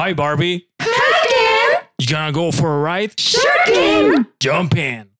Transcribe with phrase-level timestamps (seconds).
[0.00, 0.66] Hi, Barbie.
[1.98, 3.20] You gonna go for a ride?
[3.20, 5.10] Sure Jump in.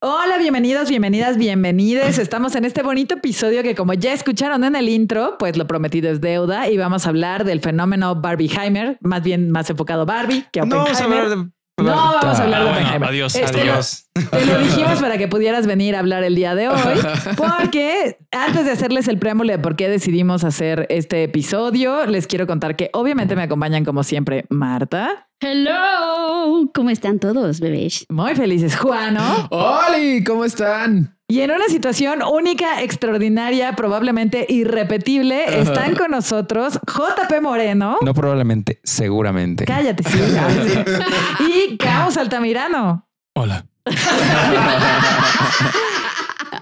[0.00, 2.18] Hola, bienvenidos, bienvenidas, bienvenides.
[2.18, 6.10] Estamos en este bonito episodio que como ya escucharon en el intro, pues lo prometido
[6.10, 10.60] es deuda y vamos a hablar del fenómeno Barbieheimer, más bien más enfocado Barbie que
[10.60, 11.22] No vamos a Oppenheimer.
[11.24, 11.44] hablar de.
[11.82, 11.84] No,
[12.22, 13.08] vamos a hablar de Oppenheimer.
[13.08, 14.03] adiós, Este, adiós.
[14.14, 16.98] Te lo dijimos para que pudieras venir a hablar el día de hoy,
[17.36, 22.46] porque antes de hacerles el preámbulo de por qué decidimos hacer este episodio, les quiero
[22.46, 28.06] contar que obviamente me acompañan como siempre Marta, Hello, ¿cómo están todos, bebés?
[28.08, 30.22] muy felices Juano, ¡Oli!
[30.22, 31.16] ¿Cómo están?
[31.26, 37.98] y en una situación única, extraordinaria, probablemente irrepetible, están con nosotros JP Moreno.
[38.02, 39.64] No probablemente, seguramente.
[39.64, 40.18] Cállate, sí.
[41.72, 43.08] y Caos Altamirano.
[43.34, 43.66] Hola.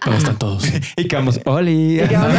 [0.04, 0.64] ¿Cómo están todos?
[0.96, 2.00] Y Camus, ¡Oli!
[2.00, 2.08] Y.
[2.08, 2.34] Caos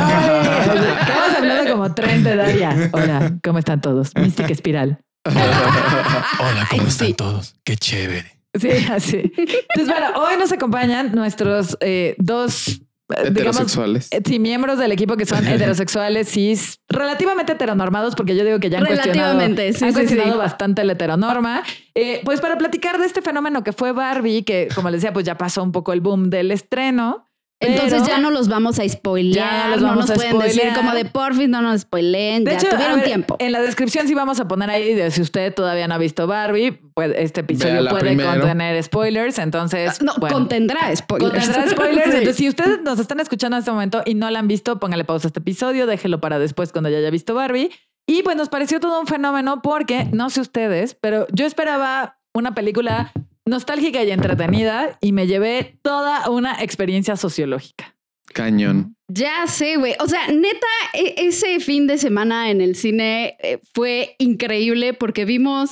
[1.38, 2.90] hablando como tren de Daria.
[2.92, 4.14] Hola, ¿cómo están todos?
[4.16, 5.00] Mística Espiral.
[5.26, 7.14] Hola, ¿cómo están sí.
[7.14, 7.56] todos?
[7.64, 8.40] Qué chévere.
[8.60, 9.32] Sí, así.
[9.38, 14.08] Entonces, bueno, hoy nos acompañan nuestros eh, dos, eh, digamos, Heterosexuales.
[14.12, 18.70] eh, sí, miembros del equipo que son heterosexuales, cis, relativamente heteronormados, porque yo digo que
[18.70, 20.38] ya han cuestionado, Relativamente, sí, han sí, cuestionado sí.
[20.38, 21.64] bastante la heteronorma.
[21.96, 25.26] Eh, pues para platicar de este fenómeno que fue Barbie, que como les decía, pues
[25.26, 27.28] ya pasó un poco el boom del estreno.
[27.60, 30.38] Entonces pero- ya no los vamos a spoilear, Ya los no vamos nos a pueden
[30.40, 33.36] decir como de porfis, no nos spoileen, De ya hecho, tuvieron ver, tiempo.
[33.40, 36.28] En la descripción sí vamos a poner ahí de si usted todavía no ha visto
[36.28, 38.32] Barbie, pues este episodio puede primero.
[38.32, 41.32] contener spoilers, entonces No, bueno, contendrá spoilers.
[41.32, 42.04] contendrá spoilers.
[42.04, 42.10] Sí.
[42.18, 45.06] Entonces, si ustedes nos están escuchando en este momento y no la han visto, póngale
[45.06, 47.70] pausa a este episodio, déjelo para después cuando ya haya visto Barbie.
[48.06, 52.54] Y pues nos pareció todo un fenómeno porque no sé ustedes, pero yo esperaba una
[52.54, 53.14] película
[53.46, 57.96] nostálgica y entretenida y me llevé toda una experiencia sociológica.
[58.34, 58.96] Cañón.
[59.10, 59.96] Ya sé, güey.
[60.00, 65.26] O sea, neta, e- ese fin de semana en el cine eh, fue increíble porque
[65.26, 65.72] vimos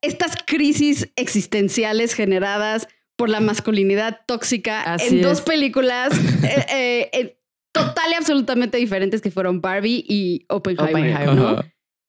[0.00, 6.12] estas crisis existenciales generadas por la masculinidad tóxica Así en dos películas
[6.44, 7.38] eh, eh, eh,
[7.72, 10.90] total y absolutamente diferentes que fueron Barbie y Oppenheimer.
[10.94, 11.34] Oppenheimer.
[11.34, 11.48] ¿no?
[11.48, 11.64] Ajá.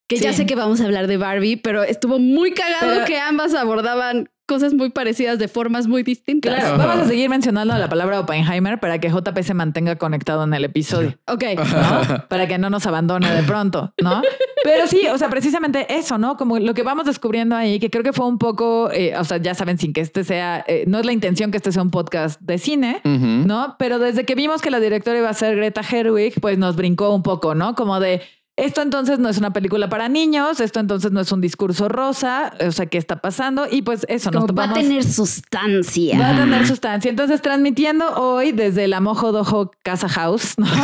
[0.08, 3.18] Que ya sé que vamos a hablar de Barbie, pero estuvo muy cagado Pero- que
[3.18, 6.54] ambas abordaban cosas muy parecidas de formas muy distintas.
[6.54, 6.86] Claro, Ajá.
[6.86, 10.66] vamos a seguir mencionando la palabra Oppenheimer para que JP se mantenga conectado en el
[10.66, 11.18] episodio.
[11.26, 11.44] Ok.
[11.56, 12.24] ¿no?
[12.28, 14.20] Para que no nos abandone de pronto, ¿no?
[14.62, 16.36] Pero sí, o sea, precisamente eso, ¿no?
[16.36, 19.38] Como lo que vamos descubriendo ahí, que creo que fue un poco, eh, o sea,
[19.38, 21.90] ya saben, sin que este sea, eh, no es la intención que este sea un
[21.90, 23.00] podcast de cine.
[23.04, 23.76] ¿no?
[23.78, 27.14] Pero desde que vimos que la directora iba a ser Greta Gerwig, pues nos brincó
[27.14, 27.74] un poco, ¿no?
[27.74, 28.20] Como de,
[28.56, 32.52] esto entonces no es una película para niños, esto entonces no es un discurso rosa,
[32.66, 33.66] o sea, ¿qué está pasando?
[33.70, 36.18] Y pues eso, nos va a tener sustancia.
[36.18, 37.08] Va a tener sustancia.
[37.08, 40.66] Entonces, transmitiendo hoy desde la Mojo Dojo Casa House, ¿no?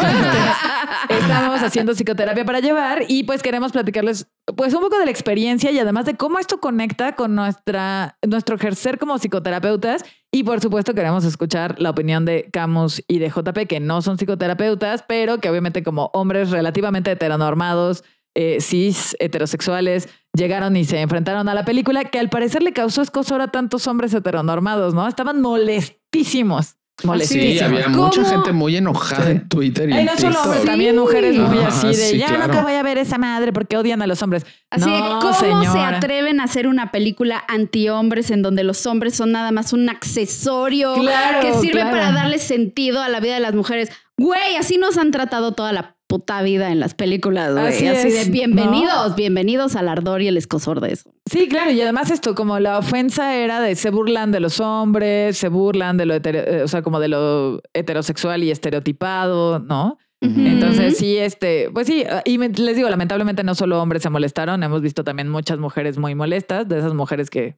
[1.08, 5.10] Este, Estamos haciendo psicoterapia para llevar y pues queremos platicarles pues un poco de la
[5.10, 10.04] experiencia y además de cómo esto conecta con nuestra, nuestro ejercer como psicoterapeutas.
[10.32, 14.18] Y por supuesto queremos escuchar la opinión de Camus y de JP, que no son
[14.18, 18.04] psicoterapeutas, pero que obviamente como hombres relativamente heteronormados,
[18.34, 23.02] eh, cis, heterosexuales, llegaron y se enfrentaron a la película que al parecer le causó
[23.02, 25.06] escosor a tantos hombres heteronormados, ¿no?
[25.08, 26.76] Estaban molestísimos.
[27.20, 28.06] Sí, había ¿Cómo?
[28.06, 30.44] mucha gente muy enojada en Twitter y Ay, en no solo TikTok.
[30.46, 32.46] hombres, también mujeres muy así de sí, ya claro.
[32.48, 34.44] nunca voy a ver esa madre porque odian a los hombres.
[34.70, 39.14] Así de, no, ¿cómo se atreven a hacer una película anti-hombres en donde los hombres
[39.14, 41.90] son nada más un accesorio Claro, que sirve claro.
[41.92, 43.90] para darle sentido a la vida de las mujeres?
[44.18, 47.68] Güey, así nos han tratado toda la puta vida en las películas, güey.
[47.68, 49.14] Así Así, es, de bienvenidos, ¿no?
[49.14, 51.10] bienvenidos al ardor y el escosor de eso.
[51.30, 55.36] Sí, claro, y además esto, como la ofensa era de se burlan de los hombres,
[55.36, 59.98] se burlan de lo hetero- eh, o sea, como de lo heterosexual y estereotipado, ¿no?
[60.20, 64.64] Entonces sí, este, pues sí, y me- les digo, lamentablemente no solo hombres se molestaron,
[64.64, 67.56] hemos visto también muchas mujeres muy molestas, de esas mujeres que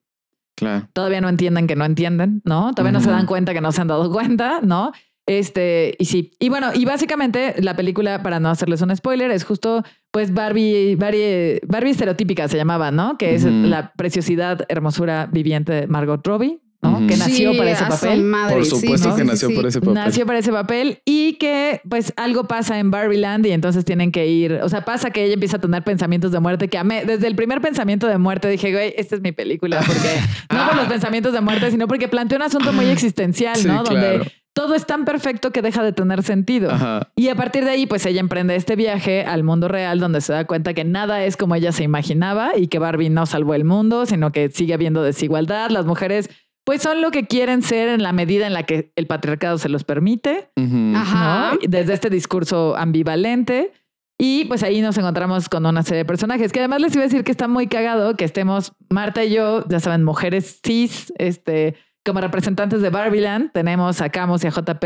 [0.59, 0.87] Claro.
[0.93, 2.72] todavía no entienden que no entienden, ¿no?
[2.75, 4.93] Todavía no se dan cuenta que no se han dado cuenta, ¿no?
[5.30, 6.32] Este, y sí.
[6.41, 10.96] Y bueno, y básicamente la película, para no hacerles un spoiler, es justo, pues, Barbie,
[10.96, 13.16] Barbie, Barbie estereotípica se llamaba, ¿no?
[13.16, 17.06] Que es la preciosidad, hermosura viviente de Margot Robbie, ¿no?
[17.06, 18.22] Que nació Sí, para ese a papel.
[18.22, 19.55] madre, Por supuesto sí, que sí, nació sí.
[19.55, 19.94] por ese papel.
[19.94, 24.26] Nació para ese papel y que pues algo pasa en Barbieland y entonces tienen que
[24.26, 27.05] ir, o sea, pasa que ella empieza a tener pensamientos de muerte que amé.
[27.05, 30.08] Desde el primer pensamiento de muerte dije, güey, esta es mi película, porque
[30.52, 33.84] no por los pensamientos de muerte, sino porque plantea un asunto muy existencial, Sí, ¿no?
[33.84, 34.25] claro.
[34.60, 36.70] Todo es tan perfecto que deja de tener sentido.
[36.70, 37.08] Ajá.
[37.16, 40.34] Y a partir de ahí, pues ella emprende este viaje al mundo real donde se
[40.34, 43.64] da cuenta que nada es como ella se imaginaba y que Barbie no salvó el
[43.64, 45.70] mundo, sino que sigue habiendo desigualdad.
[45.70, 46.28] Las mujeres
[46.64, 49.70] pues son lo que quieren ser en la medida en la que el patriarcado se
[49.70, 50.50] los permite.
[50.94, 51.52] Ajá.
[51.54, 51.58] ¿no?
[51.66, 53.72] Desde este discurso ambivalente.
[54.18, 57.06] Y pues ahí nos encontramos con una serie de personajes que además les iba a
[57.06, 61.76] decir que está muy cagado que estemos Marta y yo, ya saben, mujeres cis, este,
[62.05, 63.52] como representantes de Barbiland.
[63.52, 64.82] Tenemos a Camus y a JP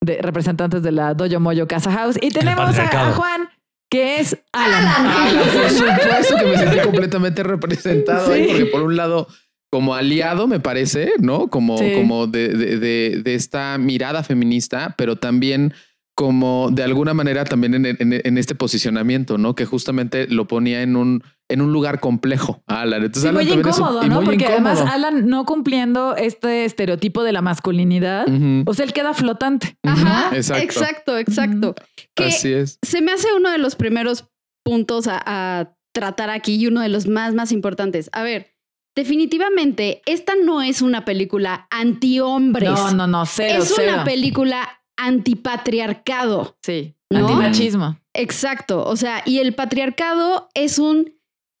[0.00, 2.18] de representantes de la Dojo Moyo Casa House.
[2.20, 3.48] Y tenemos a, Juan,
[3.90, 4.84] que es Alan.
[4.86, 9.28] Ah, por supuesto que me sentí completamente representado ahí, porque por un lado,
[9.70, 11.48] como aliado, me parece, ¿no?
[11.48, 11.92] Como, Sí.
[11.94, 15.74] como de, de- de- de esta mirada feminista, pero también
[16.16, 19.54] como de alguna manera también en, en- en este posicionamiento, ¿no?
[19.56, 23.02] Que justamente lo ponía en un, en un lugar complejo a Alan.
[23.04, 24.14] Entonces, Sí, Alan muy también es un- incómodo, y ¿no?
[24.16, 24.80] muy Porque además.
[24.80, 28.62] Alan no cumpliendo este estereotipo de la masculinidad, Ujú.
[28.66, 29.76] o sea, él queda flotante.
[29.82, 30.30] Ajá.
[30.36, 31.18] Exacto.
[31.18, 31.74] Exacto.
[32.14, 32.78] Que Así es.
[32.82, 34.26] se me hace uno de los primeros
[34.64, 38.08] puntos a, a tratar aquí y uno de los más, más importantes.
[38.12, 38.50] A ver,
[38.96, 42.70] definitivamente, esta no es una película anti-hombres.
[42.70, 43.92] No, no, no, cero, es cero.
[43.94, 46.56] una película antipatriarcado.
[46.62, 47.20] Sí, ¿No?
[47.28, 47.98] antimachismo.
[48.14, 48.84] Exacto.
[48.84, 51.12] O sea, y el patriarcado es un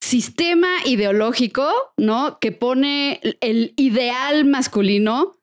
[0.04, 1.66] sistema ideológico,
[1.96, 2.38] ¿no?
[2.40, 5.36] Que pone el ideal masculino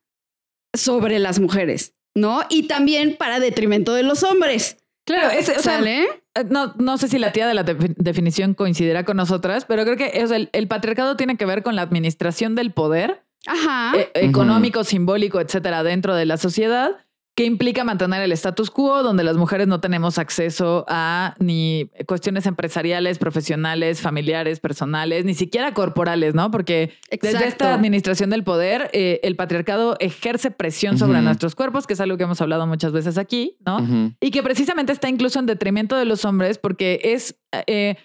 [0.76, 2.42] sobre las mujeres, ¿no?
[2.50, 4.78] Y también para detrimento de los hombres.
[5.06, 6.04] Claro, es, o ¿Sale?
[6.36, 9.84] eh, no, no sé si la tía de la defi- definición coincidirá con nosotras, pero
[9.84, 13.94] creo que sea, el, el patriarcado tiene que ver con la administración del poder Ajá.
[13.98, 16.92] eh, económico, simbólico, etcétera, dentro de la sociedad,
[17.36, 22.46] que implica mantener el status quo, donde las mujeres no tenemos acceso a ni cuestiones
[22.46, 26.52] empresariales, profesionales, familiares, personales, ni siquiera corporales, ¿no?
[26.52, 26.92] Porque
[27.22, 32.02] desde esta administración del poder, eh, el patriarcado ejerce presión sobre nuestros cuerpos, que es
[32.02, 34.12] algo que hemos hablado muchas veces aquí, ¿no?
[34.20, 37.96] Y que precisamente está incluso en detrimento de los hombres porque es eh,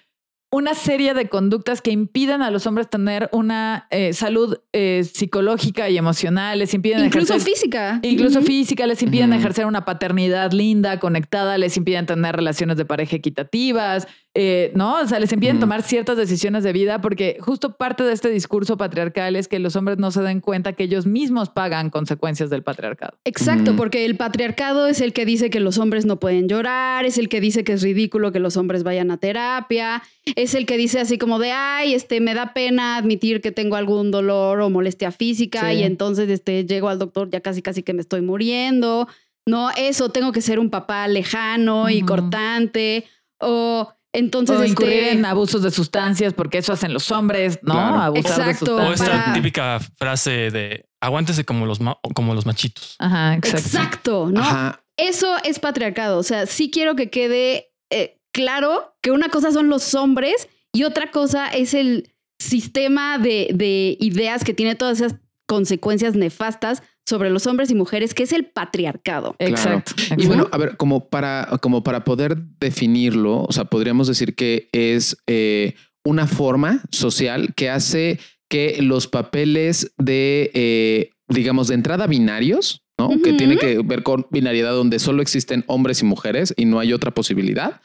[0.51, 5.91] una serie de conductas que impiden a los hombres tener una eh, salud eh, psicológica
[5.91, 7.99] y emocional, les impiden Incluso ejercer- física.
[8.03, 13.17] Incluso física, les impiden ejercer una paternidad linda, conectada, les impiden tener relaciones de pareja
[13.17, 14.07] equitativas,
[14.39, 15.01] eh, ¿no?
[15.01, 15.63] O sea, les impiden Ujú.
[15.63, 19.77] tomar ciertas decisiones de vida porque justo parte de este discurso patriarcal es que los
[19.77, 23.17] hombres no se den cuenta que ellos mismos pagan consecuencias del patriarcado.
[23.25, 27.17] Exacto, porque el patriarcado es el que dice que los hombres no pueden llorar, es
[27.17, 30.03] el que dice que es ridículo que los hombres vayan a terapia,
[30.35, 33.77] es el que dice así como de, ay, este, me da pena admitir que tengo
[33.77, 35.79] algún dolor o molestia física Sí.
[35.79, 39.09] y entonces este, llego al doctor ya casi casi que me estoy muriendo.
[39.49, 43.05] No, eso, tengo que ser un papá lejano y cortante
[43.39, 47.75] o entonces o este, incurrir en abusos de sustancias porque eso hacen los hombres, ¿no?
[47.75, 48.01] Claro.
[48.01, 48.77] Abusar de Exacto.
[48.77, 49.01] O sustancias.
[49.09, 52.97] esta Para- típica frase de aguántese como los, ma- como los machitos.
[52.99, 53.67] Ajá, exacto.
[53.67, 54.41] Exacto, ¿no?
[54.41, 54.83] Ajá.
[54.97, 56.19] Eso es patriarcado.
[56.19, 60.85] O sea, sí quiero que quede eh, claro que una cosa son los hombres y
[60.85, 65.17] otra cosa es el sistema de, de ideas que tiene todas esas
[65.47, 69.37] consecuencias nefastas sobre los hombres y mujeres, que es el patriarcado.
[69.39, 69.93] Exacto.
[69.97, 70.27] Y exacto.
[70.27, 75.17] bueno, a ver, como para, como para poder definirlo, o sea, podríamos decir que es
[75.27, 82.83] eh, una forma social que hace que los papeles de, eh, digamos, de entrada binarios,
[82.99, 83.11] ¿no?
[83.23, 86.93] Que tiene que ver con binariedad donde solo existen hombres y mujeres y no hay
[86.93, 87.81] otra posibilidad.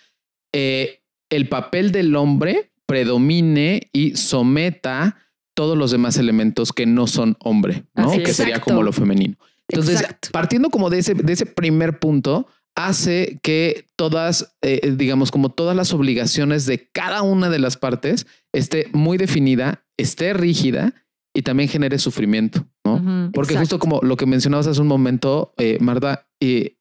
[0.54, 0.98] eh,
[1.32, 5.18] el papel del hombre predomine y someta
[5.54, 8.12] todos los demás elementos que no son hombre, ¿no?
[8.12, 9.38] Así Que sería como lo femenino.
[9.68, 10.30] Entonces, Exacto.
[10.32, 15.76] partiendo como de ese, de ese primer punto, hace que todas, eh, digamos, como todas
[15.76, 20.94] las obligaciones de cada una de las partes esté muy definida, esté rígida
[21.34, 23.32] y también genere sufrimiento, ¿no?
[23.34, 23.78] Porque exacto.
[23.78, 26.78] justo como lo que mencionabas hace un momento, eh, Marta, eh,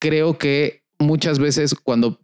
[0.00, 2.21] creo que muchas veces cuando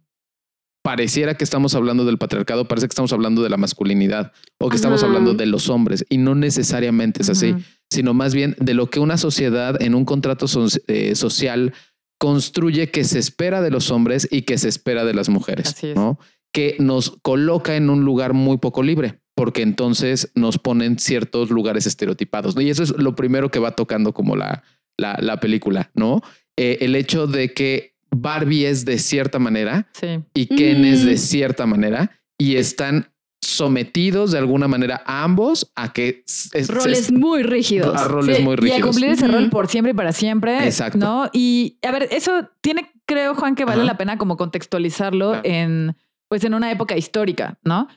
[0.81, 4.75] pareciera que estamos hablando del patriarcado, parece que estamos hablando de la masculinidad o que
[4.77, 7.55] estamos hablando de los hombres y no necesariamente es así
[7.91, 11.73] sino más bien de lo que una sociedad en un contrato so- eh, social
[12.19, 15.69] construye que se espera de los hombres y que se espera de las mujeres.
[15.95, 16.19] ¿no?
[16.53, 21.85] Que nos coloca en un lugar muy poco libre, porque entonces nos ponen ciertos lugares
[21.87, 22.61] estereotipados, ¿no?
[22.61, 24.63] Y eso es lo primero que va tocando como la,
[24.97, 26.21] la, la película, ¿no?
[26.57, 30.23] Eh, el hecho de que Barbie es de cierta manera Sí.
[30.33, 31.17] y Ken es de Mm.
[31.17, 33.11] cierta manera y están
[33.41, 37.95] sometidos de alguna manera a ambos a que es- es- Roles muy rígidos.
[37.95, 38.89] a roles Sí, muy Y a rígidos.
[38.89, 40.65] cumplir ese rol por siempre y para siempre.
[40.65, 40.97] Exacto.
[40.97, 41.29] ¿no?
[41.33, 43.91] Y a ver, eso tiene, creo, Juan, que vale Ajá.
[43.93, 45.41] la pena como contextualizarlo Claro.
[45.45, 45.95] en,
[46.29, 47.87] pues, en una época histórica, ¿no?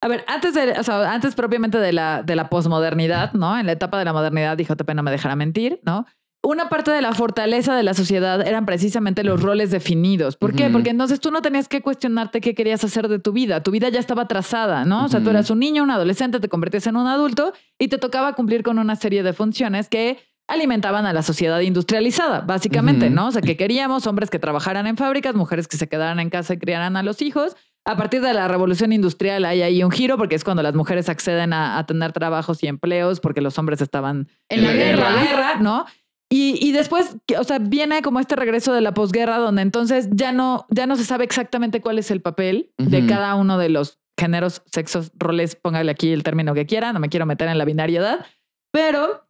[0.00, 3.58] A ver, antes de, o sea, antes propiamente de la, de la posmodernidad, ¿no?
[3.58, 6.06] En la etapa de la modernidad, dijo JP no me dejará mentir, ¿no?
[6.50, 10.36] Una parte de la fortaleza de la sociedad eran precisamente los roles definidos.
[10.36, 10.64] ¿Por qué?
[10.64, 10.72] Ujú.
[10.72, 13.62] Porque entonces tú no tenías que cuestionarte qué querías hacer de tu vida.
[13.62, 15.04] Tu vida ya estaba trazada, ¿no?
[15.04, 17.98] O sea, tú eras un niño, un adolescente, te convertías en un adulto y te
[17.98, 23.10] tocaba cumplir con una serie de funciones que alimentaban a la sociedad industrializada, básicamente.
[23.10, 23.26] ¿no?
[23.26, 26.54] O sea, que queríamos hombres que trabajaran en fábricas, mujeres que se quedaran en casa
[26.54, 27.56] y criaran a los hijos.
[27.84, 31.10] A partir de la revolución industrial hay ahí un giro porque es cuando las mujeres
[31.10, 35.10] acceden a, a tener trabajos y empleos porque los hombres estaban En la guerra.
[35.10, 35.84] la guerra, ¿no?
[36.30, 40.30] Y, y después, o sea, viene como este regreso de la posguerra donde entonces ya
[40.30, 43.98] no, ya no se sabe exactamente cuál es el papel de cada uno de los
[44.18, 47.64] géneros, sexos, roles, póngale aquí el término que quiera, no me quiero meter en la
[47.64, 48.26] binariedad,
[48.72, 49.26] pero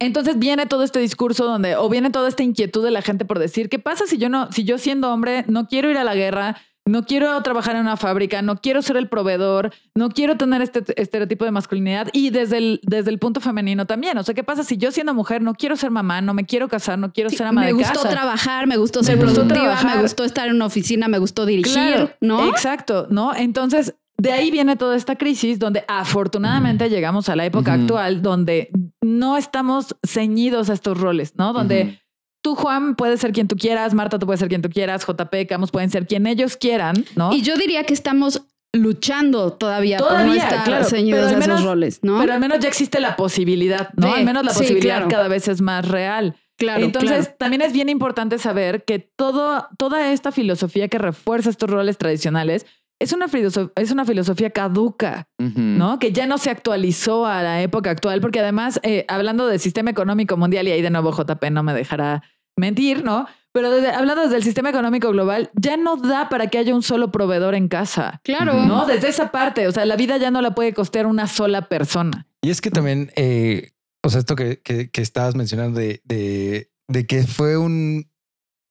[0.00, 3.38] entonces viene todo este discurso donde, o viene toda esta inquietud de la gente por
[3.38, 6.14] decir, ¿qué pasa si yo no, si yo siendo hombre no quiero ir a la
[6.14, 10.62] guerra, no quiero trabajar en una fábrica, no quiero ser el proveedor, no quiero tener
[10.62, 14.18] este estereotipo de masculinidad y desde el, desde el punto femenino también.
[14.18, 16.68] O sea, ¿qué pasa si yo siendo mujer no quiero ser mamá, no me quiero
[16.68, 18.08] casar, no quiero ser ama me de gustó casa?
[18.08, 21.46] trabajar, me gustó ser Me gustó productiva, me gustó estar en una oficina, me gustó
[21.46, 22.48] dirigir, Claro, ¿no?
[22.48, 23.34] Exacto, ¿no?
[23.34, 28.70] Entonces, de ahí viene toda esta crisis donde afortunadamente llegamos a la época actual donde
[29.00, 31.52] no estamos ceñidos a estos roles, ¿no?
[31.52, 32.01] Donde.
[32.42, 35.46] Tú, Juan, puedes ser quien tú quieras, Marta, tú puedes ser quien tú quieras, JP,
[35.48, 37.32] Camus pueden ser quien ellos quieran, ¿no?
[37.32, 38.42] Y yo diría que estamos
[38.74, 42.18] luchando todavía, por no Todavía, estar claro, pero al a esos menos- roles, ¿no?
[42.20, 44.08] Pero al menos ya existe la posibilidad, ¿no?
[44.08, 45.08] Sí, al menos la sí, posibilidad claro.
[45.10, 46.36] cada vez es más real.
[46.58, 47.36] claro, Entonces, claro.
[47.38, 52.66] también es bien importante saber que todo, toda esta filosofía que refuerza estos roles tradicionales
[52.98, 53.26] es una,
[53.74, 55.28] es una filosofía caduca.
[55.38, 55.98] ¿no?
[55.98, 59.90] Que ya no se actualizó a la época actual, porque además, eh, hablando del sistema
[59.90, 62.22] económico mundial, y ahí de nuevo JP no me dejará
[62.56, 63.26] mentir, ¿no?
[63.52, 66.82] Pero desde- hablando desde el sistema económico global, ya no da para que haya un
[66.82, 68.64] solo proveedor en casa, Claro.
[68.64, 68.86] ¿no?
[68.86, 72.26] Desde esa parte, o sea, la vida ya no la puede costear una sola persona.
[72.40, 76.70] Y es que también, eh, o sea, esto que, que, que estabas mencionando de, de,
[76.88, 78.10] de que fue un,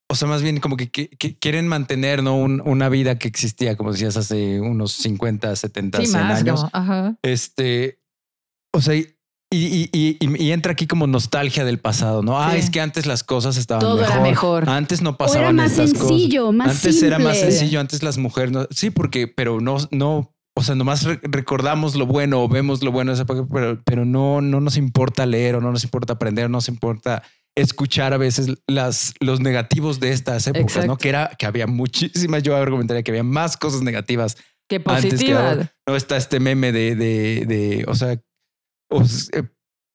[0.10, 2.36] o sea, más bien como que, que- que quieren mantener, ¿no?
[2.38, 6.60] Un- una vida que existía, como decías, hace unos 50, 70, Sí, 100 más, años.
[6.60, 7.16] como, ajá.
[7.22, 8.02] Este,
[8.74, 8.96] o sea,
[9.52, 12.40] y, y, y- y- entra aquí como nostalgia del pasado, ¿no?
[12.42, 14.12] Ah, es que antes las cosas estaban Todo mejor.
[14.14, 14.70] era mejor.
[14.70, 16.56] Antes no O pasaban era más estas sencillo, cosas.
[16.56, 20.64] más Antes era más sencillo, antes las mujeres no, sí, porque, pero no, no, o
[20.64, 24.06] sea, nomás re- recordamos lo bueno o vemos lo bueno de esa época, pero, pero
[24.06, 27.22] no, no nos importa leer o no nos importa aprender, no nos importa
[27.56, 30.88] escuchar a veces las, los negativos de estas épocas, Exacto.
[30.88, 30.98] ¿no?
[30.98, 34.38] Que era que había muchísimas, yo argumentaría que había más cosas negativas
[34.70, 35.74] Qué antes que ahora.
[35.86, 38.18] No está este meme de, de, de o sea,
[39.34, 39.44] eh,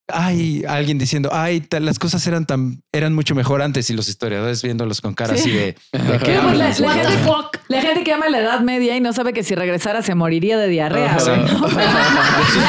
[0.08, 4.08] hay alguien diciendo, ay, tal- las cosas eran tan, eran mucho mejor antes y los
[4.08, 5.40] historiadores viéndolos con cara Sí.
[5.40, 5.76] así de,
[6.12, 7.56] ¿de qué la What the fuck?
[7.68, 10.56] La gente que ama la Edad Media y no sabe que si regresara se moriría
[10.58, 11.16] de diarrea.
[11.22, 11.66] Güey, ¿no?
[11.68, 12.62] De sus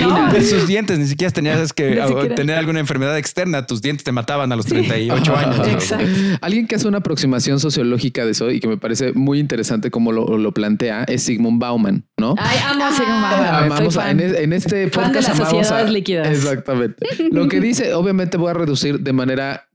[0.00, 2.34] dientes, sus dientes, ni siquiera tenías que ah, siquiera.
[2.34, 5.58] tener alguna enfermedad externa, tus dientes te mataban a los 38 años.
[5.58, 5.64] ¿no?
[5.66, 6.06] Exacto.
[6.40, 10.12] Alguien que hace una aproximación sociológica de eso y que me parece muy interesante como
[10.12, 12.34] lo, lo plantea es Sigmund Bauman, ¿no?
[12.38, 15.54] Ay, amo a Sigmund Bauman, Amamos a- en, en este Fan de podcast las amamos
[15.58, 16.28] a- sociedades líquidas.
[16.28, 17.06] Exactamente.
[17.30, 19.68] Lo que dice, obviamente voy a reducir de manera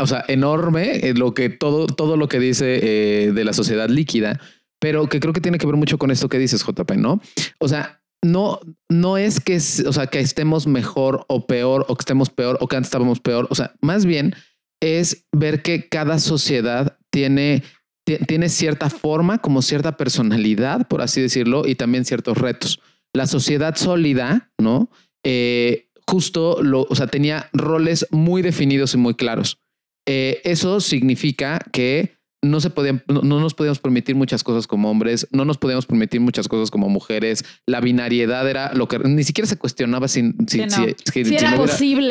[0.00, 3.88] o sea, enorme eh, lo que todo, todo lo que dice eh, de la sociedad
[3.88, 4.40] líquida,
[4.80, 7.20] pero que creo que tiene que ver mucho con esto que dices, JP, ¿no?
[7.58, 8.60] O sea, no,
[8.90, 12.68] no es que, o sea, que estemos mejor o peor o que estemos peor o
[12.68, 13.46] que antes estábamos peor.
[13.50, 14.34] O sea, más bien
[14.82, 17.62] es ver que cada sociedad tiene,
[18.04, 22.80] ti- tiene cierta forma, como cierta personalidad, por así decirlo, y también ciertos retos.
[23.14, 24.90] La sociedad sólida, ¿no?
[25.24, 29.59] Eh, justo lo, o sea, tenía roles muy definidos y muy claros.
[30.06, 34.90] Eh, eso significa que no se podían, no, no nos podíamos permitir muchas cosas como
[34.90, 37.44] hombres, no nos podíamos permitir muchas cosas como mujeres.
[37.66, 40.32] La binariedad era lo que ni siquiera se cuestionaba si, no.
[40.48, 41.36] si- si- Si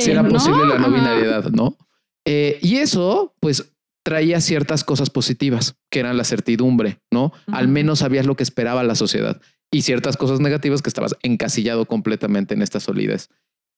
[0.02, 0.60] si era posible.
[0.68, 1.78] la no binariedad, ¿no?
[2.26, 3.72] Eh, y eso, pues,
[4.06, 7.34] traía ciertas cosas positivas, que eran la certidumbre, ¿no?
[7.48, 9.42] Al menos sabías lo que esperaba la sociedad.
[9.72, 13.30] Y ciertas cosas negativas que estabas encasillado completamente en esta solidez.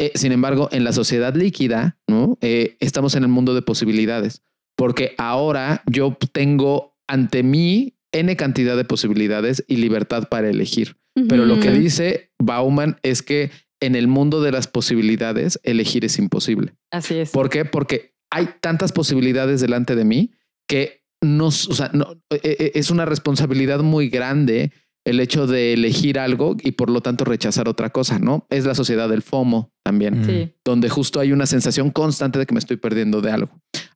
[0.01, 2.39] Eh, sin embargo, en la sociedad líquida, ¿no?
[2.41, 4.41] Eh, estamos en el mundo de posibilidades,
[4.75, 10.97] porque ahora yo tengo ante mí N cantidad de posibilidades y libertad para elegir.
[11.29, 16.17] Pero lo que dice Bauman es que en el mundo de las posibilidades, elegir es
[16.17, 16.73] imposible.
[16.89, 17.29] Así es.
[17.29, 17.65] ¿Por qué?
[17.65, 20.31] Porque hay tantas posibilidades delante de mí
[20.67, 24.71] que nos, o sea, no, eh, es una responsabilidad muy grande
[25.05, 28.45] el hecho de elegir algo y por lo tanto rechazar otra cosa, ¿no?
[28.49, 30.25] Es la sociedad del FOMO también, Mm.
[30.25, 30.53] Sí.
[30.63, 33.49] donde justo hay una sensación constante de que me estoy perdiendo de algo.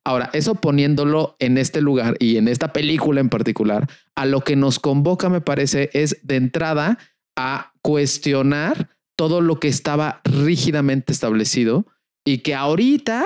[0.03, 4.55] Ahora, eso poniéndolo en este lugar y en esta película en particular, a lo que
[4.55, 6.97] nos convoca, me parece, es de entrada
[7.37, 11.85] a cuestionar todo lo que estaba rígidamente establecido
[12.25, 13.23] y que ahorita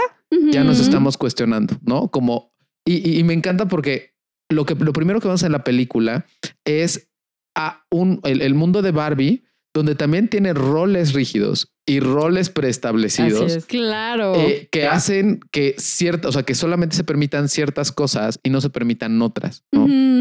[0.51, 2.09] ya nos estamos cuestionando, ¿no?
[2.09, 2.53] Como,
[2.85, 4.13] y, y- y me encanta porque
[4.49, 6.25] lo que lo primero que vemos en la película
[6.65, 7.08] es
[7.55, 13.41] a un el, el mundo de Barbie, donde también tiene roles rígidos y roles preestablecidos.
[13.45, 13.65] Así es.
[13.65, 14.35] Claro.
[14.35, 18.61] eh, que hacen que ciertas, o sea, que solamente se permitan ciertas cosas y no
[18.61, 19.63] se permitan otras.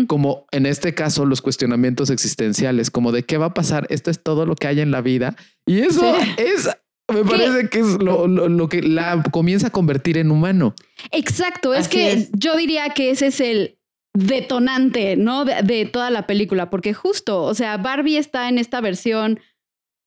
[0.06, 4.22] Como en este caso, los cuestionamientos existenciales, como de qué va a pasar, esto es
[4.22, 5.36] todo lo que hay en la vida.
[5.66, 6.30] Y eso Sí.
[6.38, 6.68] es,
[7.12, 10.74] me parece que es lo, lo- lo que la comienza a convertir en humano.
[11.10, 12.30] Exacto, es Así que es.
[12.32, 13.77] yo diría que ese es el
[14.18, 15.44] detonante, ¿no?
[15.44, 19.40] De, de toda la película, porque justo, o sea, Barbie está en esta versión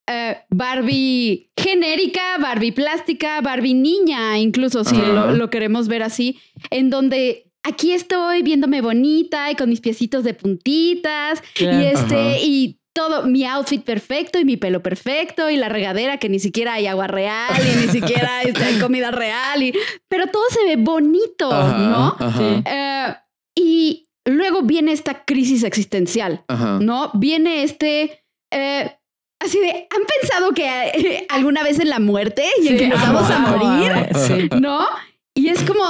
[0.07, 6.39] eh, Barbie genérica, Barbie plástica, Barbie niña, incluso si lo, lo queremos ver así,
[6.69, 12.79] en donde aquí estoy viéndome bonita y con mis piecitos de puntitas y este y
[12.93, 16.87] todo mi outfit perfecto y mi pelo perfecto y la regadera que ni siquiera hay
[16.87, 19.73] agua real y ni siquiera este, hay comida real y
[20.09, 22.15] pero todo se ve bonito, Ajá, ¿no?
[22.19, 22.63] Ajá.
[22.65, 23.15] Eh,
[23.55, 26.79] y luego viene esta crisis existencial, Ajá.
[26.81, 27.11] ¿no?
[27.13, 28.97] Viene este eh,
[29.39, 32.87] así de han pensado que eh, alguna vez en la muerte y en Sí, que
[32.89, 33.91] nos amo, vamos a amo, morir.
[34.15, 34.49] Sí.
[34.59, 34.85] ¿no?
[35.33, 35.83] Y es como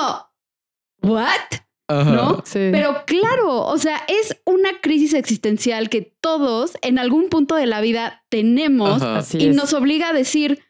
[1.02, 1.28] what?
[1.88, 2.12] Ajá.
[2.12, 2.42] ¿no?
[2.46, 2.70] Sí.
[2.72, 7.82] Pero claro, o sea, es una crisis existencial que todos en algún punto de la
[7.82, 9.18] vida tenemos Ajá.
[9.18, 9.56] Así y es.
[9.56, 10.64] nos obliga a decir,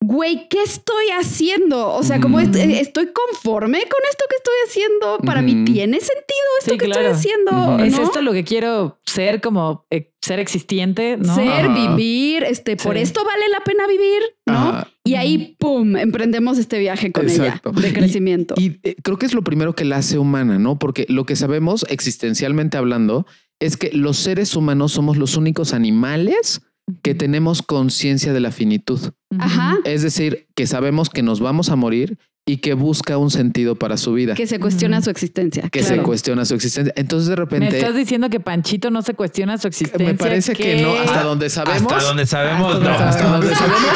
[0.00, 1.92] güey, ¿qué estoy haciendo?
[1.92, 5.18] O sea, como est- estoy conforme con esto que estoy haciendo.
[5.24, 7.08] Para mí tiene sentido esto Sí, que claro.
[7.10, 7.78] estoy haciendo.
[7.84, 11.16] ¿Es esto lo que quiero ser como eh, ser existiente?
[11.16, 11.34] ¿no?
[11.34, 11.94] Ser, Ajá.
[11.96, 13.02] vivir, este, por Sí.
[13.02, 14.54] esto vale la pena vivir, ¿no?
[14.54, 14.88] Ajá.
[15.04, 17.70] Y ahí, pum, emprendemos este viaje con Exacto.
[17.70, 18.54] ella de Y- crecimiento.
[18.58, 20.78] Y eh, creo que es lo primero que la hace humana, ¿no?
[20.78, 23.26] Porque lo que sabemos existencialmente hablando
[23.60, 26.60] es que los seres humanos somos los únicos animales
[27.02, 29.00] que tenemos conciencia de la finitud.
[29.38, 29.76] Ajá.
[29.84, 33.96] Es decir, que sabemos que nos vamos a morir y que busca un sentido para
[33.96, 35.68] su vida, que se cuestiona su existencia.
[35.68, 36.92] que se cuestiona su existencia.
[36.96, 40.06] Entonces de ¿Me repente estás diciendo que Panchito no se cuestiona su existencia?
[40.06, 41.92] me parece que no, hasta donde sabemos.
[41.92, 43.32] Hasta donde sabemos, Hasta no.
[43.32, 43.90] donde Hasta donde sabemos,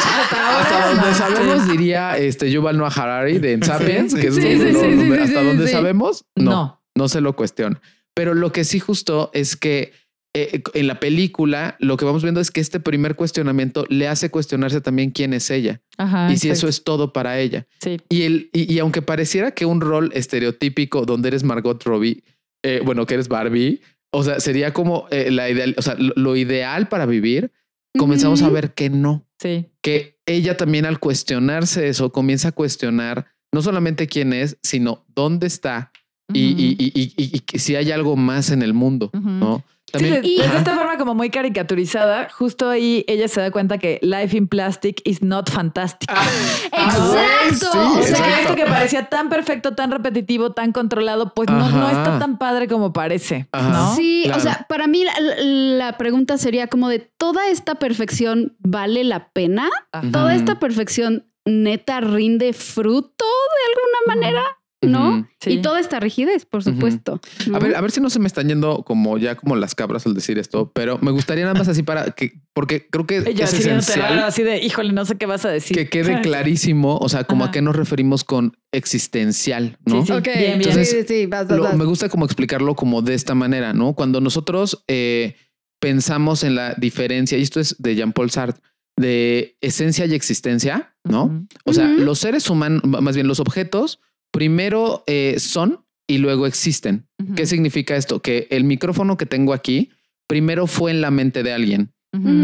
[0.59, 1.15] Hasta donde no.
[1.15, 6.51] sabemos, diría este Yuval Noah Harari de En Sapiens, que es hasta donde sabemos, no,
[6.51, 6.81] No.
[6.95, 7.79] no, se lo cuestiona.
[8.13, 9.93] Pero lo que sí justo es que
[10.33, 14.29] eh, en la película lo que vamos viendo es que este primer cuestionamiento le hace
[14.31, 17.67] cuestionarse también quién es ella Ajá, y si eso es todo para ella.
[17.81, 17.99] Sí.
[18.09, 22.23] Y, el, y, y aunque pareciera que un rol estereotípico donde eres Margot Robbie,
[22.63, 23.81] eh, bueno, que eres Barbie,
[24.13, 27.51] o sea, sería como eh, la ideal, o sea, lo, lo ideal para vivir,
[27.97, 29.65] comenzamos a ver que no, Sí.
[29.81, 35.47] que ella también al cuestionarse eso comienza a cuestionar no solamente quién es, sino dónde
[35.47, 35.91] está
[36.33, 39.09] y, y- y- y- si hay algo más en el mundo.
[39.13, 39.65] ¿no?
[39.91, 43.99] También, Y- de esta forma como muy caricaturizada, justo ahí ella se da cuenta que
[44.01, 46.09] life in plastic is not fantastic.
[46.71, 47.71] Exacto.
[47.71, 48.39] Sí, o o sea, exacto.
[48.41, 52.67] esto que parecía tan perfecto, tan repetitivo, tan controlado, pues no, no está tan padre
[52.67, 53.47] como parece.
[53.95, 54.39] Sí, Claro.
[54.39, 59.29] o sea, para mí la, la pregunta sería como de toda esta perfección vale la
[59.29, 59.69] pena?
[59.91, 60.07] Ajá.
[60.11, 64.43] ¿Toda esta perfección neta rinde fruto de alguna manera?
[64.81, 65.27] ¿No?
[65.39, 65.51] Sí.
[65.51, 67.19] Y toda esta rigidez, por supuesto.
[67.47, 67.55] ¿no?
[67.55, 70.05] A ver, a ver si no se me están yendo como ya como las cabras
[70.07, 73.45] al decir esto, pero me gustaría nada más así para que, porque creo que Ella
[73.45, 75.77] es esencial así de, híjole, no sé qué vas a decir.
[75.77, 80.01] que quede clarísimo, o sea, como a qué nos referimos con existencial, ¿no?
[80.01, 80.13] Sí, sí.
[80.13, 80.53] Ok, Bien, bien.
[80.61, 81.77] Entonces, sí, sí, vas, vas, Lo- vas.
[81.77, 83.93] me gusta como explicarlo como de esta manera, ¿no?
[83.93, 85.35] Cuando nosotros eh,
[85.79, 88.61] pensamos en la diferencia, y esto es de Jean-Paul Sartre,
[88.97, 91.47] de esencia y existencia, ¿no?
[91.65, 93.99] O sea, los seres humanos, más bien los objetos,
[94.31, 97.07] primero eh, son y luego existen.
[97.35, 98.21] ¿Qué significa esto?
[98.21, 99.91] Que el micrófono que tengo aquí
[100.27, 101.93] primero fue en la mente de alguien.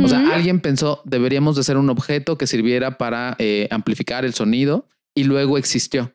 [0.03, 4.33] O sea, alguien pensó, deberíamos de ser un objeto que sirviera para eh, amplificar el
[4.33, 6.13] sonido y luego existió.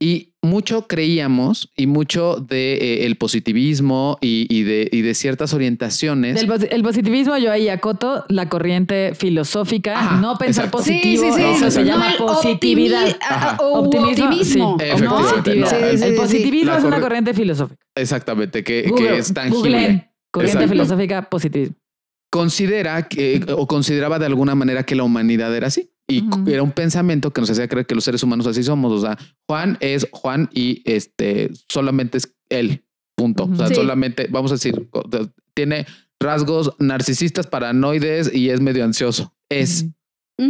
[0.00, 5.52] Y mucho creíamos y mucho de eh, el positivismo y, y de, y de ciertas
[5.54, 6.34] orientaciones.
[6.46, 10.78] Del el positivismo, yo ahí acoto la corriente filosófica, Ajá, no pensar exacto.
[10.78, 13.16] positivo, eso se No, llama el positividad.
[13.60, 16.12] o Optimismo, sí, el Sí, sí, sí.
[16.16, 17.84] positivismo es una corriente filosófica.
[17.94, 20.10] Exactamente, que, que Google- es tangible.
[20.30, 20.68] corriente Exacto.
[20.74, 21.76] filosófica positivismo.
[22.30, 25.90] Considera que o consideraba de alguna manera que la humanidad era así.
[26.08, 28.92] Y era un pensamiento que nos hacía creer que los seres humanos así somos.
[28.92, 32.84] O sea, Juan es Juan y este solamente es él.
[33.16, 33.44] Punto.
[33.44, 33.68] O sea.
[33.68, 33.74] Sí.
[33.74, 34.88] solamente vamos a decir,
[35.54, 35.86] tiene
[36.20, 39.34] rasgos narcisistas, paranoides y es medio ansioso.
[39.48, 39.86] Es.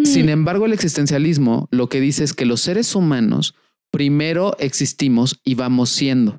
[0.05, 3.55] Sin embargo, el existencialismo lo que dice es que los seres humanos
[3.92, 6.38] primero existimos y vamos siendo.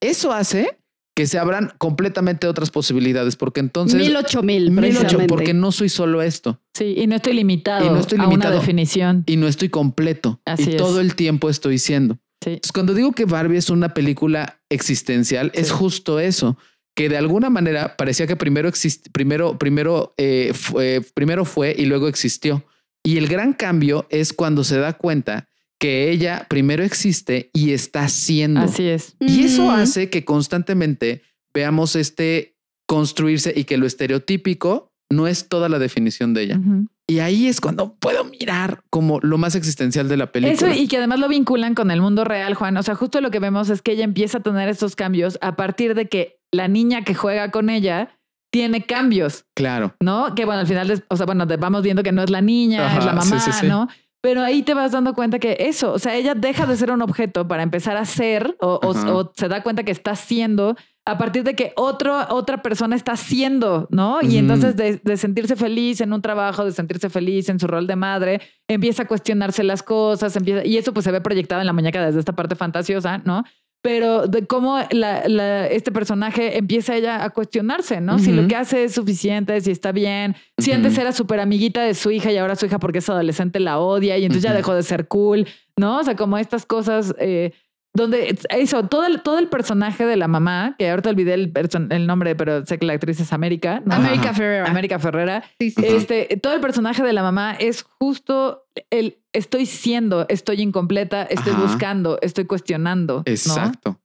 [0.00, 0.77] Eso hace
[1.18, 4.00] que se abran completamente otras posibilidades, porque entonces...
[4.00, 5.26] Mil ocho mil, Mil ocho, precisamente.
[5.28, 8.30] porque no soy solo esto Sí, y no estoy limitado, Y no estoy a una
[8.30, 8.54] limitado.
[8.60, 9.24] definición.
[9.26, 10.76] y no estoy completo Así y es.
[10.76, 12.14] todo el tiempo estoy siendo.
[12.42, 12.50] Sí.
[12.50, 16.56] Entonces, cuando digo que Barbie es una película existencial, es justo eso,
[16.94, 21.86] que de alguna manera parecía que primero exist- primero, primero, eh, fue, primero fue y
[21.86, 22.64] luego existió.
[23.04, 25.48] Y el gran cambio es cuando se da cuenta
[25.80, 28.60] que ella primero existe y está siendo.
[28.60, 29.14] Así es.
[29.20, 29.70] Y eso Ujú.
[29.72, 31.22] hace que constantemente
[31.54, 32.56] veamos este
[32.88, 36.60] construirse y que lo estereotípico no es toda la definición de ella.
[37.06, 40.70] Y ahí es cuando puedo mirar como lo más existencial de la película.
[40.70, 42.76] Eso y que además lo vinculan con el mundo real, Juan.
[42.76, 45.56] O sea, justo lo que vemos es que ella empieza a tener estos cambios a
[45.56, 48.10] partir de que la niña que juega con ella
[48.50, 49.94] tiene cambios, Claro.
[50.00, 50.34] ¿no?
[50.34, 52.98] Que bueno, al final, o sea, bueno, vamos viendo que no es la niña, Ajá,
[52.98, 53.66] es la sí, mamá, sí, sí.
[53.66, 53.88] ¿no?
[54.20, 57.02] Pero ahí te vas dando cuenta que eso, o sea, ella deja de ser un
[57.02, 59.14] objeto para empezar a ser o, o- Ajá.
[59.14, 60.74] o se da cuenta que está siendo
[61.06, 64.18] a partir de que otro, otra persona está siendo, ¿no?
[64.20, 67.86] Y entonces de, de sentirse feliz en un trabajo, de sentirse feliz en su rol
[67.86, 71.66] de madre, empieza a cuestionarse las cosas, empieza, y eso pues se ve proyectado en
[71.66, 73.42] la muñeca desde esta parte fantasiosa, ¿no?
[73.80, 78.18] Pero de cómo la- la- este personaje empieza ella a cuestionarse, ¿no?
[78.18, 81.94] Si lo que hace es suficiente, si está bien, si antes era súper amiguita de
[81.94, 84.74] su hija y ahora su hija porque es adolescente la odia y entonces ya dejó
[84.74, 85.98] de ser cool, ¿no?
[85.98, 87.52] O sea, como estas cosas eh,
[87.98, 91.92] donde eso, todo el, todo el personaje de la mamá, que ahorita olvidé el, person-
[91.92, 93.94] el nombre, pero sé que la actriz es América, ¿no?
[93.94, 94.32] América.
[94.32, 94.66] Ferrera.
[94.70, 95.44] América Ferrera.
[95.58, 95.82] Sí, sí.
[95.84, 101.52] Este, todo el personaje de la mamá es justo el estoy siendo, estoy incompleta, estoy
[101.52, 101.62] Ajá.
[101.62, 103.16] buscando, estoy cuestionando.
[103.18, 103.22] ¿no?
[103.26, 104.00] Exacto.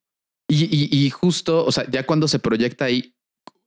[0.50, 3.16] Y, y- y justo, o sea, ya cuando se proyecta ahí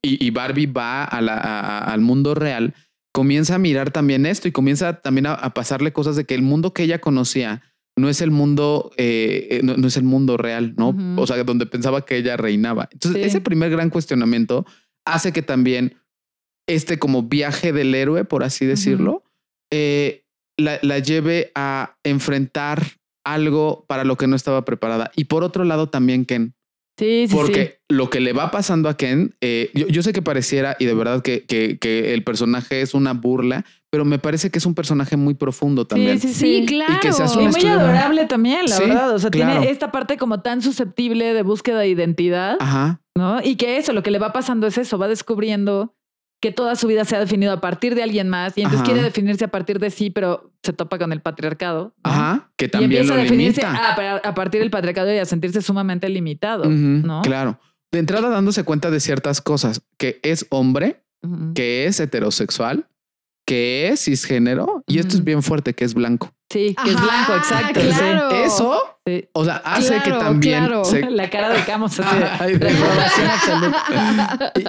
[0.02, 2.74] y, y Barbie va a la- a- a- al mundo real,
[3.12, 6.42] comienza a mirar también esto y comienza también a, a pasarle cosas de que el
[6.42, 7.62] mundo que ella conocía
[7.96, 10.94] no es el mundo, eh, eh, no, no es el mundo real, ¿no?
[11.16, 12.88] O sea, donde pensaba que ella reinaba.
[12.92, 13.28] Entonces, Sí.
[13.28, 14.66] ese primer gran cuestionamiento
[15.06, 15.94] hace que también
[16.68, 19.22] este como viaje del héroe, por así decirlo,
[19.72, 20.24] eh,
[20.58, 22.82] la, la lleve a enfrentar
[23.24, 25.10] algo para lo que no estaba preparada.
[25.16, 26.54] Y por otro lado también Ken,
[26.98, 30.22] Sí, sí, porque lo que le va pasando a Ken, eh, yo, yo sé que
[30.22, 34.50] pareciera y de verdad que, que, que el personaje es una burla, pero me parece
[34.50, 36.20] que es un personaje muy profundo también.
[36.20, 36.94] sí, Sí, claro.
[36.94, 39.14] Y que seas Y un muy adorable también, la Sí, verdad.
[39.14, 39.52] O sea, claro.
[39.60, 43.00] tiene esta parte como tan susceptible de búsqueda de identidad, Ajá.
[43.16, 43.40] ¿no?
[43.42, 45.94] Y que eso, lo que le va pasando es eso, va descubriendo
[46.42, 48.86] que toda su vida se ha definido a partir de alguien más y entonces Ajá.
[48.92, 51.94] quiere definirse a partir de sí, pero se topa con el patriarcado.
[52.04, 52.10] ¿no?
[52.10, 52.50] Ajá.
[52.58, 53.78] Que Y también empieza lo a definirse limita.
[53.94, 57.22] a, a- a partir del patriarcado y a sentirse sumamente limitado, ¿no?
[57.22, 57.58] Claro.
[57.90, 61.02] De entrada dándose cuenta de ciertas cosas, que es hombre,
[61.54, 62.86] que es heterosexual,
[63.46, 65.24] que es cisgénero, y esto es Ujú.
[65.24, 66.32] bien fuerte, que es blanco.
[66.52, 67.80] Sí, que es blanco, exacto.
[67.80, 67.86] sí.
[67.88, 68.30] claro.
[68.30, 69.24] Eso, Sí.
[69.32, 70.84] o sea, hace que también claro.
[70.84, 71.98] se- La cara de Camus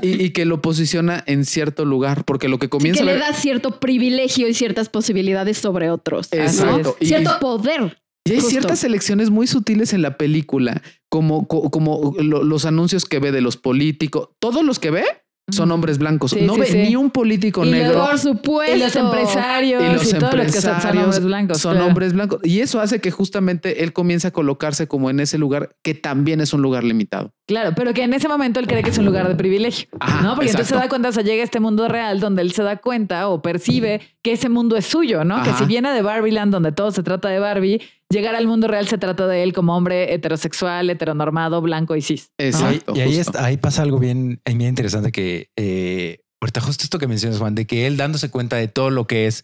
[0.01, 3.09] y, y- y que lo posiciona en cierto lugar, porque lo que Sí, comienza que
[3.09, 6.29] a le da cierto privilegio y ciertas posibilidades sobre otros.
[6.33, 6.39] ¿no?
[6.41, 6.97] Exacto.
[6.99, 7.99] Y- Cierto poder.
[8.25, 8.49] Y hay Justo.
[8.51, 13.31] ciertas elecciones muy sutiles en la película, como, co- como lo- los anuncios que ve
[13.31, 14.29] de los políticos.
[14.39, 15.05] Todos los que ve
[15.49, 16.31] son hombres blancos.
[16.31, 16.77] Sí, no sí, ve sí.
[16.77, 18.05] ni un político Y negro.
[18.05, 18.75] Por supuesto.
[18.75, 21.57] Y los empresarios y y, los todos los que son, son empresarios hombres blancos.
[21.59, 21.87] son claro.
[21.87, 22.39] hombres blancos.
[22.43, 26.41] Y eso hace que justamente él comience a colocarse como en ese lugar que también
[26.41, 27.31] es un lugar limitado.
[27.47, 29.87] Claro, pero que en ese momento él cree que es un lugar de privilegio.
[30.01, 30.35] Ajá, ¿no?
[30.35, 32.63] Porque entonces se da cuenta, o sea, llega a este mundo real donde él se
[32.63, 35.41] da cuenta o percibe que ese mundo es suyo, ¿no?
[35.43, 38.87] Que si viene de Barbieland, donde todo se trata de Barbie, llegar al mundo real
[38.87, 42.31] se trata de él como hombre heterosexual, heteronormado, blanco y cis.
[42.37, 47.07] y ahí, está- ahí pasa algo bien, bien interesante que eh, ahorita justo esto que
[47.07, 49.43] mencionas, Juan, de que él dándose cuenta de todo lo que es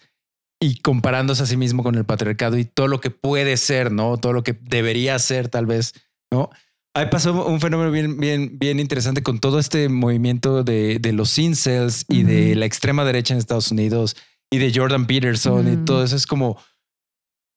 [0.62, 4.18] y comparándose a sí mismo con el patriarcado y todo lo que puede ser, ¿no?
[4.18, 5.94] Todo lo que debería ser tal vez,
[6.32, 6.50] ¿no?
[6.96, 11.38] Ahí pasó un fenómeno bien, bien, bien interesante con todo este movimiento de, de los
[11.40, 14.16] incels y de la extrema derecha en Estados Unidos
[14.52, 15.86] y de Jordan Peterson y Ujú.
[15.86, 16.56] todo eso es como,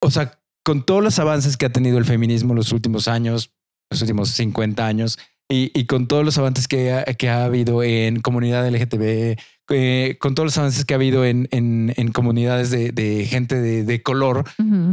[0.02, 3.52] o sea, con todos los avances que ha tenido el feminismo en los últimos años,
[3.88, 5.16] los últimos 50 años,
[5.48, 9.38] y, y con todos los avances que ha, que ha habido en comunidad LGTB,
[9.70, 13.54] eh, con todos los avances que ha habido en, en, en comunidades de, de gente
[13.54, 14.42] de, de color,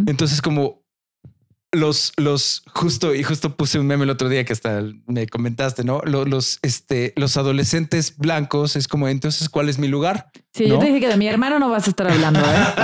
[0.06, 0.83] entonces como
[1.74, 5.84] los, los, justo, y justo puse un meme el otro día que hasta me comentaste,
[5.84, 6.02] ¿no?
[6.06, 10.30] Los, los, este, los adolescentes blancos es como, entonces, ¿cuál es mi lugar?
[10.54, 12.44] Sí, yo te dije que de mi hermano no vas a estar hablando, ¿eh?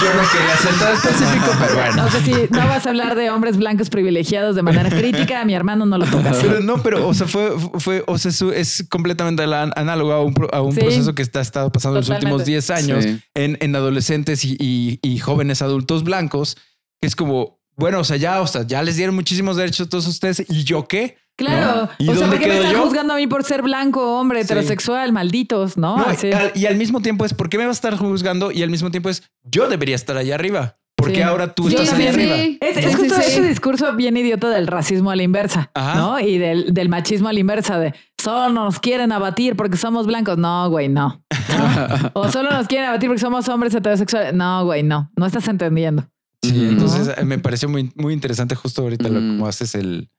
[0.00, 2.06] Yo no quería ser tan específico, pero bueno.
[2.06, 5.44] O sea, si no vas a hablar de hombres blancos privilegiados de manera crítica, a
[5.44, 6.38] mi hermano no lo tocas.
[6.40, 10.62] Pero no, pero, o sea, fue, fue, o sea, es completamente análogo a un, a
[10.62, 10.80] un Sí.
[10.80, 12.34] proceso que está estado pasando en los Totalmente.
[12.42, 13.20] últimos 10 años Sí.
[13.34, 16.56] en, en adolescentes y, y- y jóvenes adultos blancos,
[17.02, 19.90] que es como, bueno, o sea, ya, o sea, ya les dieron muchísimos derechos a
[19.90, 20.44] todos ustedes.
[20.48, 21.18] ¿Y yo qué?
[21.36, 21.88] Claro.
[21.98, 22.82] ¿Y O sea, ¿por qué me están yo?
[22.82, 24.44] juzgando a mí por ser blanco, hombre, Sí.
[24.44, 25.96] heterosexual, malditos, ¿no?
[25.96, 26.28] No, Así.
[26.28, 28.50] y, al, y al mismo tiempo es, ¿por qué me vas a estar juzgando?
[28.52, 30.76] Y al mismo tiempo es, yo debería estar allá arriba.
[30.94, 31.22] ¿Por qué Sí.
[31.22, 32.20] ahora tú estás sí, allá sí.
[32.20, 32.36] arriba?
[32.60, 33.30] Es, justo sí, sí.
[33.32, 35.94] ese discurso bien idiota del racismo a la inversa, Ajá.
[35.96, 36.20] ¿no?
[36.20, 37.92] Y del, del machismo a la inversa, de
[38.22, 40.38] solo nos quieren abatir porque somos blancos.
[40.38, 41.24] No, güey, no.
[41.48, 42.10] ¿No?
[42.12, 44.32] O solo nos quieren abatir porque somos hombres heterosexuales.
[44.34, 45.10] No, güey, no.
[45.16, 46.06] No estás entendiendo.
[46.42, 49.28] Sí, entonces me pareció muy, muy interesante justo ahorita lo Ujú.
[49.28, 50.10] como haces el,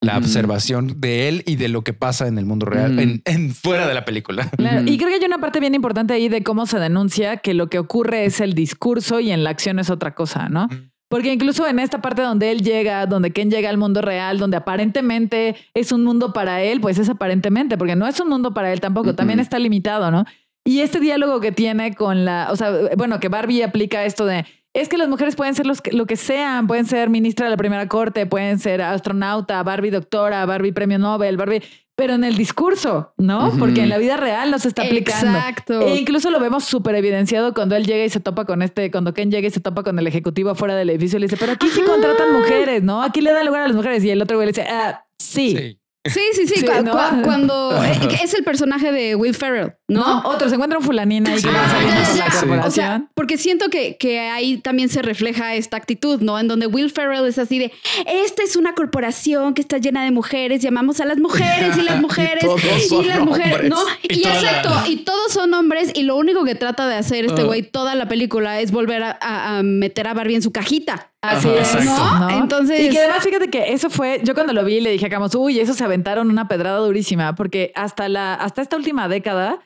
[0.00, 3.54] la observación de él y de lo que pasa en el mundo real, en, en
[3.54, 4.48] fuera de la película.
[4.56, 4.82] Claro.
[4.86, 7.68] Y creo que hay una parte bien importante ahí de cómo se denuncia que lo
[7.68, 10.68] que ocurre es el discurso y en la acción es otra cosa, ¿no?
[11.08, 14.56] Porque incluso en esta parte donde él llega, donde Ken llega al mundo real, donde
[14.56, 18.72] aparentemente es un mundo para él, pues es aparentemente, porque no es un mundo para
[18.72, 20.24] él tampoco, también está limitado, ¿no?
[20.64, 24.46] Y este diálogo que tiene con la, o sea, bueno, que Barbie aplica esto de,
[24.74, 27.50] es que las mujeres pueden ser los que- lo que sean, pueden ser ministra de
[27.50, 31.62] la primera corte, pueden ser astronauta, Barbie doctora, Barbie premio Nobel, Barbie,
[31.94, 33.52] pero en el discurso, ¿no?
[33.58, 35.26] Porque en la vida real no se está aplicando.
[35.38, 35.80] Exacto.
[35.82, 39.12] E incluso lo vemos súper evidenciado cuando él llega y se topa con este, cuando
[39.12, 41.52] Ken llega y se topa con el ejecutivo afuera del edificio y le dice, pero
[41.52, 43.02] aquí sí contratan mujeres, ¿no?
[43.02, 44.02] Aquí le dan lugar a las mujeres.
[44.04, 45.54] Y el otro güey le dice, ah, sí.
[45.56, 46.46] Sí, sí, sí.
[46.46, 46.92] Sí, cu- ¿no?
[46.92, 50.00] cu- cuando eh, es el personaje de Will Ferrell, ¿no?
[50.22, 52.64] No, otro, se encuentra un fulanín ahí que Ah, ya, ya.
[52.66, 56.38] O sea, porque siento que, que ahí también se refleja esta actitud, ¿no?
[56.40, 57.72] En donde Will Ferrell es así de,
[58.06, 62.00] esta es una corporación que está llena de mujeres, llamamos a las mujeres y las
[62.00, 63.70] mujeres todos son las mujeres, hombres.
[63.70, 63.82] ¿no?
[64.02, 67.24] Y Y, la- exacto, y todos son hombres y lo único que trata de hacer
[67.26, 67.44] este Ah.
[67.44, 71.11] güey toda la película es volver a, a- a meter a Barbie en su cajita.
[71.22, 71.84] Así Ajá, es.
[71.84, 72.30] ¿no?
[72.30, 75.10] Entonces- Y que además, fíjate que eso fue, yo cuando lo vi le dije a
[75.10, 79.60] Camus, uy, eso se aventaron una pedrada durísima, porque hasta la, hasta esta última década,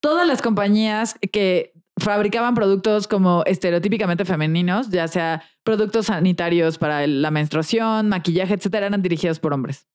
[0.00, 7.30] todas las compañías que fabricaban productos como estereotípicamente femeninos, ya sea productos sanitarios para la
[7.30, 9.86] menstruación, maquillaje, etcétera, eran dirigidos por hombres.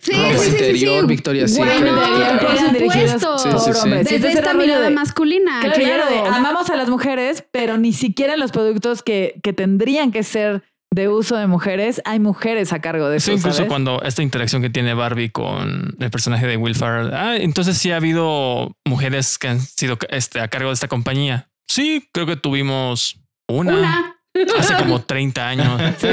[0.00, 1.06] Sí, Ropa sí, sí, sí, interior, sí.
[1.06, 2.40] Victoria's Bueno, Secret.
[2.40, 3.38] por supuesto.
[3.38, 3.88] Sí, sí, por sí.
[3.88, 6.10] Y Desde entonces esta mirada de- masculina, Claro, claro.
[6.10, 10.62] de, amamos a las mujeres, pero ni siquiera los productos que, que tendrían que ser
[10.94, 13.30] de uso de mujeres, hay mujeres a cargo de eso.
[13.30, 13.68] Eso incluso ¿sabes?
[13.70, 17.14] cuando esta interacción que tiene Barbie con el personaje de Will Ferrell.
[17.14, 21.48] Ah, entonces sí ha habido mujeres que han sido este, a cargo de esta compañía.
[21.66, 23.16] Sí, creo que tuvimos
[23.48, 24.14] una, Una.
[24.58, 26.08] hace como 30 años Sí.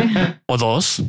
[0.47, 1.01] o dos.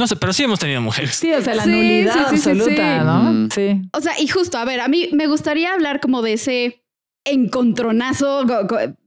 [0.00, 1.14] No sé, pero sí hemos tenido mujeres.
[1.14, 3.04] Sí, o sea, la Sí, nulidad sí, absoluta, sí.
[3.04, 3.48] ¿no?
[3.54, 3.82] Sí.
[3.92, 6.82] O sea, y justo, a ver, a mí me gustaría hablar como de ese
[7.26, 8.44] encontronazo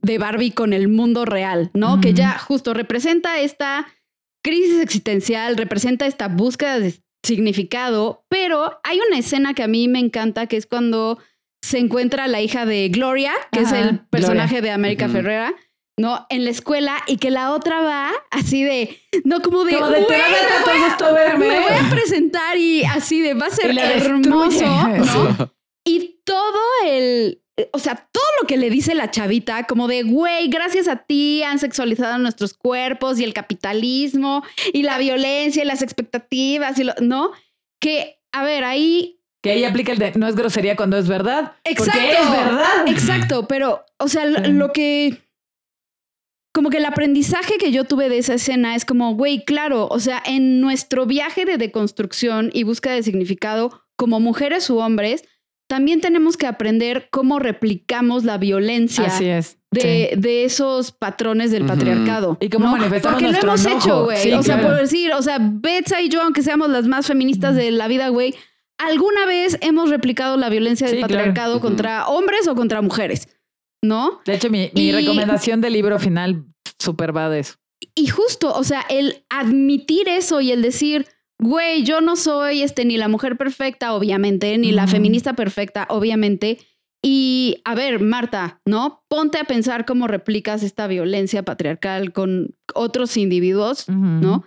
[0.01, 1.99] de Barbie con el mundo real, ¿no?
[1.99, 3.88] Que ya justo representa esta
[4.43, 6.93] crisis existencial, representa esta búsqueda de
[7.25, 11.17] significado, pero hay una escena que a mí me encanta, que es cuando
[11.63, 15.13] se encuentra la hija de Gloria, que Ajá, es el personaje de América Ujú.
[15.13, 15.53] Ferrera,
[15.97, 16.25] ¿no?
[16.29, 20.01] En la escuela y que la otra va así de, no como de, Como de,
[20.03, 21.47] te va a "Güey, dar me tanto voy a- gusto verme".
[21.47, 24.65] me voy a presentar y así de, va a ser hermoso.
[25.86, 27.41] Y todo el,
[27.73, 31.43] o sea, todo lo que le dice la chavita, como de, güey, gracias a ti
[31.43, 36.93] han sexualizado nuestros cuerpos y el capitalismo y la violencia y las expectativas y lo,
[37.01, 37.32] ¿no?
[37.82, 41.51] Que, a ver, ahí, Que ahí aplica el de no es grosería cuando es verdad.
[41.65, 41.91] Exacto.
[41.99, 42.88] Porque es verdad.
[42.88, 45.17] exacto, pero, o sea, lo que,
[46.53, 49.99] como que el aprendizaje que yo tuve de esa escena es como, güey, claro, o
[49.99, 55.23] sea, en nuestro viaje de deconstrucción y búsqueda de significado como mujeres u hombres,
[55.67, 59.57] también tenemos que aprender cómo replicamos la violencia Así es.
[59.71, 60.19] de, Sí.
[60.19, 62.37] de esos patrones del patriarcado.
[62.39, 63.79] Y cómo manifestamos Porque lo hemos enojo.
[63.79, 64.17] hecho, güey.
[64.19, 67.55] Sí, o sea, por decir, o sea, Betsa y yo, aunque seamos las más feministas
[67.55, 68.35] de la vida, güey,
[68.77, 71.13] alguna vez hemos replicado la violencia del Sí, claro.
[71.15, 73.27] patriarcado contra hombres o contra mujeres,
[73.84, 74.22] ¿no?
[74.26, 76.43] De hecho, mi, mi Y- recomendación del libro final
[76.80, 77.56] súper va de eso.
[77.96, 81.06] Y justo, o sea, el admitir eso y el decir,
[81.38, 86.60] güey, yo no soy este, ni la mujer perfecta, obviamente, ni la feminista perfecta, obviamente.
[87.06, 89.04] Y a ver, Marta, ¿no?
[89.10, 94.46] Ponte a pensar cómo replicas esta violencia patriarcal con otros individuos, ¿no?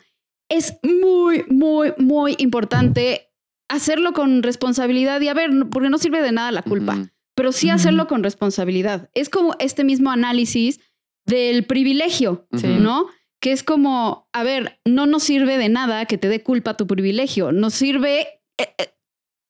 [0.48, 3.28] Es muy, muy, muy importante
[3.68, 6.96] hacerlo con responsabilidad y a ver, porque no sirve de nada la culpa.
[7.36, 9.08] Pero sí hacerlo con responsabilidad.
[9.14, 10.80] Es como este mismo análisis
[11.26, 12.66] del privilegio, Sí.
[12.80, 13.06] ¿no?
[13.40, 16.86] Que es como, a ver, no nos sirve de nada que te dé culpa tu
[16.86, 18.22] privilegio, nos sirve
[18.58, 18.88] eh, eh,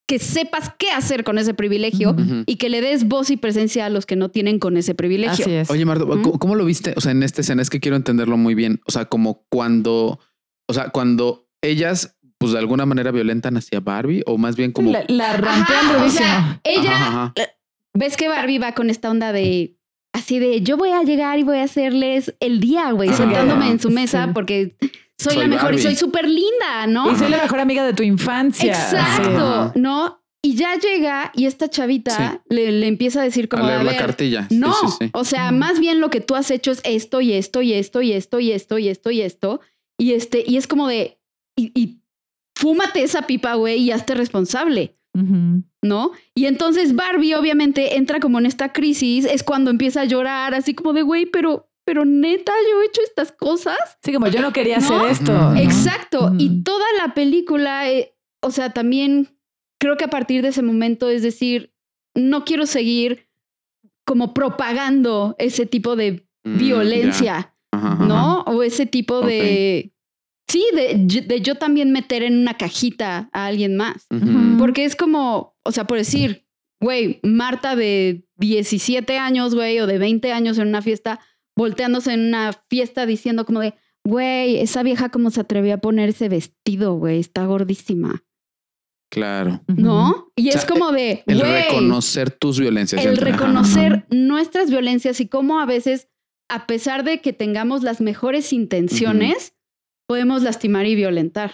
[0.07, 3.89] que sepas qué hacer con ese privilegio y que le des voz y presencia a
[3.89, 5.45] los que no tienen con ese privilegio.
[5.45, 5.69] Así es.
[5.69, 6.21] Oye, ¿Mm?
[6.21, 6.93] ¿cómo, cómo lo viste?
[6.97, 8.79] O sea, en esta escena es que quiero entenderlo muy bien.
[8.87, 10.19] O sea, como cuando,
[10.67, 14.91] o sea, cuando ellas, pues de alguna manera violentan hacia Barbie, o más bien como.
[14.91, 17.33] la, la Ajá, rampean o sea, ella, Ajá, ajá.
[17.97, 19.75] Ves que Barbie va con esta onda de
[20.13, 23.17] así de yo voy a llegar y voy a hacerles el día, güey, Ajá.
[23.17, 24.31] sentándome en su mesa Sí.
[24.33, 24.75] porque
[25.19, 25.79] soy, Soy la mejor Barbie.
[25.79, 27.11] y soy súper linda, ¿no?
[27.11, 28.71] Y soy la mejor amiga de tu infancia.
[28.71, 29.71] Exacto.
[29.75, 30.21] ¿no?
[30.43, 33.83] Y ya llega y esta chavita le, le empieza a decir A como, leer a
[33.83, 34.47] la ver, cartilla.
[34.47, 35.09] Sí, no, sí, sí.
[35.13, 38.01] o sea, más bien lo que tú has hecho es esto y esto y esto
[38.01, 39.61] y esto y esto y esto y esto.
[39.99, 41.19] Y este, y es como de,
[41.57, 41.99] y, y
[42.55, 44.96] fúmate esa pipa, güey, y hazte responsable.
[45.81, 46.11] ¿No?
[46.35, 50.73] Y entonces Barbie obviamente entra como en esta crisis, es cuando empieza a llorar, así
[50.73, 53.77] como de, güey, pero, pero neta, yo he hecho estas cosas.
[54.03, 54.85] Sí, como yo no quería ¿No?
[54.85, 55.53] hacer esto.
[55.55, 56.33] Exacto.
[56.37, 59.29] Y toda la película, eh, o sea, también
[59.79, 61.73] creo que a partir de ese momento, es decir,
[62.15, 63.27] no quiero seguir
[64.05, 67.53] como propagando ese tipo de Mm, violencia, ya.
[67.71, 68.05] Ajá, ajá.
[68.05, 68.41] ¿no?
[68.43, 69.91] O ese tipo de...
[70.49, 74.07] Sí, de, de yo también meter en una cajita a alguien más.
[74.57, 76.47] Porque es como, o sea, por decir,
[76.81, 81.19] güey, Marta de 17 años, güey, o de 20 años en una fiesta,
[81.55, 83.73] volteándose en una fiesta diciendo como de,
[84.05, 88.23] güey, esa vieja como se atrevió a poner ese vestido, güey, está gordísima,
[89.09, 89.61] Claro.
[89.67, 90.31] ¿no?
[90.35, 93.03] Y O sea, es como de, El reconocer tus violencias.
[93.05, 93.31] el Ajá, ajá.
[93.31, 96.09] reconocer nuestras violencias y cómo a veces,
[96.49, 99.53] a pesar de que tengamos las mejores intenciones,
[100.07, 101.53] podemos lastimar y violentar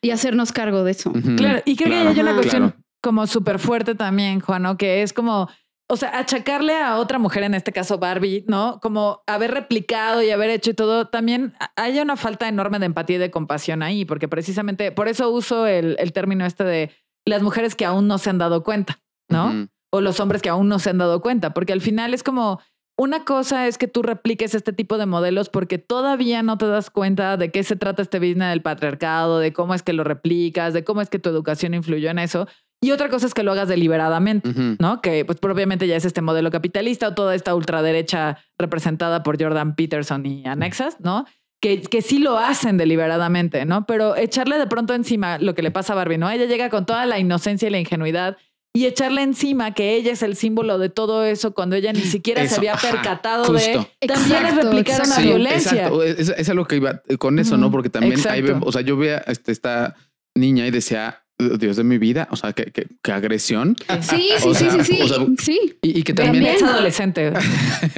[0.00, 1.12] y hacernos cargo de eso.
[1.36, 2.84] Claro, y creo que hay una cuestión claro.
[3.02, 4.76] como súper fuerte también, Juan, ¿no?
[4.78, 5.48] Que es como,
[5.88, 8.78] o sea, achacarle a otra mujer, en este caso Barbie, ¿no?
[8.80, 13.16] Como haber replicado y haber hecho y todo, también hay una falta enorme de empatía
[13.16, 16.90] y de compasión ahí, porque precisamente por eso uso el, el término este de
[17.26, 19.68] las mujeres que aún no se han dado cuenta, ¿no?
[19.92, 22.60] O los hombres que aún no se han dado cuenta, porque al final es como
[23.00, 26.90] una cosa es que tú repliques este tipo de modelos porque todavía no te das
[26.90, 30.74] cuenta de qué se trata este business del patriarcado, de cómo es que lo replicas,
[30.74, 32.46] de cómo es que tu educación influyó en eso.
[32.82, 34.50] Y otra cosa es que lo hagas deliberadamente.
[34.78, 35.00] ¿no?
[35.00, 39.76] Que pues propiamente ya es este modelo capitalista o toda esta ultraderecha representada por Jordan
[39.76, 41.24] Peterson y anexas, ¿no?
[41.62, 43.86] Que, que sí lo hacen deliberadamente, ¿no?
[43.86, 46.30] Pero echarle de pronto encima lo que le pasa a Barbie, ¿no?
[46.30, 48.36] Ella llega con toda la inocencia y la ingenuidad
[48.72, 52.42] y echarle encima que ella es el símbolo de todo eso cuando ella ni siquiera
[52.42, 53.90] Eso, se había ajá, percatado de justo.
[54.06, 55.20] también es Exacto, replicar una exacto.
[55.22, 55.72] Sí, violencia.
[55.72, 56.02] Exacto.
[56.04, 57.70] Es, es a lo que iba con eso, ¿no?
[57.70, 58.66] Porque también ahí exacto.
[58.66, 59.96] o sea, yo veía este, esta
[60.36, 61.24] niña y decía,
[61.58, 63.74] Dios de mi vida, o sea, qué, qué- qué agresión.
[64.02, 65.78] Sí, sí, O sí, sea, sí, sí, o sea, sí.
[65.82, 67.32] Y, y que También también es adolescente.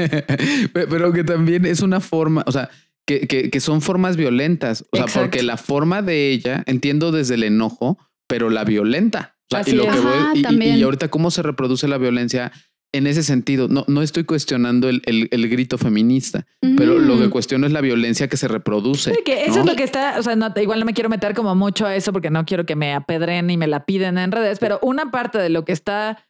[0.72, 2.70] Pe- pero que también es una forma, o sea,
[3.06, 4.84] que, que, que son formas violentas.
[4.90, 5.20] O sea, Exacto.
[5.26, 9.36] porque la forma de ella, entiendo desde el enojo, pero la violenta.
[9.58, 9.90] Así y lo es.
[9.94, 12.52] que voy- Ajá, y- y, ahorita cómo se reproduce la violencia
[12.94, 13.68] en ese sentido.
[13.68, 17.80] No, no estoy cuestionando el, el- el grito feminista, pero lo que cuestiono es la
[17.80, 19.14] violencia que se reproduce.
[19.14, 19.60] Sí, que eso ¿no?
[19.60, 21.96] es lo que está, o sea, no, igual no me quiero meter como mucho a
[21.96, 25.10] eso porque no quiero que me apedren y me la piden en redes, pero una
[25.10, 26.26] parte de lo que está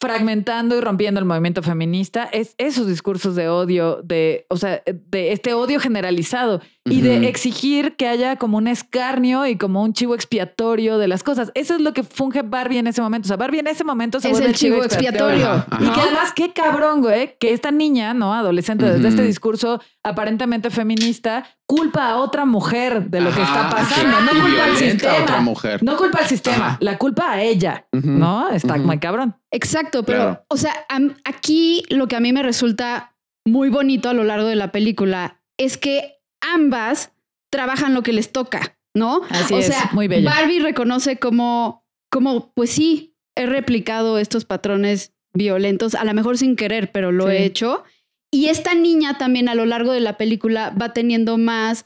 [0.00, 5.32] fragmentando y rompiendo el movimiento feminista es esos discursos de odio, de, o sea, de
[5.32, 10.14] este odio generalizado y de exigir que haya como un escarnio y como un chivo
[10.14, 11.52] expiatorio de las cosas.
[11.54, 13.26] Eso es lo que funge Barbie en ese momento.
[13.26, 15.50] O sea, Barbie en ese momento se Es vuelve el chivo expiatorio.
[15.50, 18.32] Ajá, Y que además, qué cabrón, güey, que esta niña, ¿no?
[18.34, 24.20] Adolescente, desde este discurso aparentemente feminista, culpa a otra mujer de lo que está pasando.
[24.20, 25.14] No culpa al sistema.
[25.22, 25.82] otra mujer.
[25.82, 26.76] No culpa al sistema, Ajá.
[26.80, 27.86] la culpa a ella.
[27.92, 28.48] ¿no?
[28.50, 29.36] Está muy cabrón.
[29.50, 30.44] Exacto, pero, Claro.
[30.48, 30.72] o sea,
[31.24, 35.40] aquí lo que a mí me resulta muy bonito a lo largo de la película
[35.58, 36.15] es que
[36.54, 37.12] ambas
[37.50, 39.22] trabajan lo que les toca, ¿no?
[39.30, 40.28] Así o es, sea, muy bello.
[40.28, 46.56] Barbie reconoce como, como, pues sí, he replicado estos patrones violentos, a lo mejor sin
[46.56, 47.32] querer, pero lo Sí.
[47.32, 47.84] he hecho.
[48.32, 51.84] Y esta niña también a lo largo de la película va teniendo más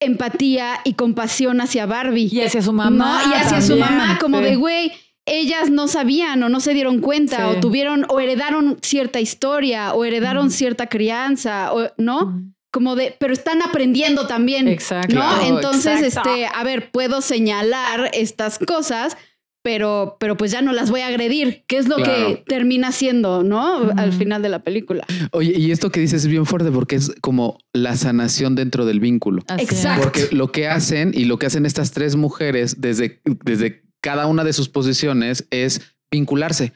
[0.00, 2.28] empatía y compasión hacia Barbie.
[2.32, 3.22] Y hacia su mamá.
[3.24, 3.30] ¿no?
[3.30, 4.44] Y hacia su mamá, como sí.
[4.44, 4.92] de, güey,
[5.26, 7.56] ellas no sabían o no se dieron cuenta Sí.
[7.56, 10.50] o tuvieron o heredaron cierta historia o heredaron Mm.
[10.50, 12.42] cierta crianza, o, ¿no?
[12.72, 14.66] Como de, pero están aprendiendo también.
[14.66, 15.14] Exacto.
[15.14, 15.42] ¿No?
[15.44, 16.30] Entonces, exacto.
[16.30, 19.16] este, a ver, puedo señalar estas cosas,
[19.62, 22.12] pero, pero pues ya no las voy a agredir, que es lo Claro.
[22.28, 23.90] que termina siendo, ¿no?
[23.96, 25.04] Al final de la película.
[25.32, 28.98] Oye, y esto que dices es bien fuerte porque es como la sanación dentro del
[29.00, 29.42] vínculo.
[29.48, 29.72] Así es.
[29.72, 30.02] Exacto.
[30.04, 34.42] Porque lo que hacen y lo que hacen estas tres mujeres desde, desde cada una
[34.44, 35.80] de sus posiciones es
[36.10, 36.72] vincularse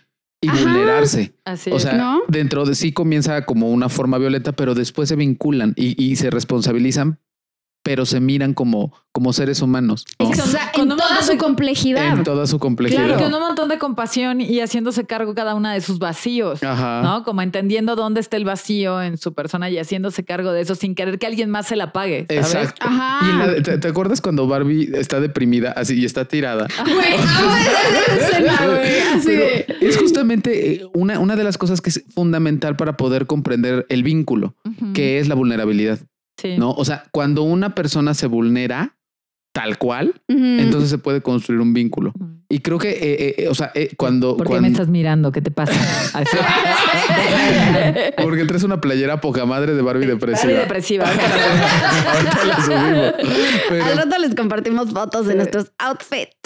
[0.46, 0.62] y Ajá.
[0.62, 1.34] vulnerarse.
[1.44, 1.82] Así O es.
[1.82, 2.22] sea, ¿No?
[2.28, 6.30] dentro de sí comienza como una forma violenta, pero después se vinculan y, y se
[6.30, 7.18] responsabilizan,
[7.86, 10.26] pero se miran como, como seres humanos ¿no?
[10.26, 12.18] con- Exa- con en un toda su de- complejidad.
[12.18, 13.06] en toda su complejidad.
[13.06, 16.62] Claro, con un montón de compasión y haciéndose cargo cada una de sus vacíos.
[16.64, 17.02] Ajá.
[17.02, 17.22] ¿no?
[17.22, 20.96] Como entendiendo dónde está el vacío en su persona y haciéndose cargo de eso sin
[20.96, 22.26] querer que alguien más se la pague.
[22.28, 22.44] ¿sabes?
[22.46, 22.86] Exacto.
[22.86, 23.20] Ajá.
[23.22, 26.66] Y la- ¿te, te acuerdas cuando Barbie está deprimida así y está tirada?
[28.66, 28.98] Güey.
[29.14, 29.66] Así de.
[29.80, 34.02] es justamente eh, una, una de las cosas que es fundamental para poder comprender el
[34.02, 34.54] vínculo,
[34.94, 35.98] que es la vulnerabilidad.
[36.36, 36.56] Sí.
[36.58, 36.72] ¿no?
[36.72, 38.96] O sea, cuando una persona se vulnera
[39.52, 42.12] tal cual, entonces se puede construir un vínculo.
[42.50, 44.36] Y creo que, eh, eh, o sea, eh, cuando...
[44.36, 45.32] ¿Por qué cuando- me estás mirando?
[45.32, 45.72] ¿Qué te pasa?
[48.22, 50.52] Porque traes una playera poca madre de Barbie depresiva.
[50.52, 51.04] Barbie depresiva.
[51.08, 53.14] Ahorita la subimos.
[53.70, 56.36] Pero- Al rato les compartimos fotos de nuestros outfits.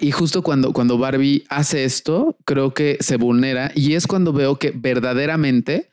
[0.00, 4.56] Y justo cuando, cuando Barbie hace esto, creo que se vulnera y es cuando veo
[4.56, 5.90] que verdaderamente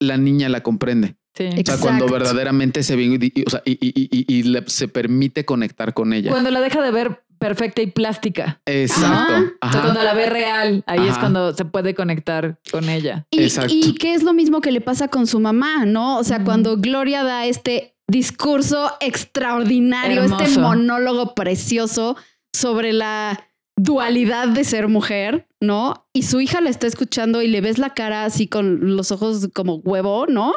[0.00, 1.16] la niña la comprende.
[1.34, 1.48] Sí.
[1.48, 4.64] O sea, cuando verdaderamente se ve y, y- o sea, y, y- y- y le-
[4.68, 6.30] se permite conectar con ella.
[6.30, 8.60] Cuando la deja de ver perfecta y plástica.
[8.64, 9.32] Exacto.
[9.32, 9.38] ¿no?
[9.38, 9.80] O sea, Ajá.
[9.82, 13.26] cuando la ve real, ahí es cuando se puede conectar con ella.
[13.30, 13.74] Y, Exacto.
[13.74, 16.18] y que es lo mismo que le pasa con su mamá, ¿no?
[16.18, 22.16] O sea, cuando Gloria da este discurso extraordinario, este monólogo precioso
[22.52, 26.06] sobre la dualidad de ser mujer, ¿no?
[26.12, 29.48] Y su hija la está escuchando y le ves la cara así con los ojos
[29.52, 30.54] como huevo, ¿no?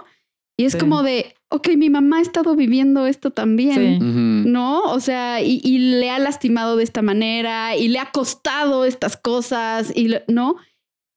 [0.60, 0.80] Y es Sí.
[0.80, 3.99] como de, ok, mi mamá ha estado viviendo esto también.
[4.01, 4.49] Sí.
[4.49, 4.82] ¿no?
[4.84, 9.18] O sea, y, y le ha lastimado de esta manera y le ha costado estas
[9.18, 10.55] cosas, y le- ¿no?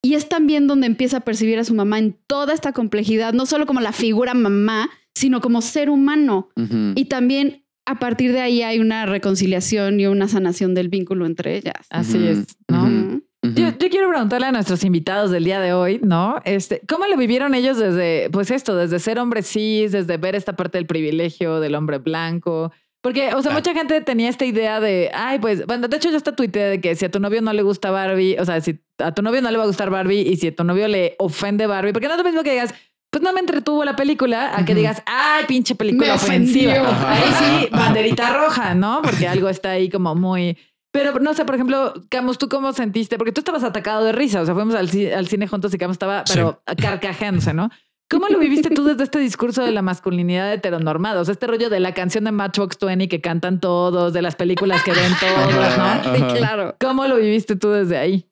[0.03, 3.45] Y es también donde empieza a percibir a su mamá en toda esta complejidad, no
[3.45, 6.49] solo como la figura mamá, sino como ser humano.
[6.95, 11.57] Y también a partir de ahí hay una reconciliación y una sanación del vínculo entre
[11.57, 11.85] ellas.
[11.89, 12.83] Así es, ¿no?
[12.83, 13.23] Ujú.
[13.43, 16.39] Yo, yo quiero preguntarle a nuestros invitados del día de hoy, ¿no?
[16.45, 20.55] Este, ¿cómo lo vivieron ellos desde, pues esto, desde ser hombre cis, desde ver esta
[20.55, 22.71] parte del privilegio del hombre blanco?
[23.01, 23.55] Porque, o sea, Ah.
[23.55, 26.81] mucha gente tenía esta idea de, ay, pues, bueno, de hecho yo hasta tuiteé de
[26.81, 29.41] que si a tu novio no le gusta Barbie, o sea, si a tu novio
[29.41, 32.07] no le va a gustar Barbie y si a tu novio le ofende Barbie, porque
[32.07, 32.75] no es lo mismo que digas,
[33.09, 36.73] pues no me entretuvo la película, a que digas, ay, pinche película Me ofensiva.
[36.79, 37.07] ofendió.
[37.07, 37.31] Ahí
[37.63, 39.01] sí, banderita roja, ¿no?
[39.03, 40.57] Porque algo está ahí como muy...
[40.91, 43.17] Pero no sé, por ejemplo, Camus, ¿tú cómo sentiste?
[43.17, 45.95] Porque tú estabas atacado de risa, o sea, fuimos al, al cine juntos y Camus
[45.95, 47.69] estaba, pero carcajeándose, ¿no?
[48.11, 51.21] ¿Cómo lo viviste tú desde este discurso de la masculinidad heteronormada?
[51.21, 54.35] O sea, este rollo de la canción de Matchbox 20 que cantan todos, de las
[54.35, 55.83] películas que ven todos, ¿no?
[55.83, 56.13] Ajá.
[56.13, 56.75] Sí, claro.
[56.77, 58.29] ¿Cómo lo viviste tú desde ahí?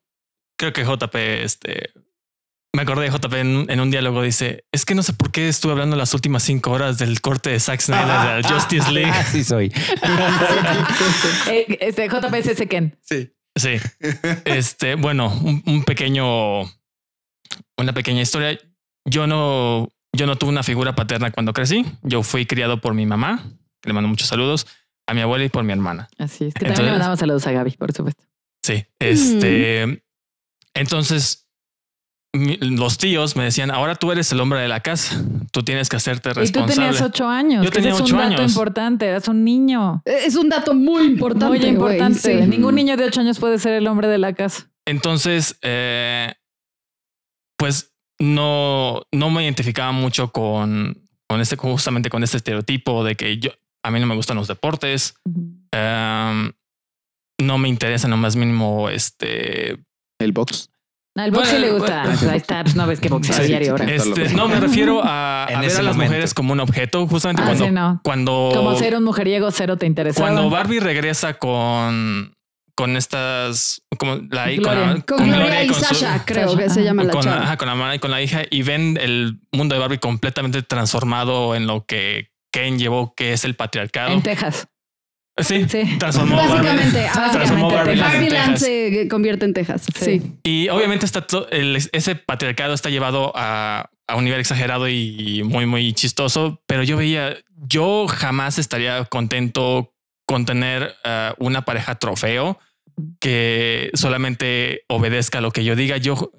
[0.58, 1.94] Creo que JP, este,
[2.72, 5.48] me acordé de JP en, en un diálogo, dice, es que no sé por qué
[5.48, 9.10] estuve hablando las últimas cinco horas del corte de Zack Snyder de Justice League.
[9.10, 9.72] Así soy.
[11.50, 12.96] Eh, este, JPSS Ken.
[13.02, 13.30] Sí.
[13.56, 13.76] Sí.
[14.44, 18.58] Este, bueno, un, un pequeño, una pequeña historia.
[19.04, 21.84] Yo no, yo no tuve una figura paterna cuando crecí.
[22.02, 23.42] Yo fui criado por mi mamá,
[23.82, 24.66] que le mando muchos saludos,
[25.08, 26.08] a mi abuela y por mi hermana.
[26.18, 26.54] Así es.
[26.54, 28.24] Que también Entonces- le mandamos saludos a Gaby, por supuesto.
[28.62, 28.84] Sí.
[29.00, 30.02] Este,
[30.74, 31.39] entonces mi-
[32.32, 35.22] los tíos me decían, ahora tú eres el hombre de la casa.
[35.50, 36.74] Tú tienes que hacerte Y tú responsable.
[36.74, 37.64] tenías ocho años.
[37.64, 38.50] Yo tenía es ocho un dato años.
[38.52, 39.06] importante.
[39.06, 40.02] Eras un niño.
[40.04, 41.58] Es un dato muy importante.
[41.58, 42.18] Muy importante.
[42.20, 42.46] sí.
[42.46, 44.70] Ningún niño de ocho años puede ser el hombre de la casa.
[44.86, 46.32] Entonces, eh,
[47.58, 53.38] pues no, no me identificaba mucho con, con este, justamente con este estereotipo de que
[53.38, 53.50] yo,
[53.84, 55.14] a mí no me gustan los deportes,
[55.72, 56.52] em,
[57.40, 59.78] no me interesa en lo más mínimo este
[60.18, 60.69] El box.
[61.20, 62.02] Al box sí Bueno, le gusta.
[62.04, 62.30] bueno.
[62.30, 63.84] Ahí está, pues no ves que boxea Sí, diario ahora.
[63.84, 66.04] Este, no, me refiero a, a En ver a las momento.
[66.12, 68.00] mujeres como un objeto, justamente Ah, cuando, sí, no.
[68.02, 70.26] cuando, Como ser un mujeriego cero te interesaba.
[70.28, 72.34] cuando Barbie regresa con,
[72.74, 74.86] con estas, como la, con, Gloria.
[74.86, 77.22] la- Con con Gloria y con su- Sasha, creo Sasha, que se llama la con,
[77.22, 77.42] chava.
[77.42, 80.62] ajá, con la mamá y con la hija y ven el mundo de Barbie completamente
[80.62, 84.12] transformado en lo que Ken llevó, que es el patriarcado.
[84.12, 84.66] En Texas.
[85.42, 85.96] Sí, Sí.
[85.98, 88.28] transformó Básicamente, Barbie.
[88.28, 88.60] Texas.
[88.60, 89.82] se convierte en Texas.
[89.98, 90.20] Sí.
[90.20, 90.32] Sí.
[90.42, 95.42] Y obviamente está to- el- ese patriarcado está llevado a, a un nivel exagerado y
[95.44, 97.36] muy, muy chistoso, pero yo veía,
[97.68, 99.92] yo jamás estaría contento
[100.26, 102.58] con tener eh, una pareja trofeo
[103.20, 105.96] que solamente obedezca a lo que yo diga.
[105.96, 106.30] Yo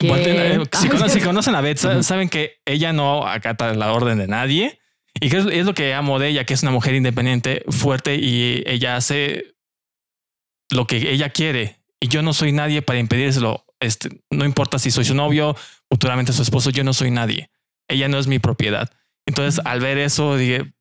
[0.00, 1.18] si, conocen, sí.
[1.20, 4.78] si conocen a Beth, saben que ella no acata la orden de nadie.
[5.20, 8.16] Y que es, es lo que amo de ella, que es una mujer independiente, fuerte
[8.16, 9.56] y ella hace
[10.70, 11.80] lo que ella quiere.
[12.00, 13.64] Y yo no soy nadie para impedírselo.
[13.80, 15.56] Este, no importa si soy su novio,
[15.88, 17.50] futuramente su esposo, yo no soy nadie.
[17.88, 18.90] Ella no es mi propiedad.
[19.26, 20.72] Entonces, al ver eso, dije,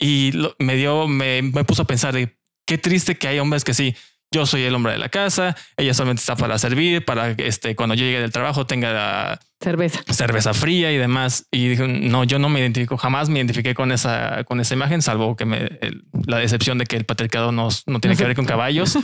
[0.00, 3.74] y me dio, me, me puso a pensar de qué triste que hay hombres que
[3.74, 3.96] sí,
[4.32, 7.76] yo soy el hombre de la casa, ella solamente está para servir, para que este,
[7.76, 10.00] cuando yo llegue del trabajo tenga la Cerveza.
[10.12, 11.46] cerveza fría y demás.
[11.50, 15.00] Y dije, no, yo no me identifico, jamás me identifiqué con esa, con esa imagen,
[15.02, 18.36] salvo que me, el- la decepción de que el patriarcado no, no tiene que ver
[18.36, 18.98] con caballos.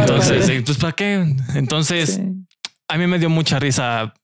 [0.00, 1.34] Entonces, sí, pues para qué?
[1.54, 2.22] Entonces, Sí.
[2.88, 4.14] a mí me dio mucha risa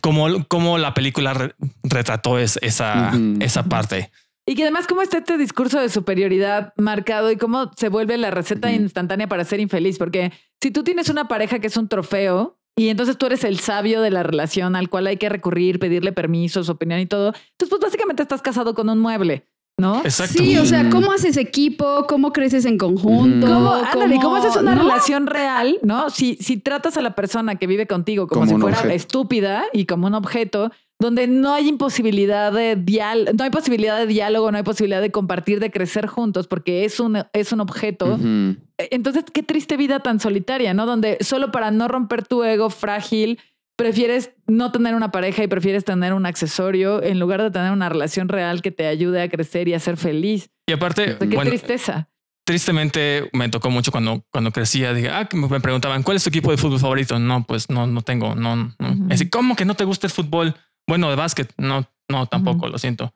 [0.00, 4.10] cómo, cómo la película re- retrató es- esa, esa parte.
[4.46, 8.30] Y que además, cómo está este discurso de superioridad marcado y cómo se vuelve la
[8.32, 9.98] receta instantánea para ser infeliz.
[9.98, 10.32] Porque
[10.62, 14.00] si tú tienes una pareja que es un trofeo, y entonces tú eres el sabio
[14.00, 17.28] de la relación al cual hay que recurrir, pedirle permiso, su opinión y todo.
[17.28, 19.46] Entonces, pues básicamente estás casado con un mueble,
[19.76, 19.98] ¿no?
[20.04, 20.38] Exacto.
[20.38, 20.88] Sí, o sea.
[20.88, 22.06] ¿cómo haces equipo?
[22.08, 23.46] ¿Cómo creces en conjunto?
[23.46, 24.82] ¿Cómo, ándale, ¿cómo haces una ¿no?
[24.84, 25.80] relación real?
[25.82, 26.10] ¿No?
[26.10, 28.94] Si, si tratas a la persona que vive contigo como, Como si fuera objeto.
[28.94, 30.70] estúpida y como un objeto,
[31.02, 35.10] donde no hay imposibilidad de dial no hay posibilidad de diálogo, no hay posibilidad de
[35.10, 38.14] compartir, de crecer juntos, porque es un, es un objeto.
[38.14, 38.56] Ujú.
[38.78, 40.86] Entonces, qué triste vida tan solitaria, ¿no?
[40.86, 43.38] Donde solo para no romper tu ego frágil,
[43.76, 47.88] prefieres no tener una pareja y prefieres tener un accesorio en lugar de tener una
[47.88, 50.50] relación real que te ayude a crecer y a ser feliz.
[50.66, 52.08] Y aparte, O sea, qué bueno, tristeza.
[52.44, 54.92] tristemente me tocó mucho cuando, cuando crecía.
[54.94, 57.18] Dije, ah, que me preguntaban, ¿cuál es tu equipo de fútbol favorito?
[57.18, 58.74] No, pues no, no tengo, no, no.
[58.78, 59.06] Ujú.
[59.10, 60.54] Así, ¿cómo que no te gusta el fútbol?
[60.92, 63.14] Bueno, de básquet, no, no, tampoco, lo siento.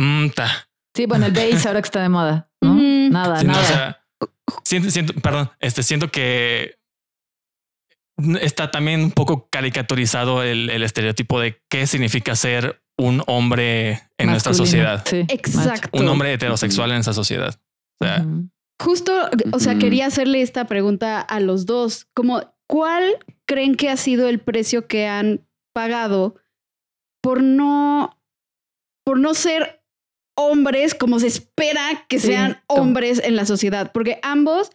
[0.00, 0.66] Mm, ta.
[0.96, 2.74] Sí, bueno, el base ahora que está de moda, ¿no?
[3.10, 3.62] Nada, Sí, no, nada.
[3.62, 4.04] o sea,
[4.64, 6.78] siento, siento, perdón, este, siento que
[8.40, 14.30] está también un poco caricaturizado el, el estereotipo de qué significa ser un hombre en
[14.30, 15.90] nuestra sociedad, Sí, Exacto.
[15.92, 17.60] un hombre heterosexual en esa sociedad.
[18.00, 18.24] O sea.
[18.82, 19.12] Justo,
[19.52, 22.06] o sea, quería hacerle esta pregunta a los dos.
[22.14, 23.04] Como, ¿cuál
[23.44, 26.36] creen que ha sido el precio que han pagado
[27.22, 28.18] por no,
[29.04, 29.82] por no ser
[30.36, 33.92] hombres como se espera que sean hombres en la sociedad?
[33.92, 34.70] Porque ambos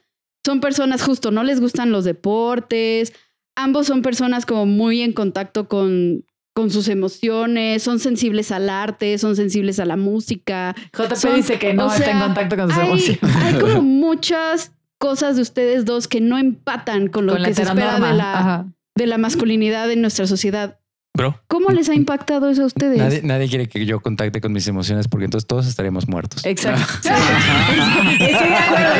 [0.45, 3.13] son personas justo, no les gustan los deportes,
[3.55, 6.25] ambos son personas como muy en contacto con,
[6.55, 10.73] con sus emociones, son sensibles al arte, son sensibles a la música.
[10.97, 13.35] JP Son- dice que no está en contacto con sus hay, emociones.
[13.35, 17.63] hay como muchas cosas de ustedes dos que no empatan con lo Con que se
[17.63, 18.73] espera de la, Ajá.
[18.95, 20.79] de la masculinidad en nuestra sociedad.
[21.17, 22.97] Bro, ¿Cómo les ha impactado eso a ustedes?
[22.99, 26.45] Nadie, nadie quiere que yo contacte con mis emociones porque entonces todos estaríamos muertos.
[26.45, 26.85] Exacto.
[28.17, 28.23] Sí.
[28.23, 28.93] Estoy de acuerdo.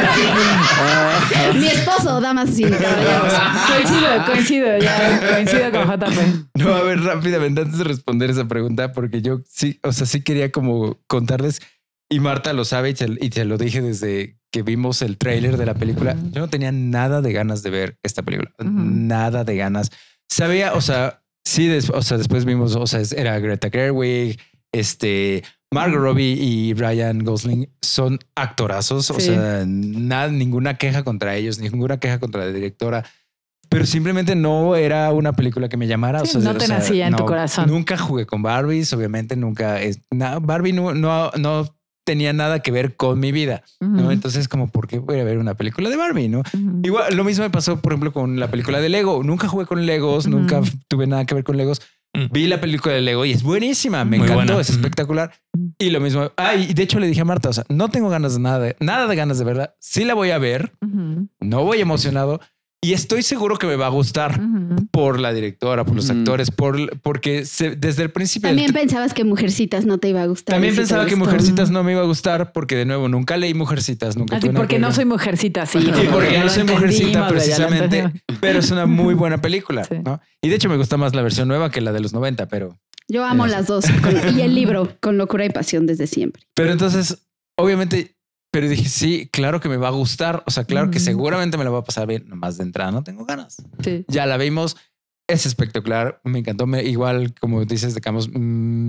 [1.60, 3.34] Mi esposo, damas y caballeros.
[3.68, 6.18] Coincido, coincido, ya coincido con JP.
[6.56, 10.22] No, a ver, rápidamente, antes de responder esa pregunta, porque yo sí, o sea, sí
[10.24, 11.62] quería como contarles,
[12.10, 15.58] y Marta lo sabe y te, y te lo dije desde que vimos el tráiler
[15.58, 18.70] de la película, yo no tenía nada de ganas de ver esta película, Ujú.
[18.72, 19.92] nada de ganas.
[20.30, 24.40] Sabía, o sea, sí, des- o sea, después vimos, o sea, era Greta Gerwig,
[24.72, 29.28] este, Margot Robbie y Ryan Gosling son actorazos, o Sí.
[29.28, 33.04] sea, nada, ninguna queja contra ellos, ninguna queja contra la directora.
[33.70, 36.20] Pero simplemente no era una película que me llamara.
[36.26, 37.68] Sí, o sea, no o te sea, nacía en tu no, corazón.
[37.70, 39.82] Nunca jugué con Barbies, obviamente nunca.
[39.82, 41.77] Es, na- Barbie no, no, no
[42.08, 43.64] tenía nada que ver con mi vida.
[43.82, 44.04] ¿no?
[44.04, 44.12] Ujú.
[44.12, 46.30] Entonces, como, ¿por qué voy a ver una película de Barbie?
[46.30, 46.40] No?
[46.40, 46.80] Ujú.
[46.84, 49.22] Igual, lo mismo me pasó, por ejemplo, con la película de Lego.
[49.24, 50.38] Nunca jugué con Legos, Ujú.
[50.40, 51.82] nunca tuve nada que ver con Legos.
[52.32, 54.62] Vi la película de Lego y es buenísima, me Muy encantó, buena.
[54.62, 55.32] es espectacular.
[55.78, 58.10] Y lo mismo, ah, y de hecho le dije a Marta, o sea, no tengo
[58.10, 59.76] ganas de nada, de, nada de ganas de verla.
[59.80, 62.40] Sí la voy a ver, no voy emocionado
[62.80, 64.40] y estoy seguro que me va a gustar
[64.92, 69.24] por la directora, por los actores, por porque se- desde el principio También pensabas que
[69.24, 70.54] Mujercitas no te iba a gustar.
[70.56, 71.16] también pensaba que.
[71.16, 74.54] Mujercitas no me iba a gustar porque de nuevo nunca leí Mujercitas, nunca Así tuve
[74.54, 75.80] nada porque que no soy mujercita, sí.
[75.80, 79.96] Y porque no soy mujercita precisamente, pero es una muy buena película, Sí.
[80.06, 80.22] ¿no?
[80.42, 82.78] Y de hecho me gusta más la versión nueva que la de los 90, pero
[83.10, 83.56] Yo amo Eso.
[83.56, 83.86] las dos.
[84.04, 86.44] con- y el libro, con locura y pasión desde siempre.
[86.54, 87.24] pero entonces
[87.58, 88.17] obviamente
[88.58, 91.06] pero dije, sí, claro que me va a gustar, o sea, claro que Ujú.
[91.06, 93.58] seguramente me la va a pasar bien, nomás de entrada no tengo ganas.
[93.84, 94.04] Sí.
[94.08, 94.78] Ya la vimos,
[95.30, 98.34] es espectacular, me encantó, me, igual como dices de Camus, mm,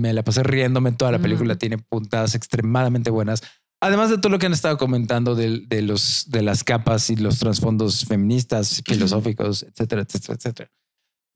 [0.01, 1.21] me la pasé riéndome toda la Ujú.
[1.21, 3.43] película, tiene puntadas extremadamente buenas.
[3.79, 7.15] Además de todo lo que han estado comentando de, de los, de las capas y
[7.15, 10.71] los trasfondos feministas, filosóficos, etcétera, etcétera, etcétera.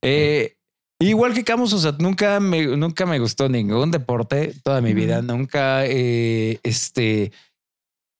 [0.01, 0.55] Eh,
[0.99, 5.21] igual que Camus, o sea, nunca me, nunca me gustó ningún deporte toda mi vida,
[5.21, 7.31] nunca, eh, este,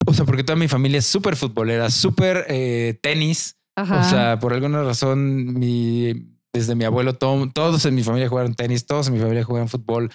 [0.06, 3.58] o sea, porque toda mi familia es súper futbolera, súper eh, tenis.
[3.76, 4.01] Ajá.
[4.01, 6.14] O sea, por alguna razón, mi,
[6.54, 9.68] desde mi abuelo, to- todos en mi familia jugaron tenis, todos en mi familia jugaban
[9.70, 10.12] fútbol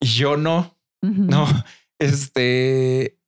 [0.00, 1.46] y yo no, no.
[1.98, 3.18] Este,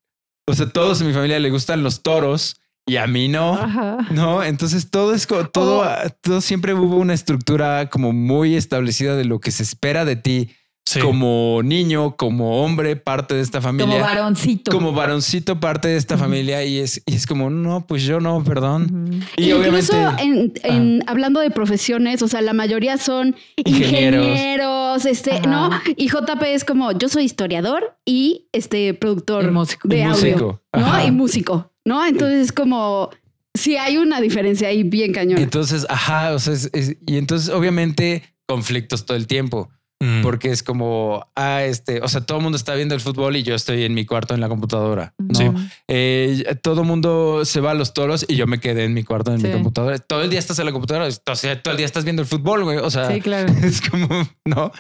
[0.49, 3.55] o sea, todos en mi familia le gustan los toros y a mí no.
[3.55, 3.99] Ajá.
[4.11, 6.11] No, entonces todo es como todo, Oh.
[6.21, 10.51] todo siempre hubo una estructura como muy establecida de lo que se espera de ti
[10.87, 11.01] sí.
[11.01, 14.71] como niño, como hombre, parte de esta familia Como varoncito.
[14.71, 18.43] como varoncito parte de esta familia y es, y es como, no, pues yo no,
[18.45, 19.21] perdón.
[19.37, 24.25] Y Incluso obviamente en, en- hablando de profesiones, o sea, la mayoría son Ingenieros.
[24.27, 25.47] ingenieros, este, Ajá.
[25.49, 25.71] ¿no?
[25.97, 29.89] Y JP es como, yo soy historiador y este productor Y músico.
[29.89, 31.01] de Y audio, músico.
[31.07, 32.07] Y músico, ¿no?
[32.07, 33.11] Entonces es como,
[33.55, 35.39] sí hay una diferencia ahí bien cañón.
[35.41, 39.69] entonces, ajá, o sea, es- es- y entonces obviamente conflictos todo el tiempo.
[39.99, 40.21] Mm.
[40.23, 43.43] porque es como, ah, este, o sea, todo el mundo está viendo el fútbol y
[43.43, 45.15] yo estoy en mi cuarto en la computadora.
[45.17, 45.35] ¿no?
[45.39, 45.47] Sí.
[45.89, 49.05] Eh, todo el mundo se va a los toros y yo me quedé en mi
[49.05, 49.47] cuarto en Sí.
[49.47, 49.99] mi computadora.
[49.99, 52.29] Todo el día estás en la computadora, o sea, todo el día estás viendo el
[52.29, 52.77] fútbol, güey.
[52.77, 53.49] O sea, Sí, claro.
[53.63, 54.07] es como,
[54.45, 54.71] ¿no?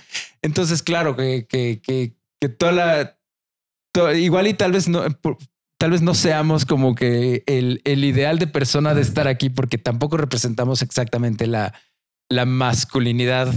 [0.43, 3.17] Entonces, claro, que, que, que, que toda la...
[3.95, 5.03] to- igual y tal vez no...
[5.79, 9.77] Tal vez no seamos como que el, el ideal de persona de estar aquí porque
[9.77, 11.75] tampoco representamos exactamente la,
[12.31, 13.53] la masculinidad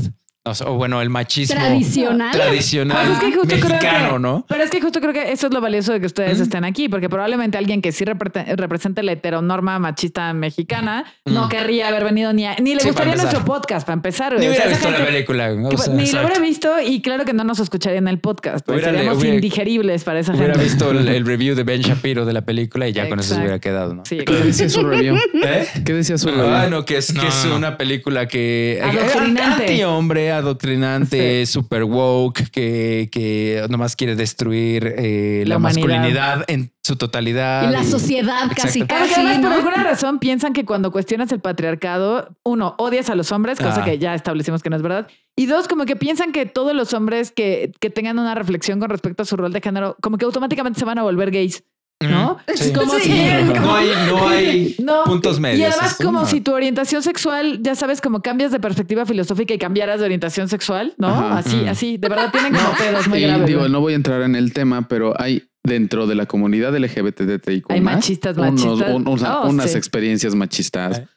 [0.50, 2.32] o, sea, o bueno, el machismo Tradicional.
[2.32, 4.46] tradicional Pues es que justo creo mexicano, que- ¿no?
[4.48, 6.44] Pero es que justo creo que eso es lo valioso de que ustedes Mm.
[6.44, 11.88] estén aquí, porque probablemente alguien que sí repre- represente la heteronorma machista mexicana no querría
[11.90, 14.34] haber venido ni a- ni le Sí, gustaría nuestro podcast para empezar.
[14.34, 15.52] Ni O sea, hubiera visto la gente película.
[15.52, 16.28] güey, que- o sea, ni lo exacto.
[16.28, 18.66] hubiera visto y claro que no nos escucharía en el podcast.
[18.66, 20.64] Pues Hubiera- seríamos hubiera- indigeribles para esa Hubiera gente.
[20.64, 23.34] visto el, el review de Ben Shapiro de la película y ya con eso se
[23.36, 23.42] Exacto.
[23.44, 24.06] hubiera quedado, ¿no?
[24.06, 25.16] Sí, ¿Qué decía su review?
[25.44, 25.68] ¿Eh?
[25.86, 26.48] ¿Qué decía su review?
[26.48, 27.56] Ah, no, que es, No, que es no.
[27.56, 29.64] una película que Adoctrinante.
[29.64, 37.70] anti-hombre, adoctrinante, super woke, que, que nomás quiere destruir eh, La masculinidad en su totalidad.
[37.70, 39.06] Y la sociedad casi, Exacto.
[39.10, 43.32] Casi, además, por alguna razón piensan que cuando cuestionas el patriarcado, uno, odias a los
[43.32, 43.86] hombres, cosa Ah.
[43.86, 45.08] que ya establecimos que no es verdad.
[45.36, 48.90] Y dos, como que piensan que todos los hombres que, que tengan una reflexión con
[48.90, 51.64] respecto a su rol de género, como que automáticamente se van a volver gays,
[52.02, 52.38] ¿no?
[52.56, 52.72] Sí.
[52.74, 53.02] Como Sí.
[53.04, 53.10] si...
[53.60, 55.60] No hay, no hay No, puntos medios.
[55.60, 59.06] Y además, es como una- si tu orientación sexual, ya sabes, como cambias de perspectiva
[59.06, 61.08] filosófica y cambiaras de orientación sexual, ¿no?
[61.10, 61.38] Ajá.
[61.40, 61.68] Así, Mm.
[61.68, 61.98] así.
[61.98, 63.48] De verdad tienen como pedos muy Y graves.
[63.48, 67.66] digo, no voy a entrar en el tema, pero hay dentro de la comunidad LGBTTIQ
[67.70, 68.96] Hay machistas, unos- machistas.
[68.96, 69.78] un- Oh, unas sí.
[69.78, 71.08] experiencias machistas Eh.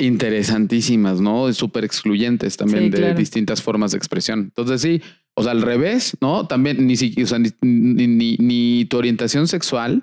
[0.00, 1.52] interesantísimas, ¿no?
[1.52, 3.14] Súper excluyentes también Sí, de claro.
[3.14, 4.40] distintas formas de expresión.
[4.40, 5.00] Entonces sí,
[5.34, 6.46] o sea, al revés, ¿no?
[6.46, 10.02] También ni, si- o sea, ni, ni- ni- ni tu orientación sexual,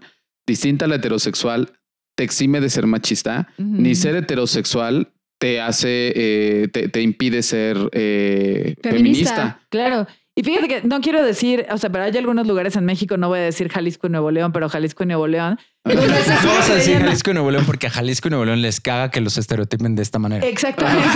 [0.49, 1.71] distinta a la heterosexual,
[2.15, 7.77] te exime de ser machista, ni ser heterosexual te hace, eh, te, te impide ser
[7.93, 8.89] eh, Feminista.
[8.91, 9.59] feminista.
[9.69, 10.07] Claro.
[10.39, 13.27] Y fíjate que no quiero decir, o sea, pero hay algunos lugares en México, no
[13.27, 15.59] voy a decir Jalisco y Nuevo León, pero Jalisco y Nuevo León.
[15.83, 19.11] Vamos a decir Jalisco y Nuevo León porque a Jalisco y Nuevo León les caga
[19.11, 20.45] que los estereotipen de esta manera.
[20.45, 21.07] Exactamente.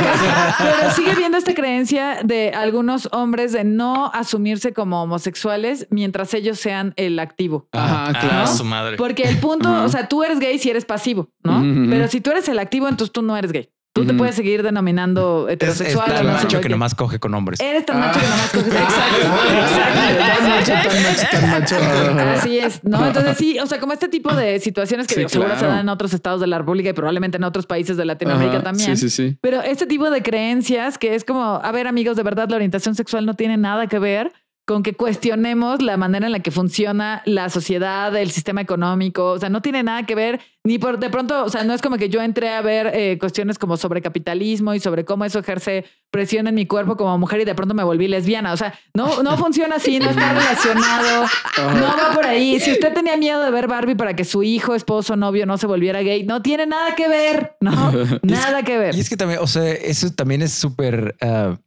[0.57, 6.59] Pero sigue viendo esta creencia de algunos hombres de no asumirse como homosexuales mientras ellos
[6.59, 7.67] sean el activo.
[7.71, 8.47] Ajá, Ah, claro.
[8.47, 8.97] su madre.
[8.97, 11.63] Porque el punto, o sea, tú eres gay si eres pasivo, ¿no?
[11.89, 13.69] Pero si tú eres el activo, entonces tú no eres gay.
[13.93, 17.19] Tú te puedes seguir denominando Es, es heterosexual o tan no macho que nomás coge
[17.19, 17.59] con hombres.
[17.59, 18.73] Eres tan macho que nomás coges.
[18.73, 20.89] Tan macho, Exacto.
[20.89, 22.39] tan macho, tan macho.
[22.39, 23.05] Así es, ¿no?
[23.05, 25.89] Entonces sí, o sea, como este tipo de situaciones que Sí, seguro se dan en
[25.89, 28.97] otros estados de la República y probablemente en otros países de Latinoamérica Ajá, también.
[28.97, 29.37] Sí, sí, sí.
[29.41, 32.95] Pero este tipo de creencias que es como, a ver amigos, de verdad la orientación
[32.95, 34.33] sexual no tiene nada que ver
[34.65, 39.39] con que cuestionemos la manera en la que funciona la sociedad, el sistema económico, o
[39.39, 41.97] sea, no tiene nada que ver, ni por de pronto, o sea, no es como
[41.97, 45.83] que yo entré a ver eh, cuestiones como sobre capitalismo y sobre cómo eso ejerce
[46.11, 49.21] presión en mi cuerpo como mujer y de pronto me volví lesbiana, o sea, no,
[49.21, 51.25] no funciona así, no está relacionado,
[51.57, 52.57] no va por ahí.
[52.61, 55.67] Si usted tenía miedo de ver Barbie para que su hijo, esposo, novio no se
[55.67, 57.91] volviera gay, no tiene nada que ver, ¿no?
[58.21, 58.95] Nada que ver.
[58.95, 61.57] Y es que también, o sea, eso también es súper, ah,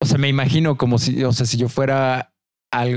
[0.00, 2.33] o sea, me imagino como si, o sea, si yo fuera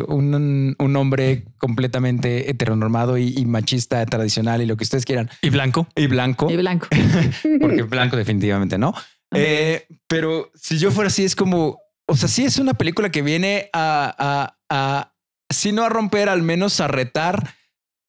[0.08, 5.50] un, un hombre completamente heteronormado y, y machista tradicional y lo que ustedes quieran, Y
[5.50, 5.88] blanco.
[5.96, 6.88] y blanco, Y blanco.
[7.62, 8.94] porque blanco definitivamente no.
[9.36, 13.22] Eh, pero si yo fuera así, es como, o sea, sí es una película que
[13.22, 15.14] viene a, a, a,
[15.50, 17.54] si no a romper, al menos a retar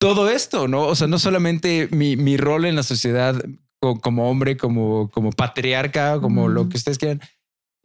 [0.01, 0.83] todo esto, ¿no?
[0.83, 3.35] O sea, no solamente mi, mi rol en la sociedad
[3.81, 7.21] co- como hombre, como, como patriarca, como lo que ustedes quieran.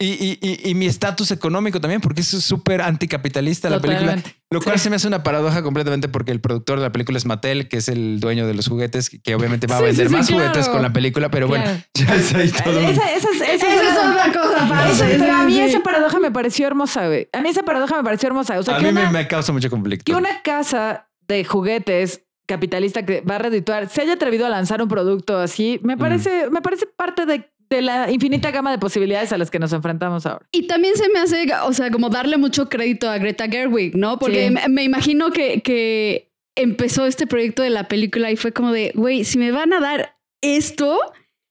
[0.03, 4.17] Y, y, y, y mi estatus económico también, porque es súper anticapitalista la película.
[4.51, 4.83] Lo cual Sí.
[4.83, 7.77] se me hace una paradoja completamente porque el productor de la película es Mattel, que
[7.77, 10.27] es el dueño de los juguetes, que obviamente va a Sí, vender sí, sí, más
[10.27, 10.43] claro.
[10.49, 12.79] juguetes con la película, pero bueno, ya es ahí todo.
[12.79, 16.19] Esa, esa, es- esa es Esa es una- otra cosa pero a mí esa paradoja
[16.19, 17.29] me pareció hermosa, güey.
[17.33, 18.59] A mí esa paradoja me pareció hermosa.
[18.59, 20.03] O sea, a que mí una, me, me causa mucho conflicto.
[20.11, 24.81] que una casa de juguetes capitalista que va a redituar se haya atrevido a lanzar
[24.81, 29.31] un producto así, me parece, me parece parte de, de la infinita gama de posibilidades
[29.33, 30.45] a las que nos enfrentamos ahora.
[30.51, 34.19] Y también se me hace, o sea, como darle mucho crédito a Greta Gerwig, ¿no?
[34.19, 34.53] Porque Sí.
[34.53, 38.91] me, me imagino que, que empezó este proyecto de la película y fue como de,
[38.95, 40.99] güey, si me van a dar esto,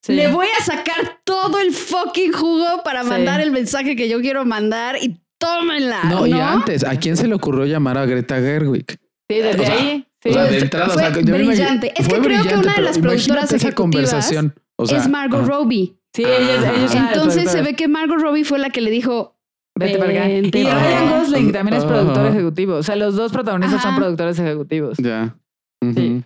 [0.05, 0.13] Sí.
[0.15, 3.09] le voy a sacar todo el fucking jugo para Sí.
[3.09, 6.05] mandar el mensaje que yo quiero mandar y tómenla.
[6.05, 8.87] No, No, y antes, ¿a quién se le ocurrió llamar a Greta Gerwig?
[9.29, 10.07] Sí, desde O sea, ahí.
[10.23, 10.29] Sí.
[10.31, 11.93] O sea, de Fue- entrada, fue o sea, yo me imagino- brillante.
[11.97, 14.55] Es fue que creo que brillante, una de las productoras esa conversación.
[14.77, 15.45] O sea, es Margot.
[15.47, 15.95] Robbie.
[16.15, 19.37] Sí, ellos, ellos eran Entonces se ve que Margot Robbie fue la que le dijo,
[19.75, 20.29] Vete para acá.
[20.29, 21.11] Vente Y Ryan.
[21.11, 22.75] Gosling también es productor ejecutivo.
[22.75, 24.99] O sea, los dos protagonistas son productores ejecutivos.
[24.99, 25.37] Ya.
[25.83, 26.25] Sí.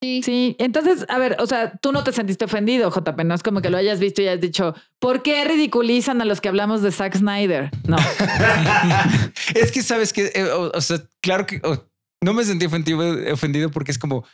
[0.00, 0.22] Sí.
[0.22, 3.60] Sí, entonces, a ver, o sea, tú no te sentiste ofendido, JP, no es como
[3.60, 6.92] que lo hayas visto y hayas dicho, ¿por qué ridiculizan a los que hablamos de
[6.92, 7.72] Zack Snyder?
[7.84, 7.96] No.
[9.56, 11.60] es que sabes que, eh, o, o sea, claro que
[12.22, 13.00] no me sentí ofendido,
[13.32, 14.24] ofendido porque es como,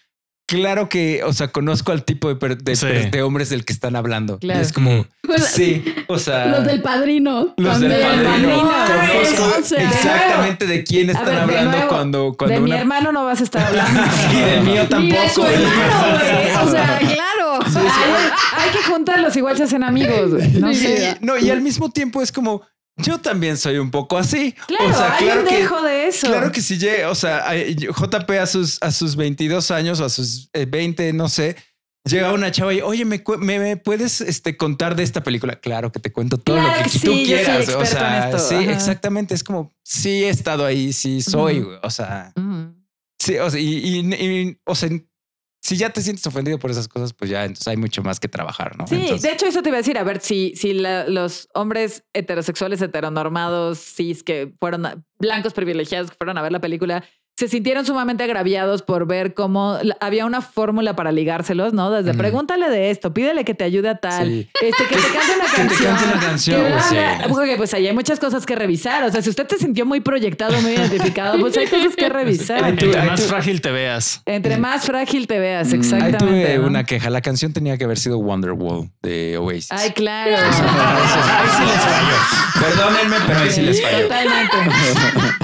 [0.47, 2.86] claro que, o sea, conozco al tipo de, per- de, Sí.
[2.86, 4.38] per- de hombres del que están hablando.
[4.38, 4.61] Claro.
[4.61, 5.07] Es como,
[5.53, 7.55] sí, o sea, Los del padrino.
[7.57, 8.24] los del padrino.
[8.24, 8.72] Padrino,
[9.12, 12.70] Conozco o sea, exactamente de quién están ver, de hablando nuevo, cuando, cuando de mi
[12.70, 12.80] una.
[12.80, 14.01] hermano no vas a estar hablando.
[14.32, 15.47] Y del mío Ni de su tampoco.
[15.47, 16.64] hermano.
[16.64, 17.59] O sea, claro.
[17.64, 20.30] Hay, hay que juntarlos, igual se hacen amigos.
[20.55, 21.16] No sé.
[21.20, 22.62] no, y al mismo tiempo es como,
[22.97, 24.53] yo también soy un poco así.
[24.66, 26.26] Claro, o sea, claro que, dejo de eso.
[26.28, 30.09] Claro que sí, llega, o sea, JP a sus, a sus 22 años o a
[30.09, 31.57] sus eh, 20, no sé,
[32.09, 35.57] llega una chava y, oye, ¿me, me, me puedes este, contar de esta película?
[35.61, 37.68] Claro que te cuento todo Claro lo que, que tú sí, quieras.
[37.68, 38.72] o sea, esto, sí, ajá.
[38.72, 39.34] exactamente.
[39.34, 42.32] Es como, sí he estado ahí, sí soy, o sea,
[43.18, 44.90] sí, o sea, y, y- y- o sea,
[45.64, 48.28] si ya te sientes ofendido por esas cosas, pues ya, entonces hay mucho más que
[48.28, 48.86] trabajar, ¿no?
[48.86, 51.48] Sí, Entonces- de hecho eso te iba a decir, a ver, si, si la- los
[51.54, 57.02] hombres heterosexuales, heteronormados, cis, que fueron blancos privilegiados, que fueron a ver la película,
[57.37, 61.91] se sintieron sumamente agraviados por ver cómo había una fórmula para ligárselos, ¿no?
[61.91, 62.18] Desde Ujú.
[62.18, 64.49] pregúntale de esto, pídele que te ayude a tal, Sí.
[64.62, 65.97] este, que te cante una Que te canción.
[65.97, 66.95] cante una canción, pues, sí.
[66.95, 67.26] bla.
[67.28, 69.03] Porque pues ahí hay muchas cosas que revisar.
[69.03, 72.64] O sea, si usted se sintió muy proyectado, muy identificado, pues hay cosas que revisar.
[72.68, 74.22] Entre más tú- frágil te veas.
[74.26, 76.18] Entre más frágil te veas, Mm, ahí Ahí exactamente.
[76.18, 76.66] tuve ¿no?
[76.68, 77.11] una queja.
[77.11, 79.72] La canción tenía que haber sido Wonderwall de Oasis.
[79.72, 80.37] Ay, claro.
[80.37, 82.66] Ahí sí les fallo.
[82.66, 84.03] Perdónenme, pero ahí sí les fallo.
[84.03, 84.57] Totalmente.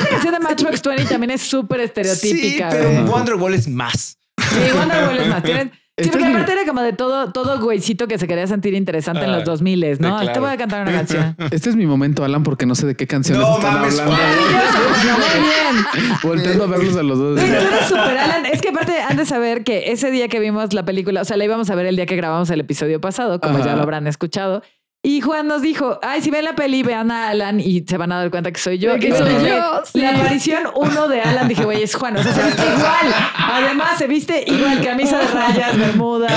[0.00, 2.70] Esa canción de Matchbox 20 también es súper estereotípica.
[2.70, 3.04] Sí, pero güey.
[3.04, 4.18] Wonderwall es más.
[4.38, 5.42] Sí, Wonderwall es más.
[5.44, 9.24] Tienes- Sí, porque aparte era como de todo, todo güeycito que se quería sentir interesante
[9.24, 10.18] en Ah, los 2000, ¿no?
[10.18, 10.32] sí, claro.
[10.34, 11.34] Te voy a cantar una canción.
[11.50, 14.22] Este es mi momento, Alan, porque no sé de qué canciones No están mames, hablando.
[15.16, 16.18] Muy bien.
[16.22, 17.40] Volteando a verlos a los dos.
[17.40, 18.44] Tú eres súper Alan.
[18.44, 21.38] Es que aparte han de saber que ese día que vimos la película, o sea,
[21.38, 23.64] la íbamos a ver el día que grabamos el episodio pasado, como Ajá.
[23.66, 24.62] ya lo habrán escuchado.
[25.02, 28.10] Y Juan nos dijo, ay, si ven la peli, vean a Alan y se van
[28.10, 28.98] a dar cuenta que soy yo.
[28.98, 30.00] Que soy yo, sí.
[30.00, 32.16] La aparición uno de Alan, dije, güey, es Juan.
[32.16, 33.14] O sea, se viste igual.
[33.36, 36.32] Además, se viste igual, camisa de rayas, bermudas.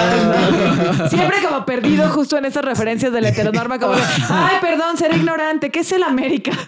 [0.99, 1.09] ¿no?
[1.09, 5.17] Siempre como perdido justo en esas referencias de la heteronorma, como, de, ay, perdón, seré
[5.17, 5.71] ignorante.
[5.71, 6.51] ¿Qué es el América?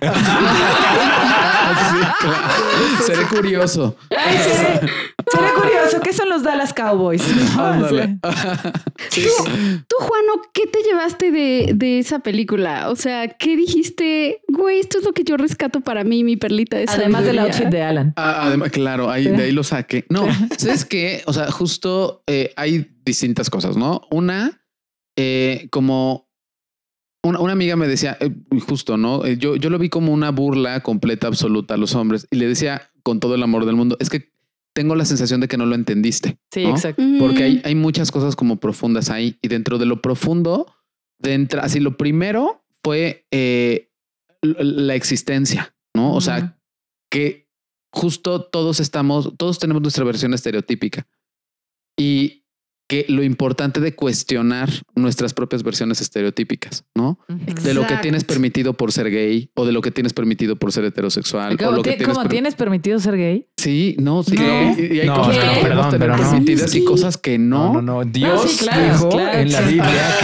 [1.92, 3.06] Sí, claro.
[3.06, 3.96] Seré curioso.
[4.10, 4.80] Ay, seré,
[5.32, 6.00] seré curioso.
[6.02, 7.24] ¿Qué son los Dallas Cowboys?
[7.56, 8.18] No, Ándale.
[9.10, 9.24] sí.
[9.24, 9.44] Tú,
[9.88, 12.90] tú, Juano, ¿qué te llevaste de, de esa película?
[12.90, 14.42] O sea, ¿qué dijiste?
[14.48, 17.44] Güey, esto es lo que yo rescato para mí, mi perlita de Además del sabiduría"?
[17.44, 18.14] outfit de Alan.
[18.16, 20.06] Ah, además, claro, ahí, de ahí lo saqué.
[20.10, 20.26] No,
[20.58, 21.22] ¿sabes qué?
[21.26, 24.02] O sea, justo eh, hay distintas cosas, ¿no?
[24.12, 24.62] Una,
[25.18, 26.30] eh, como
[27.24, 28.32] una, una amiga me decía, eh,
[28.68, 29.26] justo, ¿no?
[29.26, 32.48] Eh, yo, yo lo vi como una burla completa, absoluta a los hombres y le
[32.48, 34.32] decía con todo el amor del mundo, es que
[34.74, 36.38] tengo la sensación de que no lo entendiste.
[36.52, 36.72] Sí, ¿no?
[36.72, 37.04] exacto.
[37.20, 40.74] Porque hay, hay muchas cosas como profundas ahí y dentro de lo profundo,
[41.22, 43.92] de entra- así lo primero fue eh,
[44.42, 46.14] la existencia, ¿no?
[46.14, 46.58] O sea,
[47.12, 47.48] que
[47.94, 51.08] justo todos estamos, todos tenemos nuestra versión estereotípica
[52.00, 52.41] y
[52.92, 57.18] que lo importante de cuestionar nuestras propias versiones estereotípicas, ¿no?
[57.30, 58.02] De lo que Exacto.
[58.02, 61.54] tienes permitido por ser gay o de lo que tienes permitido por ser heterosexual.
[61.54, 63.48] o ¿Cómo, lo que ti- tienes cómo per- tienes permitido ser gay?
[63.56, 64.36] Sí, no, sí.
[64.36, 64.76] No.
[64.78, 66.30] Y, y hay No, cosas que no, podemos perdón, tener pero no.
[66.32, 66.80] permitidas Sí.
[66.80, 67.74] y cosas que no.
[67.76, 68.04] No, no, no.
[68.04, 69.62] Dios sí, claro, dijo claro, en la.
[69.62, 70.18] Biblia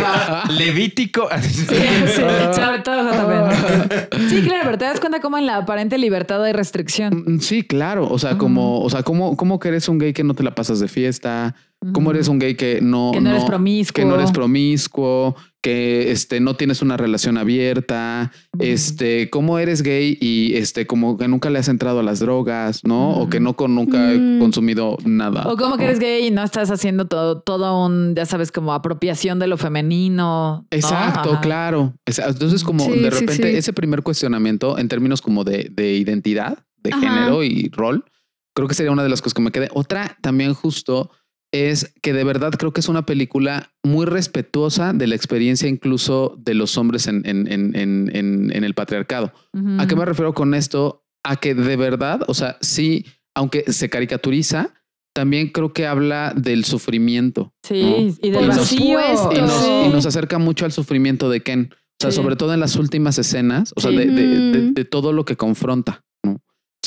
[0.47, 1.29] que Levítico.
[1.41, 4.09] Sí, sí, sobre todo exactamente.
[4.29, 7.23] Sí, claro, pero te das cuenta cómo en la aparente libertad hay restricción.
[7.25, 8.09] Mm, Sí, claro.
[8.09, 10.53] O sea, como, o sea, cómo, cómo que eres un gay que no te la
[10.53, 11.55] pasas de fiesta,
[11.93, 13.93] cómo eres un gay que no, Que no eres promiscuo.
[13.93, 20.17] que no eres promiscuo, que este no tienes una relación abierta, este, cómo eres gay
[20.19, 23.11] y este, como que nunca le has entrado a las drogas, ¿no?
[23.19, 24.39] O que no con nunca he Mm.
[24.39, 25.43] consumido nada.
[25.47, 28.73] O como que eres gay y no estás haciendo todo, todo un, ya sabes, como
[28.73, 30.61] apropiación de lo femenino.
[30.61, 30.67] ¿no?
[30.71, 31.93] Exacto, claro.
[32.05, 33.57] Entonces, como Sí, de sí, repente, sí.
[33.57, 37.01] ese primer cuestionamiento en términos como de, de identidad, de Ajá.
[37.01, 38.05] género y rol,
[38.53, 39.69] creo que sería una de las cosas que me quedé.
[39.73, 41.11] Otra también justo
[41.53, 46.35] es que de verdad creo que es una película muy respetuosa de la experiencia incluso
[46.37, 49.31] de los hombres en, en, en, en, el patriarcado.
[49.79, 51.05] ¿A qué me refiero con esto?
[51.23, 54.73] A que de verdad, o sea, sí, aunque se caricaturiza,
[55.13, 57.53] también creo que habla del sufrimiento.
[57.63, 58.27] Sí, ¿no?
[58.27, 58.99] y del vacío.
[59.35, 59.71] y nos, Sí.
[59.85, 61.69] y nos acerca mucho al sufrimiento de Ken.
[61.73, 62.17] O sea, Sí.
[62.17, 63.97] sobre todo en las últimas escenas, o sea, Sí.
[63.97, 64.73] de, de- de- Ujú.
[64.75, 66.03] de todo lo que confronta.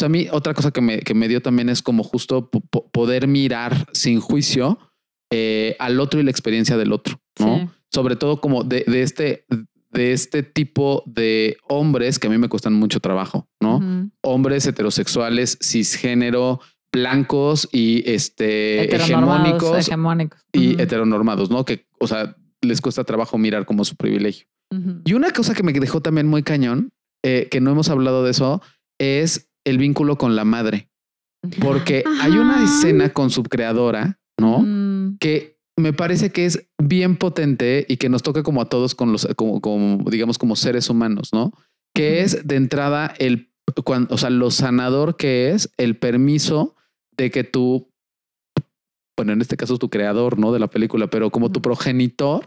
[0.03, 2.88] A mí otra cosa que me, que me dio también es como justo po- po-
[2.90, 4.78] poder mirar sin juicio
[5.32, 7.59] eh, al otro y la experiencia del otro, ¿no?
[7.59, 7.68] Sí.
[7.92, 9.44] Sobre todo como de, de este
[9.92, 13.80] de este tipo de hombres que a mí me cuestan mucho trabajo, ¿no?
[14.22, 16.61] Hombres heterosexuales, cisgénero,
[16.92, 20.40] blancos y este hegemónicos hegemónicos.
[20.53, 21.64] y heteronormados, ¿no?
[21.64, 24.46] Que, o sea, les cuesta trabajo mirar como su privilegio.
[25.05, 26.90] Y una cosa que me dejó también muy cañón,
[27.24, 28.62] eh, que no hemos hablado de eso,
[29.01, 30.88] es el vínculo con la madre.
[31.61, 34.58] Porque hay una escena con su creadora, ¿no?
[34.61, 38.94] Mm, Que me parece que es bien potente y que nos toca como a todos
[38.94, 41.52] con los, como, como, digamos, como seres humanos, ¿no?
[41.94, 43.50] Que es de entrada el,
[43.84, 46.76] cuan- o sea, lo sanador que es el permiso
[47.16, 47.90] de que tú,
[49.16, 50.52] bueno, en este caso tu creador, ¿no?
[50.52, 52.44] De la película, pero como tu progenitor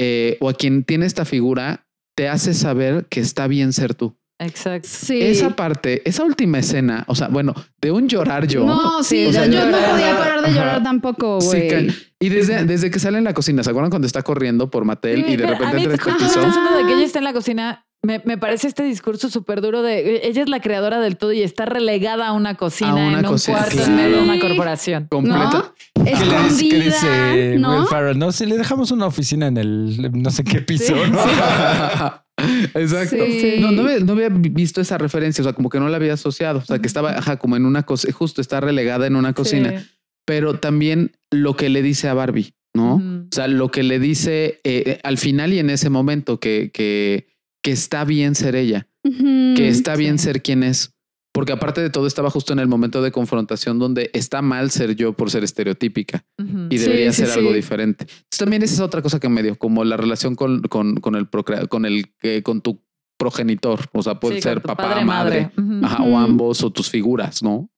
[0.00, 1.86] eh, o a quien tiene esta figura,
[2.16, 4.16] te hace saber que está bien ser tú.
[4.46, 4.88] Exacto.
[4.90, 5.20] Sí.
[5.20, 8.64] Esa parte, esa última escena, o sea, bueno, de un llorar yo.
[8.64, 10.82] No, sí, Sí, o sea, ya yo no podía parar de llorar Ajá.
[10.82, 11.68] tampoco, Sí, güey.
[11.88, 14.84] ca- y desde, desde que sale en la cocina, ¿se acuerdan cuando está corriendo por
[14.84, 16.40] Mattel Sí, y de repente entra este piso?
[16.40, 17.84] de que ella está en la cocina.
[18.02, 21.42] Me, me parece este discurso súper duro de ella es la creadora del todo y
[21.42, 23.90] está relegada a una cocina A una en un cocina, cuarto claro.
[23.90, 24.40] en medio de una Sí.
[24.40, 25.06] corporación.
[25.10, 25.72] Completa.
[25.94, 26.04] ¿No?
[26.04, 27.78] ¿Qué le dice, qué Escondida, dice ¿no?
[27.78, 28.18] Will Ferrell?
[28.18, 31.10] No, si le dejamos una oficina en el no sé qué piso, Sí.
[31.10, 31.18] ¿no?
[32.36, 33.16] Exacto.
[33.26, 33.56] Sí.
[33.60, 36.14] No, no había, no había visto esa referencia, o sea, como que no la había
[36.14, 39.32] asociado, o sea, que estaba ajá, como en una cocina, justo está relegada en una
[39.32, 39.86] cocina, Sí.
[40.26, 42.96] pero también lo que le dice a Barbie, ¿no?
[42.96, 47.28] O sea, lo que le dice eh, al final y en ese momento que, que,
[47.62, 50.24] que está bien ser ella, que está bien sí.
[50.24, 50.93] ser quien es.
[51.34, 54.94] Porque aparte de todo estaba justo en el momento de confrontación donde está mal ser
[54.94, 56.24] yo por ser estereotípica
[56.70, 57.56] y debería sí, ser algo sí.
[57.56, 58.04] diferente.
[58.04, 61.16] Entonces, también esa es otra cosa que me dio, como la relación con, con, con
[61.16, 61.28] el
[61.68, 62.84] con el que con tu
[63.18, 65.50] progenitor, o sea, puede Sí, ser papá, padre, madre,
[65.82, 67.68] ajá, o ambos o tus figuras, ¿no?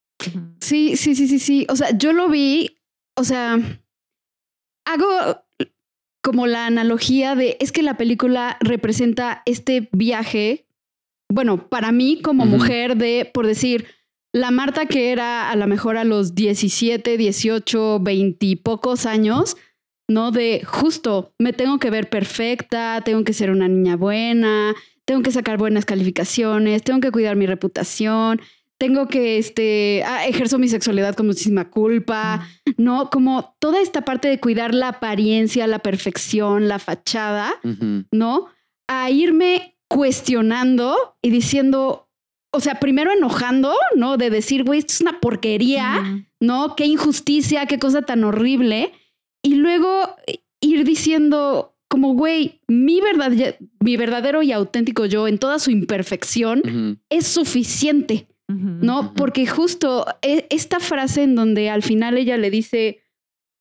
[0.61, 1.67] Sí, sí, sí, sí, sí.
[1.71, 2.79] O sea, yo lo vi,
[3.17, 3.59] o sea,
[4.85, 5.07] hago
[6.23, 10.66] como la analogía de, es que la película representa este viaje,
[11.29, 13.87] bueno, para mí como mujer de, por decir,
[14.33, 19.57] la Marta que era a lo mejor a los 17, 18, 20 y pocos años,
[20.09, 20.31] ¿no?
[20.31, 24.75] De justo, me tengo que ver perfecta, tengo que ser una niña buena,
[25.05, 28.41] tengo que sacar buenas calificaciones, tengo que cuidar mi reputación,
[28.79, 32.47] tengo que, este, ah, ejerzo mi sexualidad con muchísima culpa,
[32.77, 33.09] ¿no?
[33.09, 37.55] Como toda esta parte de cuidar la apariencia, la perfección, la fachada.
[38.13, 38.47] ¿no?
[38.89, 42.09] A irme cuestionando y diciendo,
[42.53, 44.17] o sea, primero enojando, ¿no?
[44.17, 46.25] De decir, güey, esto es una porquería.
[46.41, 46.77] ¿no?
[46.77, 48.93] Qué injusticia, qué cosa tan horrible.
[49.43, 50.17] Y luego
[50.61, 56.63] ir diciendo, como, güey, mi, verdad, mi verdadero y auténtico yo en toda su imperfección
[57.11, 58.29] es suficiente.
[58.49, 59.13] ¿no?
[59.15, 63.03] Porque justo e- esta frase en donde al final ella le dice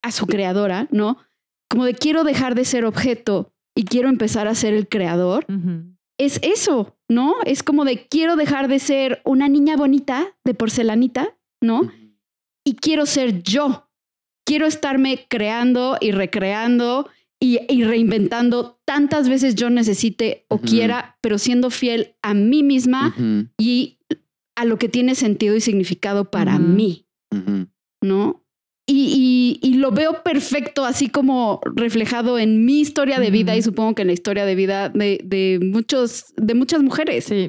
[0.03, 1.17] a su creadora, ¿no?
[1.69, 5.45] Como de quiero dejar de ser objeto y quiero empezar a ser el creador.
[6.17, 7.35] Es eso, ¿no?
[7.45, 11.91] Es como de quiero dejar de ser una niña bonita de porcelanita, ¿no?
[12.65, 13.89] y quiero ser yo.
[14.45, 17.09] Quiero estarme creando y recreando
[17.39, 23.15] y, y reinventando tantas veces yo necesite o quiera, pero siendo fiel a mí misma
[23.57, 23.97] y
[24.55, 27.07] a lo que tiene sentido y significado para mí.
[28.01, 28.44] ¿no?
[28.87, 33.63] Y, y- y lo veo perfecto, así como reflejado en mi historia de vida y
[33.63, 37.47] supongo que en la historia de vida de, de muchos, de muchas mujeres, Sí.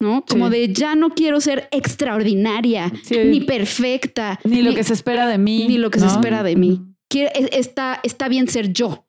[0.00, 0.24] ¿no?
[0.26, 0.52] Como Sí.
[0.52, 3.16] de ya no quiero ser extraordinaria, Sí.
[3.26, 5.66] ni perfecta, Ni lo que se espera de mí.
[5.68, 6.80] ni lo que se espera de mí.
[7.12, 9.06] Es- está, está bien ser yo.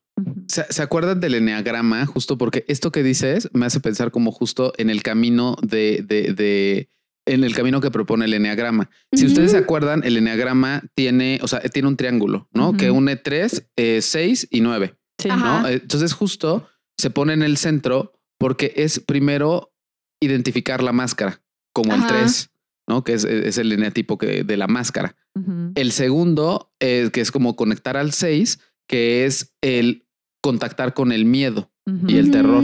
[0.48, 2.06] ¿Se, se acuerdan del eneagrama?
[2.06, 6.34] Justo porque esto que dices me hace pensar como justo en el camino de, de,
[6.34, 6.90] de-
[7.28, 8.90] en el camino que propone el eneagrama.
[9.14, 12.74] Si ustedes se acuerdan, el eneagrama tiene, o sea, tiene un triángulo, ¿no?
[12.76, 15.30] Que une tres, eh, seis y nueve, Sí.
[15.30, 15.62] Ajá.
[15.62, 15.68] ¿no?
[15.68, 16.68] Eh, Entonces justo
[16.98, 19.72] se pone en el centro porque es primero
[20.20, 21.42] identificar la máscara
[21.74, 22.08] como el Ajá.
[22.08, 22.50] tres,
[22.88, 23.04] ¿no?
[23.04, 25.16] Que es, es el eneatipo que, de la máscara.
[25.76, 30.06] El segundo, es que es como conectar al 6, que es el
[30.42, 31.72] contactar con el miedo,
[32.08, 32.64] y el terror.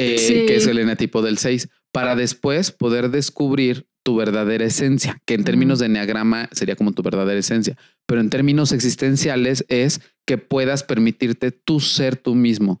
[0.00, 0.46] eh, Sí.
[0.46, 1.68] que es el enetipo del 6,
[2.00, 7.02] para después poder descubrir tu verdadera esencia, que en términos de enneagrama sería como tu
[7.02, 7.76] verdadera esencia,
[8.06, 12.80] pero en términos existenciales es que puedas permitirte tú ser tú mismo,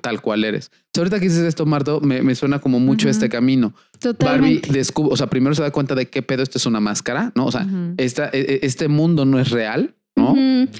[0.00, 0.70] tal cual eres.
[0.86, 3.74] Entonces, ahorita que dices esto, Marto, me, me suena como mucho este camino.
[4.02, 4.72] Barbie Totalmente.
[4.72, 7.46] descubre, o sea, primero se da cuenta de qué pedo esto es una máscara, ¿no?
[7.46, 7.66] O sea,
[7.98, 9.94] esta, e- e- este mundo no es real,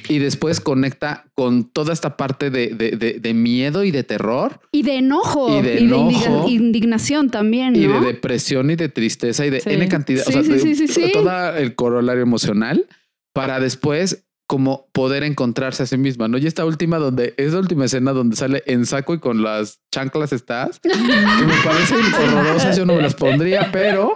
[0.09, 4.61] Y después conecta con toda esta parte de, de- de- de miedo y de terror
[4.73, 5.59] Y de enojo.
[5.59, 6.49] Y de indigna- enojo.
[6.49, 9.71] indignación también, y de depresión y de tristeza y de Sí.
[9.71, 11.11] N cantidad, o Sí, sea, sí, sí, sí.
[11.13, 12.87] todo el corolario emocional
[13.33, 16.37] para después como poder encontrarse a sí misma, ¿no?
[16.37, 20.31] Y esta última donde, esa última escena donde sale en saco y con las chanclas
[20.35, 24.13] estás, que me parecen horrorosas, yo no me las pondría, pero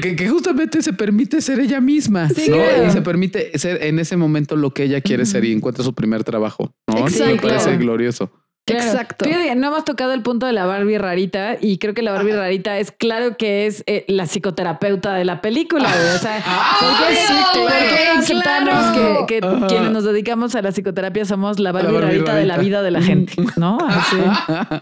[0.00, 2.58] que, que justamente se permite ser ella misma, Sí, ¿no?
[2.58, 2.86] claro.
[2.86, 5.94] Y se permite ser en ese momento lo que ella quiere ser y encuentra su
[5.96, 6.94] primer trabajo, ¿no?
[6.94, 7.48] Me Exacto.
[7.48, 8.30] parece glorioso.
[8.66, 8.82] Claro.
[8.82, 9.26] Exacto.
[9.56, 12.78] No hemos tocado el punto de la Barbie rarita y creo que la Barbie rarita
[12.78, 15.88] es claro que es eh, la psicoterapeuta de la película.
[15.88, 16.16] güey.
[16.16, 16.42] O sea,
[16.80, 17.14] ¿por qué,
[18.22, 22.34] sí, por claro, que, quienes nos dedicamos a la psicoterapia somos la Barbie, Barbie rarita,
[22.34, 23.34] de la vida de la gente?
[23.56, 23.78] ¿No?
[23.86, 24.16] Así.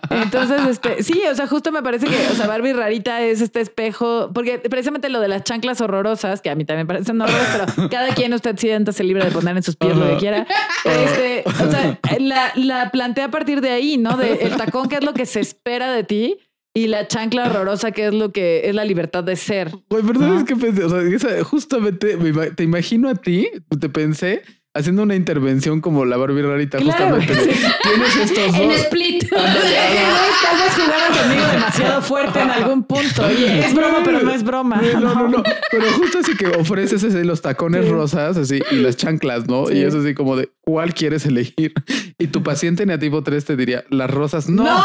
[0.08, 3.60] Entonces, este, sí, o sea, justo me parece que, o sea, Barbie rarita es este
[3.60, 7.74] espejo, porque precisamente lo de las chanclas horrorosas, que a mí también me parecen horrorosas,
[7.76, 10.46] pero cada quien usted siéntase libre de poner en sus pies lo que quiera.
[10.84, 14.16] Este, o sea, la, la plantea a partir de ahí, ¿no?
[14.16, 16.38] De el tacón, que es lo que se espera de ti,
[16.74, 19.70] y la chancla horrorosa, que es lo que es la libertad de ser.
[19.88, 20.44] Güey, pero ¿sabes Ajá.
[20.44, 20.84] qué pensé?
[20.84, 22.18] O sea, justamente
[22.56, 23.48] te imagino a ti,
[23.80, 24.42] te pensé
[24.74, 27.34] haciendo una intervención como la Barbie rarita, Claro, justamente.
[27.82, 28.76] Tienes estos En dos.
[28.80, 29.28] Split.
[29.34, 33.24] Tal vez jugaron conmigo demasiado fuerte en algún punto.
[33.24, 34.80] Oye, es broma, pero no es broma.
[34.94, 35.42] No, no, no.
[35.70, 37.90] Pero justo así que ofreces así los tacones Sí.
[37.90, 39.66] rosas así y las chanclas, ¿no?
[39.66, 39.74] Sí.
[39.74, 41.72] Y es así como de cuál quieres elegir.
[42.18, 44.48] Y tu paciente negativo 3 te diría las rosas.
[44.48, 44.62] No.
[44.64, 44.84] ¡No!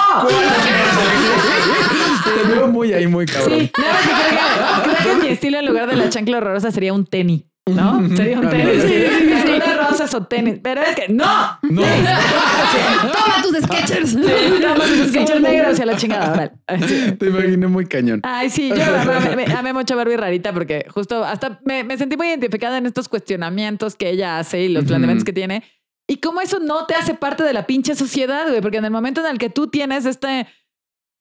[2.23, 3.59] Te veo muy ahí, muy cabrón.
[3.59, 6.37] Sí, nada más que creo que, creo que mi estilo en lugar de la chancla
[6.37, 7.43] horrorosa sería un tenis.
[7.67, 8.01] ¿No?
[8.15, 8.81] Sería un tenis.
[8.81, 9.05] Sí,
[10.13, 10.59] o tenis.
[10.63, 11.25] Pero es que no.
[11.63, 11.81] No.
[13.11, 14.13] Toma tus sketchers.
[14.15, 16.33] Toma tus sketchers negros y a la chingada.
[16.33, 16.87] órale.
[16.87, 17.11] Sí.
[17.13, 18.19] Te imaginé muy cañón.
[18.23, 21.97] Ay, sí, yo amé, me- amé mucho a Barbie Rarita porque justo hasta me, me
[21.97, 25.63] sentí muy identificada en estos cuestionamientos que ella hace y los planteamientos que tiene.
[26.07, 28.91] Y cómo eso no te hace parte de la pinche sociedad, güey, porque en el
[28.91, 30.47] momento en el que tú tienes este...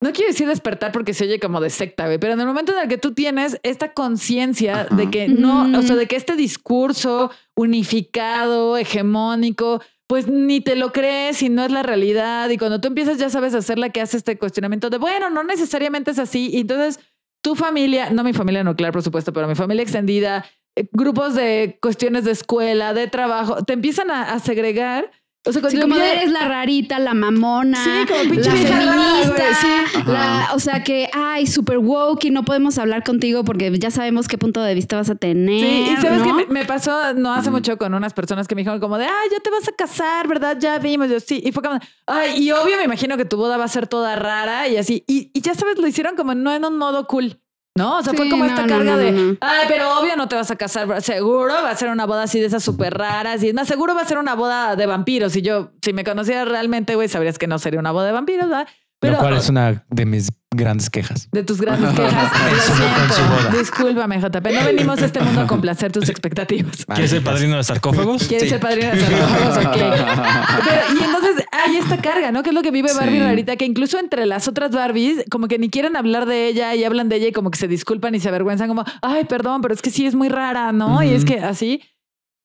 [0.00, 2.72] No quiero decir despertar porque se oye como de secta, güey, pero en el momento
[2.72, 6.36] en el que tú tienes esta conciencia de que no, o sea, de que este
[6.36, 12.48] discurso unificado, hegemónico, pues ni te lo crees y no es la realidad.
[12.48, 15.42] Y cuando tú empiezas, ya sabes hacer la que hace este cuestionamiento de, bueno, no
[15.42, 16.48] necesariamente es así.
[16.52, 17.00] Y entonces
[17.42, 20.44] tu familia, no mi familia nuclear, por supuesto, pero mi familia extendida,
[20.76, 25.10] eh, grupos de cuestiones de escuela, de trabajo, te empiezan a, a segregar.
[25.48, 28.56] O sea, cuando Sí, yo como eres la rarita, la mamona, Sí, como pinche la
[28.56, 30.02] feminista, güey, sí.
[30.06, 34.28] la- o sea que, ay, super woke y no podemos hablar contigo porque ya sabemos
[34.28, 35.60] qué punto de vista vas a tener.
[35.60, 36.24] Sí, y sabes ¿no?
[36.24, 39.06] que me, me pasó no hace mucho con unas personas que me dijeron como de,
[39.06, 40.58] ay, ya te vas a casar, ¿verdad?
[40.60, 41.40] Ya vimos, yo sí.
[41.44, 44.16] Y fue como, ay, y obvio me imagino que tu boda va a ser toda
[44.16, 45.04] rara y así.
[45.06, 47.40] Y, y ya sabes, lo hicieron como no en un modo cool.
[47.78, 47.98] ¿No?
[47.98, 49.38] O sea, fue como no, esta no, carga no, de, no, no.
[49.40, 52.40] ay, pero obvio no te vas a casar, seguro va a ser una boda así
[52.40, 53.42] de esas súper raras.
[53.42, 55.34] Y es más, seguro va a ser una boda de vampiros.
[55.36, 58.48] Y yo, si me conocieras realmente, güey, sabrías que no sería una boda de vampiros,
[58.48, 58.68] ¿verdad?
[59.00, 61.28] Pero, lo cual es una de mis grandes quejas.
[61.30, 62.32] de tus grandes quejas.
[62.34, 63.34] En Lo su- con su siento.
[63.50, 63.58] boda.
[63.58, 64.46] Discúlpame, JP.
[64.52, 66.84] No venimos a este mundo a complacer tus expectativas.
[66.86, 68.24] ¿Quieres ser padrino de sarcófagos?
[68.26, 68.50] ¿Quieres Sí.
[68.50, 69.56] ser padrino de sarcófagos?
[69.58, 69.72] Ok.
[70.64, 72.42] Pero, y entonces hay esta carga, ¿no?
[72.42, 73.22] Que es lo que vive Barbie Sí.
[73.22, 76.82] Rarita, que incluso entre las otras Barbies, como que ni quieren hablar de ella y
[76.84, 79.74] hablan de ella y como que se disculpan y se avergüenzan, como, ay, perdón, pero
[79.74, 81.02] es que sí es muy rara, ¿no?
[81.02, 81.82] Y es que así.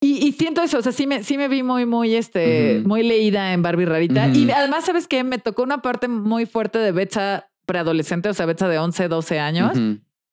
[0.04, 3.04] Y, y siento eso, o sea, sí me, sí me vi muy, muy, este, muy
[3.04, 4.28] leída en Barbie Rarita.
[4.28, 5.24] Y además, ¿sabes qué?
[5.24, 9.40] Me tocó una parte muy fuerte de Betsa preadolescente, o sea, Betsa de 11, 12
[9.40, 9.72] años,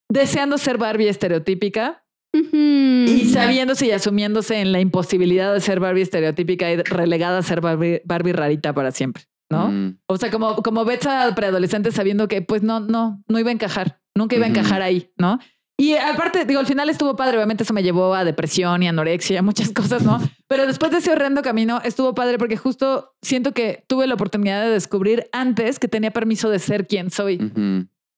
[0.09, 2.05] deseando ser Barbie estereotípica.
[2.33, 7.61] Y sabiéndose y asumiéndose en la imposibilidad de ser Barbie estereotípica y relegada a ser
[7.61, 9.97] Barbie, Barbie rarita para siempre, ¿no?
[10.07, 14.01] O sea, como, como Betsa preadolescente sabiendo que pues no, no, no iba a encajar,
[14.17, 15.39] nunca iba a encajar ahí, ¿no?
[15.81, 19.39] Y aparte, digo, al final estuvo padre, obviamente eso me llevó a depresión y anorexia,
[19.39, 20.21] y muchas cosas, ¿no?
[20.47, 24.63] Pero después de ese horrendo camino estuvo padre porque justo siento que tuve la oportunidad
[24.63, 27.39] de descubrir antes que tenía permiso de ser quien soy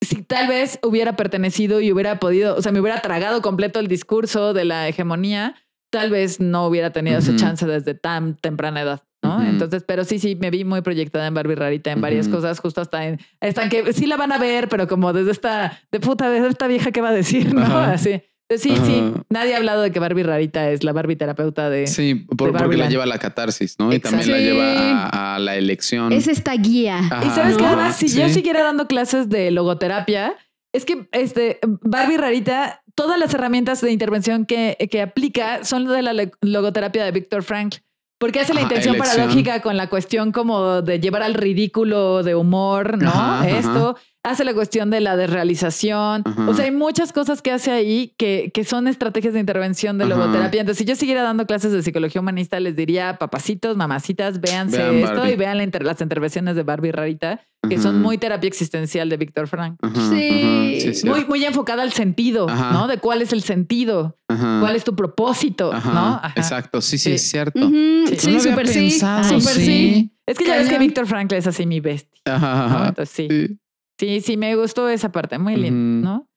[0.00, 3.86] si tal vez hubiera pertenecido y hubiera podido, o sea, me hubiera tragado completo el
[3.86, 5.54] discurso de la hegemonía,
[5.90, 7.38] tal vez no hubiera tenido esa Ujú.
[7.38, 9.42] chance desde tan temprana edad, ¿no?
[9.42, 12.80] Entonces, pero sí, sí, me vi muy proyectada en Barbie Rarita en varias cosas, justo
[12.80, 16.28] hasta en, hasta que sí la van a ver, pero como desde esta, de puta,
[16.30, 17.62] de esta vieja que va a decir, ¿no?
[17.62, 17.92] Ajá.
[17.92, 18.20] Así.
[18.48, 21.86] Entonces, sí, sí, nadie ha hablado de que Barbie Rarita es la Barbie terapeuta de...
[21.86, 23.90] Sí, por- porque la lleva a la catarsis, ¿no?
[23.94, 24.72] Y también la lleva
[25.06, 26.12] a, a la elección.
[26.12, 26.98] Es esta guía.
[26.98, 27.24] Ajá.
[27.24, 30.34] Y sabes que además, si yo siguiera dando clases de logoterapia,
[30.74, 36.02] es que este Barbie Rarita, todas las herramientas de intervención que, que aplica son de
[36.02, 36.12] la
[36.42, 37.76] logoterapia de Víctor Frank.
[38.22, 39.16] Porque hace la Ajá, intención elección.
[39.16, 43.10] paradójica con la cuestión como de llevar al ridículo de humor, ¿no?
[43.10, 43.48] Ajá, ajá.
[43.58, 46.22] Esto hace la cuestión de la desrealización.
[46.48, 50.06] O sea, hay muchas cosas que hace ahí que, que son estrategias de intervención de
[50.06, 50.60] logoterapia.
[50.60, 54.94] Entonces, si yo siguiera dando clases de psicología humanista, les diría, papacitos, mamacitas, véanse Vean
[54.98, 59.08] esto y vean la inter- las intervenciones de Barbie Rarita que son muy terapia existencial
[59.08, 59.76] de Víctor Frank.
[59.82, 60.28] Ajá, Sí.
[60.30, 62.72] ajá, es Muy, muy enfocada al sentido, Ajá.
[62.72, 62.88] ¿no?
[62.88, 66.00] De cuál es el sentido, Ajá, cuál es tu propósito, ajá, ¿no?
[66.16, 66.32] Ajá.
[66.36, 67.12] Exacto, sí, sí, Sí.
[67.14, 67.68] es cierto.
[67.68, 68.04] Sí.
[68.18, 68.90] Sí, súper sí.
[68.90, 69.64] Súper sí.
[69.64, 70.12] sí.
[70.26, 70.78] Es que ya ves que.
[70.78, 72.20] Víctor Frankl es así mi bestia.
[72.26, 72.74] Ajá, ¿no?
[72.76, 72.88] ajá.
[72.88, 73.28] Entonces sí.
[73.30, 73.58] Sí.
[74.00, 76.28] Sí, sí, me gustó esa parte, muy lindo, Ujú.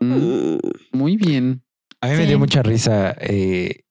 [0.00, 0.16] ¿no?
[0.16, 0.58] Mm,
[0.92, 1.62] Muy bien.
[2.02, 2.26] A mí me Sí.
[2.28, 3.16] dio mucha risa.
[3.20, 3.84] eh,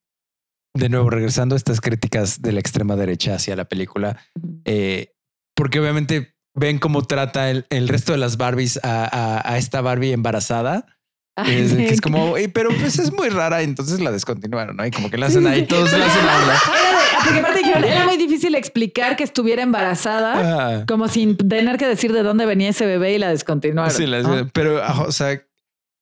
[0.75, 4.17] de nuevo, regresando a estas críticas de la extrema derecha hacia la película,
[4.63, 5.11] eh,
[5.55, 9.82] porque obviamente ven cómo trata el, el resto de las Barbies a, a- a esta
[9.82, 10.86] Barbie embarazada.
[11.36, 14.86] Ay, Es, que es como, "Ey, pero pues es muy rara, entonces la descontinuaron, ¿no?
[14.86, 16.24] Y como que la hacen ahí, todos la hacen
[17.24, 21.86] porque aparte dijeron, era muy difícil explicar que estuviera embarazada, Ah, como sin tener que
[21.88, 23.91] decir de dónde venía ese bebé y la descontinuaron.
[23.95, 24.49] sí, la- ¿no?
[24.53, 25.41] pero, o sea,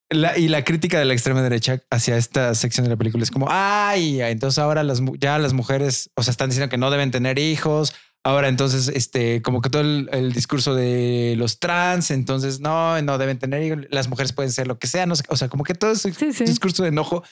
[0.09, 3.31] la, y la crítica de la extrema derecha hacia esta sección de la película es
[3.31, 7.11] como, ay, entonces ahora las, ya las mujeres, o sea, están diciendo que no deben
[7.11, 7.93] tener hijos.
[8.25, 13.19] Ahora, entonces, este, como que todo el, el discurso de los trans, entonces no, no
[13.19, 13.87] deben tener.
[13.91, 16.11] Las mujeres pueden ser lo que sea, no sé, o sea, como que todo ese
[16.11, 16.43] Sí, sí.
[16.43, 17.23] discurso de enojo.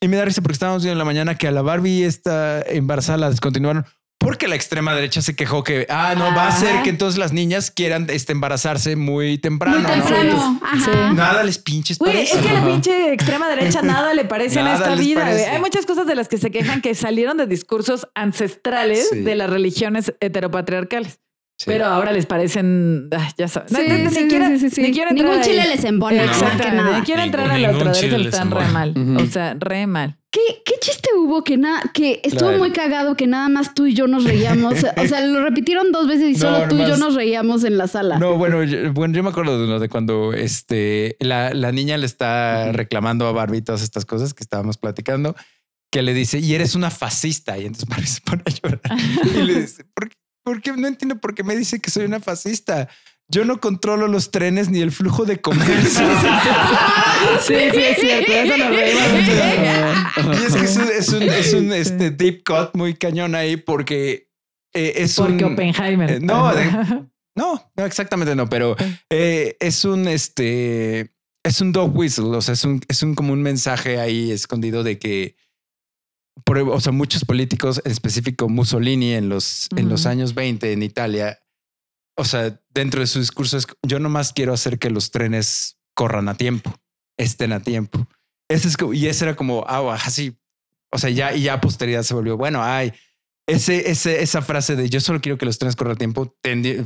[0.00, 2.62] Y me da risa porque estábamos viendo en la mañana que a la Barbie esta
[2.62, 3.84] embarazada la descontinuaron
[4.20, 7.32] porque la extrema derecha se quejó que, ah, no, va a ser que entonces las
[7.32, 9.78] niñas quieran este, embarazarse muy temprano.
[9.80, 10.04] Muy ¿no?
[10.04, 10.60] temprano.
[10.62, 11.12] Ajá.
[11.14, 12.36] Nada les pinches Güey, parece.
[12.36, 15.22] es que a la pinche extrema derecha nada le parece Nada en esta vida.
[15.22, 15.46] parece.
[15.46, 19.20] Hay muchas cosas de las que se quejan que salieron de discursos ancestrales Sí.
[19.20, 21.18] de las religiones heteropatriarcales.
[21.60, 21.64] Sí.
[21.66, 23.70] Pero ahora les parecen, ah, ya sabes.
[23.70, 24.80] Sí, No, ni sí, siquiera- sí, sí, sí.
[24.80, 25.50] ni quiero entrar Ningún ahí.
[25.50, 26.24] chile les embona.
[26.24, 26.64] Exactamente.
[26.64, 26.98] que nada.
[26.98, 28.94] Ni quiero entrar Ningún- a la ningún ultraderecha, chile les están re mal.
[29.18, 30.16] O sea, re mal.
[30.30, 33.92] ¿Qué, qué chiste hubo que nada, que estuvo muy cagado que nada más tú y
[33.92, 34.72] yo nos reíamos?
[34.96, 37.76] o sea, lo repitieron dos veces y No, solo tú y yo nos reíamos en
[37.76, 38.18] la sala.
[38.18, 41.98] No, bueno, yo, bueno, yo me acuerdo de lo de cuando este, la, la niña
[41.98, 45.36] le está reclamando a Barbie todas estas cosas que estábamos platicando,
[45.92, 47.58] que le dice, y eres una fascista.
[47.58, 48.80] Y entonces Barbie se pone a llorar
[49.36, 50.14] y le dice, ¿por qué?
[50.42, 50.72] ¿Por qué?
[50.72, 52.88] No entiendo por qué me dice que soy una fascista.
[53.28, 56.00] Yo no controlo los trenes ni el flujo de comercio.
[57.46, 58.32] Sí, sí, es cierto.
[58.32, 60.32] Eso mucho.
[60.32, 63.56] y es que es un, es un, es un, este, deep cut muy cañón ahí
[63.56, 64.28] porque
[64.74, 65.52] eh, es Porque un...
[65.52, 66.10] Oppenheimer.
[66.12, 66.70] eh, no, de-
[67.36, 68.74] No, no, exactamente no, pero
[69.08, 71.12] eh, es un este
[71.44, 74.82] es un dog whistle, o sea, es un, es un como un mensaje ahí escondido
[74.82, 75.36] de que
[76.44, 80.82] por- o sea, muchos políticos, en específico Mussolini en los, en los años 20 en
[80.82, 81.38] Italia,
[82.16, 86.28] o sea, dentro de su discurso es yo nomás quiero hacer que los trenes corran
[86.28, 86.74] a tiempo,
[87.18, 88.06] estén a tiempo.
[88.48, 90.36] Ese es como, y ese era como, ah, así,
[90.92, 92.92] o sea, ya, y ya posteridad se volvió, bueno, ay,
[93.46, 96.36] ese, ese, esa frase de yo solo quiero que los trenes corran a tiempo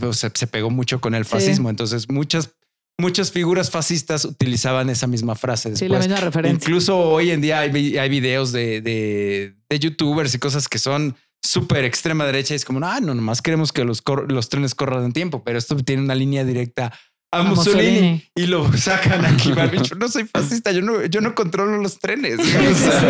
[0.02, 1.30] o sea, se pegó mucho con el Sí.
[1.30, 1.68] fascismo.
[1.70, 2.54] Entonces, muchas,
[2.98, 6.54] muchas figuras fascistas utilizaban esa misma frase Sí, la misma referencia.
[6.64, 10.78] Incluso hoy en día hay, vi- hay videos de, de, de youtubers y cosas que
[10.78, 12.54] son súper extrema derecha.
[12.54, 15.58] Y es como, ah, no, nomás queremos que los, los trenes corran en tiempo, pero
[15.58, 16.92] esto tiene una línea directa
[17.34, 18.24] a, A Mussolini, Mussolini.
[18.36, 19.52] y lo sacan aquí.
[19.52, 19.80] Barbie.
[19.82, 22.38] Yo no soy fascista, yo no, yo no controlo los trenes.
[22.40, 22.42] O
[22.74, 23.00] sea,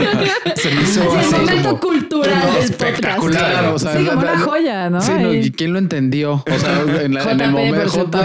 [0.57, 3.65] se me hizo Sí, el así momento como- cultural no, del espectacular.
[3.67, 5.01] o sea, Sí, la- como la- una joya, ¿no?
[5.01, 5.35] Sí, no.
[5.35, 6.35] ¿y quién lo entendió?
[6.35, 7.87] O sea, en, la- en JP, el momento.
[7.89, 8.17] JP,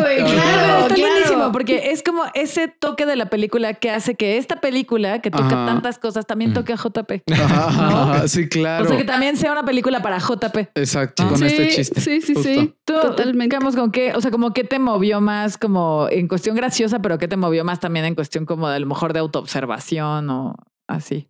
[0.00, 1.25] güey, claro, claro.
[1.36, 5.30] Buenísimo porque es como ese toque de la película que hace que esta película que
[5.30, 5.66] toca Ajá.
[5.66, 7.22] tantas cosas también toque a JP.
[7.32, 8.12] Ajá, ¿no?
[8.12, 8.84] ajá, sí, claro.
[8.84, 10.56] O sea que también sea una película para JP.
[10.74, 11.28] Exacto, Ah.
[11.28, 12.00] con sí, este chiste.
[12.00, 12.48] Sí, sí, Justo.
[12.48, 12.74] sí.
[12.84, 13.44] Tú, Totalmente.
[13.56, 17.18] digamos, con qué, o sea, como qué te movió más como en cuestión graciosa, pero
[17.18, 20.54] qué te movió más también en cuestión como de a lo mejor de autoobservación o
[20.88, 21.28] así.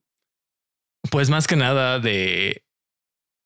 [1.10, 2.62] Pues más que nada de,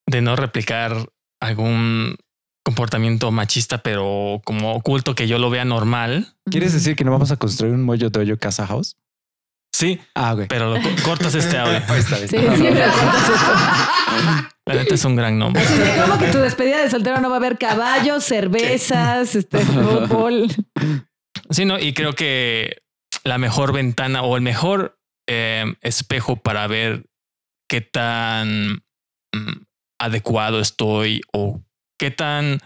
[0.07, 0.93] de no replicar
[1.41, 2.17] algún
[2.65, 6.35] comportamiento machista, pero como oculto que yo lo vea normal.
[6.51, 8.97] ¿Quieres decir que no vamos a construir un Moyo Doyo Casa House?
[9.73, 10.49] Sí, Ah, güey.
[10.49, 11.81] pero lo co- cortas este audio.
[11.89, 13.53] Sí, siempre cortas esto.
[14.67, 15.63] La neta es un gran nombre.
[15.63, 19.59] Así de como que tu despedida de soltero no va a haber caballos, cervezas, este
[19.65, 20.47] fútbol.
[21.51, 22.77] Sí, no, y creo que
[23.25, 24.99] la mejor ventana o el mejor
[25.29, 27.07] eh, espejo para ver
[27.69, 28.83] qué tan
[29.35, 29.63] mm,
[30.01, 31.63] adecuado estoy o
[32.01, 32.59] qué tan,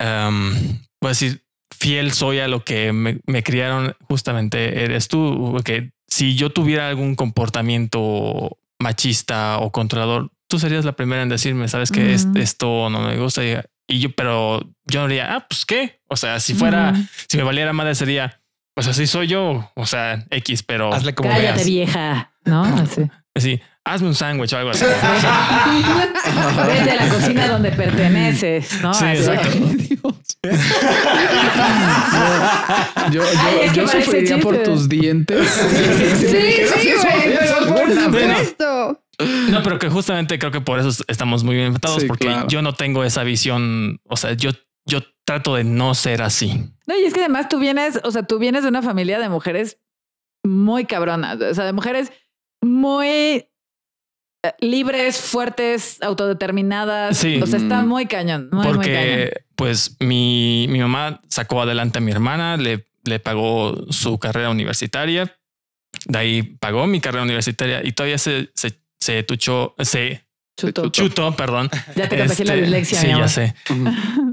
[0.00, 0.52] em,
[1.00, 5.92] voy a decir, fiel soy a lo que me, me criaron, justamente eres tú, que
[6.08, 11.90] si yo tuviera algún comportamiento machista o controlador, tú serías la primera en decirme, sabes
[11.92, 13.44] que es- esto no me gusta.
[13.44, 13.56] Y,
[13.88, 16.00] y yo, pero yo no diría, ah, pues qué.
[16.08, 16.92] O sea, si fuera,
[17.28, 18.40] si me valiera madre sería,
[18.74, 21.66] pues así soy yo, o sea, X, pero Hazle como Cállate, veas.
[21.66, 22.32] vieja.
[22.44, 22.62] ¿No?
[22.64, 23.02] Así.
[23.36, 24.84] así, hazme un sándwich o algo así.
[26.66, 28.92] Vete a la cocina donde perteneces, ¿no?
[28.94, 29.48] Sí, exacto.
[33.12, 35.48] Yo, yo, Ay, es que yo sufriría por tus dientes.
[35.48, 37.38] Sí, sí, güey.
[37.68, 38.34] Por Bueno.
[38.36, 39.02] supuesto.
[39.50, 42.48] No, pero que justamente creo que por eso estamos muy bien enfrentados, Sí, porque claro.
[42.48, 44.00] yo no tengo esa visión.
[44.08, 44.50] O sea, yo,
[44.86, 46.70] yo trato de no ser así.
[46.86, 49.28] No, y es que además tú vienes, o sea, tú vienes de una familia de
[49.28, 49.78] mujeres
[50.42, 52.12] muy cabronas, o sea, de mujeres
[52.62, 53.46] muy
[54.60, 57.16] libres, fuertes, autodeterminadas.
[57.18, 57.40] Sí.
[57.42, 57.88] O sea, está Mm.
[57.88, 58.78] muy cañón, muy, muy cañón.
[58.78, 64.50] Porque pues mi, mi mamá sacó adelante a mi hermana, le, le pagó su carrera
[64.50, 65.36] universitaria,
[66.06, 70.24] de ahí pagó mi carrera universitaria y todavía se, se, se tuchó, se
[70.56, 70.90] Chuto.
[70.90, 71.70] chutó, perdón.
[71.96, 73.54] Ya te contagié la Este, dislexia, Sí, ya sé.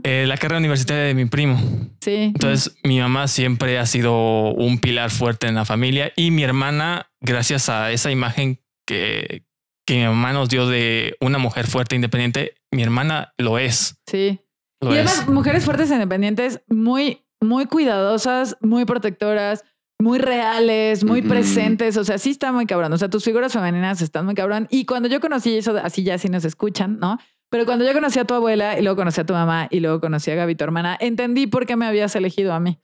[0.04, 1.58] Eh, la carrera universitaria de mi primo.
[2.02, 2.12] Sí.
[2.34, 7.10] Entonces, mi mamá siempre ha sido un pilar fuerte en la familia y mi hermana,
[7.22, 9.44] gracias a esa imagen que,
[9.88, 14.00] que mi mamá nos dio de una mujer fuerte e independiente, mi hermana lo es.
[14.06, 14.40] sí.
[14.80, 15.08] Lo y es.
[15.08, 19.64] además, mujeres fuertes e independientes, muy, muy cuidadosas, muy protectoras,
[20.00, 21.98] muy reales, muy presentes.
[21.98, 22.94] O sea, sí está muy cabrón.
[22.94, 24.68] O sea, tus figuras femeninas están muy cabrón.
[24.70, 27.18] Y cuando yo conocí eso, así ya sí nos escuchan, ¿no?
[27.50, 30.00] Pero cuando yo conocí a tu abuela y luego conocí a tu mamá y luego
[30.00, 32.78] conocí a Gaby, tu hermana, entendí por qué me habías elegido a mí.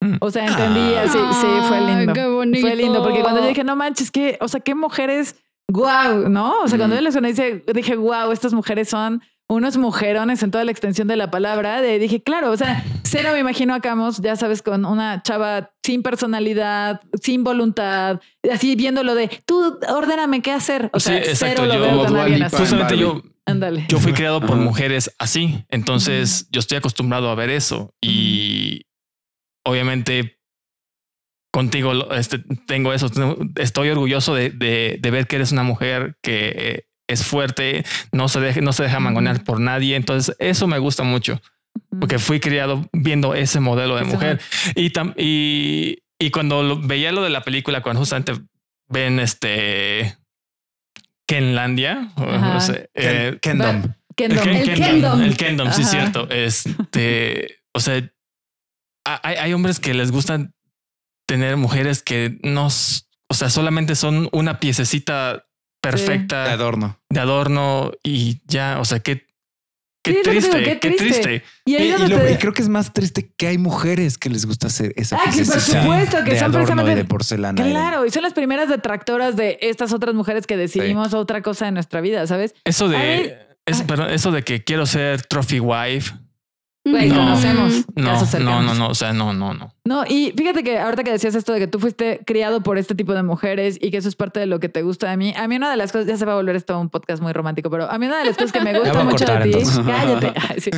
[0.00, 0.16] Mm.
[0.20, 2.12] O sea, entendí así, sí, fue Ay, lindo.
[2.12, 2.60] qué bonito.
[2.60, 5.36] Fue lindo, porque cuando yo dije, no manches, que, o sea, qué mujeres,
[5.70, 6.60] guau, ¿no?
[6.62, 7.42] O sea, cuando yo les conocí,
[7.74, 11.82] dije, guau, estas mujeres son unos mujerones en toda la extensión de la palabra.
[11.82, 15.70] De, dije, claro, o sea, cero me imagino a Camus, ya sabes, con una chava
[15.84, 18.20] sin personalidad, sin voluntad,
[18.50, 20.88] así viéndolo de, tú ordéname qué hacer.
[20.94, 22.56] O Sí, sea, exacto, cero lo yo- veo con Dua alguien así.
[22.56, 23.84] Justamente yo, Ándale.
[23.88, 24.60] yo fui criado por Ajá.
[24.62, 25.64] mujeres así.
[25.68, 27.92] Entonces, yo estoy acostumbrado a ver eso.
[28.00, 28.86] Y
[29.66, 30.38] obviamente
[31.52, 33.08] contigo este, tengo eso.
[33.56, 38.28] Estoy orgulloso de, de- de ver que eres una mujer que eh, es fuerte, no
[38.28, 39.94] se deja, no se deja mangonear por nadie.
[39.96, 41.40] Entonces, eso me gusta mucho.
[42.00, 44.40] Porque fui criado viendo ese modelo de mujer.
[44.74, 48.32] Y, tam- y, y cuando lo- veía lo de la película, cuando justamente
[48.88, 50.16] ven este
[51.26, 53.94] Kenlandia, no sé, eh, Ken- Kendom.
[54.16, 54.44] Kendom.
[54.44, 55.22] Ken- El Kendom, Kendom.
[55.22, 55.90] el Kendom, sí, Ajá.
[55.90, 56.28] cierto.
[56.30, 57.96] Este, o sea,
[59.06, 60.54] ha- hay, hay hombres que les gustan
[61.32, 65.46] tener mujeres que no, o sea, solamente son una piececita
[65.82, 66.98] perfecta De adorno.
[67.08, 69.26] de adorno y ya, o sea, qué,
[70.04, 71.06] qué Sí, digo, triste, qué qué triste.
[71.22, 71.44] triste.
[71.64, 74.18] Y ahí y donde lo- te- y creo que es más triste que hay mujeres
[74.18, 76.94] que les gusta hacer esa Ah, que por supuesto, que de son adorno y precisamente-
[76.96, 77.64] de porcelana.
[77.64, 81.72] Claro, y son las primeras detractoras de estas otras mujeres que decidimos otra cosa en
[81.74, 82.54] nuestra vida, ¿sabes?
[82.64, 83.86] Eso de, ver, es- ay.
[83.86, 86.12] perdón, eso de que quiero ser trophy wife.
[86.84, 87.14] Güey, No.
[87.16, 88.64] conocemos No, casos no, cercanos.
[88.64, 89.72] no, no, o sea, no, no, no.
[89.84, 92.94] No, y fíjate que ahorita que decías esto de que tú fuiste criado por este
[92.96, 95.32] tipo de mujeres y que eso es parte de lo que te gusta de mí,
[95.36, 97.32] a mí una de las cosas, ya se va a volver esto un podcast muy
[97.32, 99.58] romántico, pero a mí una de las cosas que me gusta mucho cortar, de ti,
[99.58, 99.84] entonces.
[99.86, 100.70] cállate, sí.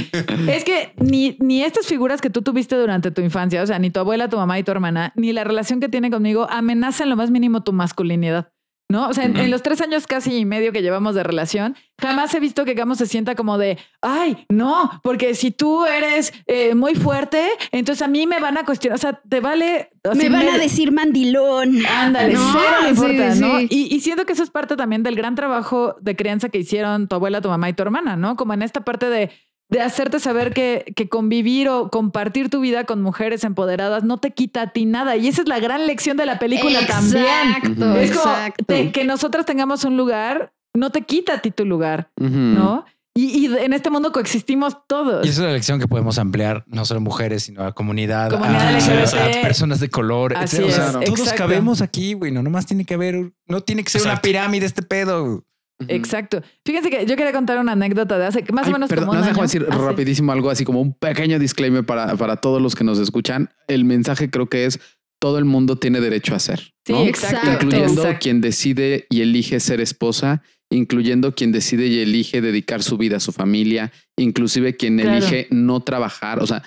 [0.49, 3.91] es que ni, ni estas figuras que tú tuviste durante tu infancia, o sea, ni
[3.91, 7.17] tu abuela, tu mamá y tu hermana, ni la relación que tiene conmigo amenazan lo
[7.17, 8.49] más mínimo tu masculinidad.
[8.91, 9.09] ¿No?
[9.09, 12.41] O sea, en, los tres años casi y medio que llevamos de relación, jamás he
[12.41, 16.95] visto que Gamo se sienta como de, ay, no, porque si tú eres eh, muy
[16.95, 19.91] fuerte, entonces a mí me van a cuestionar, o sea, te vale...
[20.15, 21.85] Me van a decir mandilón.
[21.87, 23.59] Ándale, No, cero le sí, importa, ¿no?
[23.61, 23.69] sí.
[23.71, 27.09] Y, y siento que eso es parte también del gran trabajo de crianza que hicieron
[27.09, 28.37] tu abuela, tu mamá y tu hermana, ¿no?
[28.37, 29.31] Como en esta parte de,
[29.71, 34.33] de hacerte saber que, que convivir o compartir tu vida con mujeres empoderadas no te
[34.33, 35.17] quita a ti nada.
[35.17, 37.25] Y esa es la gran lección de la película también.
[37.25, 38.65] Exacto, Es como exacto.
[38.67, 42.11] te- que nosotras tengamos un lugar, no te quita a ti tu lugar.
[42.19, 42.85] ¿no?
[43.17, 45.25] Y, y en este mundo coexistimos todos.
[45.25, 48.75] Y esa es la lección que podemos ampliar, no solo mujeres, sino a comunidad, Comunidad
[48.77, 50.61] a, personas de color, Así.
[50.63, 51.37] O sea, es, todos exacto.
[51.39, 52.33] cabemos aquí, güey.
[52.33, 55.45] No nomás tiene que haber, no tiene que ser una pirámide este pedo.
[55.89, 56.43] Exacto.
[56.65, 59.19] Fíjense que yo quería contar una anécdota de hace más Ay, o menos perdón, como
[59.21, 59.43] un año.
[59.43, 59.79] decir Ah, sí.
[59.85, 63.51] rapidísimo algo así como un pequeño disclaimer para, para todos los que nos escuchan.
[63.69, 64.81] El mensaje creo que es
[65.21, 66.75] todo el mundo tiene derecho a ser.
[66.87, 67.05] Sí, ¿no?
[67.05, 67.51] exacto.
[67.53, 68.19] Incluyendo exacto.
[68.21, 73.21] quien decide y elige ser esposa, incluyendo quien decide y elige dedicar su vida a
[73.21, 75.17] su familia, inclusive quien Claro.
[75.19, 76.43] elige no trabajar.
[76.43, 76.63] O sea,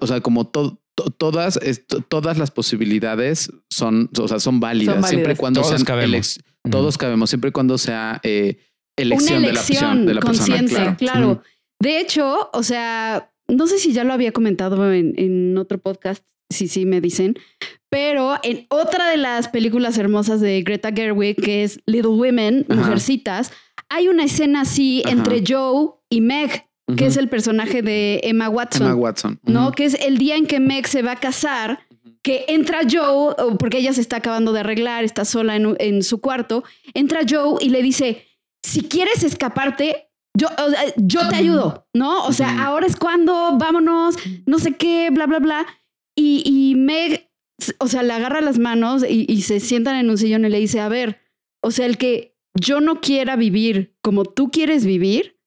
[0.00, 1.58] o sea, como to- to- todas,
[2.08, 5.10] todas las posibilidades son, o sea, son válidas, Son válidas.
[5.10, 6.40] siempre y cuando Todos sean cabemos.
[6.70, 8.58] Todos cabemos, siempre y cuando sea eh,
[8.96, 10.96] elección, Una de la elección persona, de la persona.
[10.96, 11.42] Claro.
[11.80, 16.24] De hecho, o sea, no sé si ya lo había comentado en, en otro podcast,
[16.50, 17.36] sí, sí, me dicen,
[17.90, 22.80] pero en otra de las películas hermosas de Greta Gerwig, que es Little Women, Ajá.
[22.80, 23.52] Mujercitas,
[23.88, 25.14] hay una escena así Ajá.
[25.14, 26.66] entre Joe y Meg,
[26.96, 28.86] que es el personaje de Emma Watson.
[28.86, 29.40] Emma Watson.
[29.42, 29.72] ¿no?
[29.72, 31.80] Que es el día en que Meg se va a casar,
[32.24, 36.20] que entra Joe, porque ella se está acabando de arreglar, está sola en, en su
[36.20, 36.64] cuarto,
[36.94, 38.26] entra Joe y le dice,
[38.64, 40.48] si quieres escaparte, yo,
[40.96, 42.24] yo te ayudo, ¿no?
[42.24, 45.66] O sea, ahora es cuando, vámonos, no sé qué, bla, bla, bla.
[46.16, 47.30] Y, y Meg,
[47.78, 50.58] o sea, le agarra las manos y, y se sientan en un sillón y le
[50.58, 51.20] dice, a ver,
[51.62, 55.38] o sea, el que yo no quiera vivir como tú quieres vivir,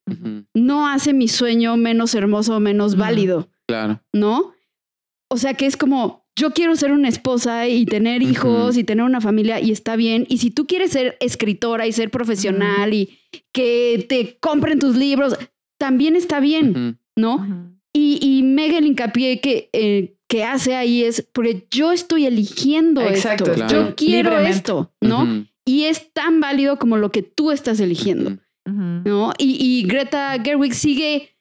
[0.54, 3.50] no hace mi sueño menos hermoso o menos válido.
[3.68, 4.02] Claro.
[4.14, 4.54] ¿no?
[5.30, 9.04] O sea que es como, yo quiero ser una esposa y tener hijos y tener
[9.04, 10.26] una familia y está bien.
[10.30, 13.18] Y si tú quieres ser escritora y ser profesional y
[13.52, 15.36] que te compren tus libros,
[15.80, 17.00] también está bien.
[17.18, 17.74] ¿no?
[17.92, 23.02] Y, y mega el hincapié que, eh, que hace ahí es porque yo estoy eligiendo
[23.02, 23.56] Exacto, esto.
[23.56, 23.90] claro.
[23.90, 24.58] Yo quiero Libremente.
[24.58, 25.48] esto, ¿no?
[25.66, 28.38] Y es tan válido como lo que tú estás eligiendo.
[28.66, 29.32] ¿no?
[29.40, 31.37] Y, y Greta Gerwig sigue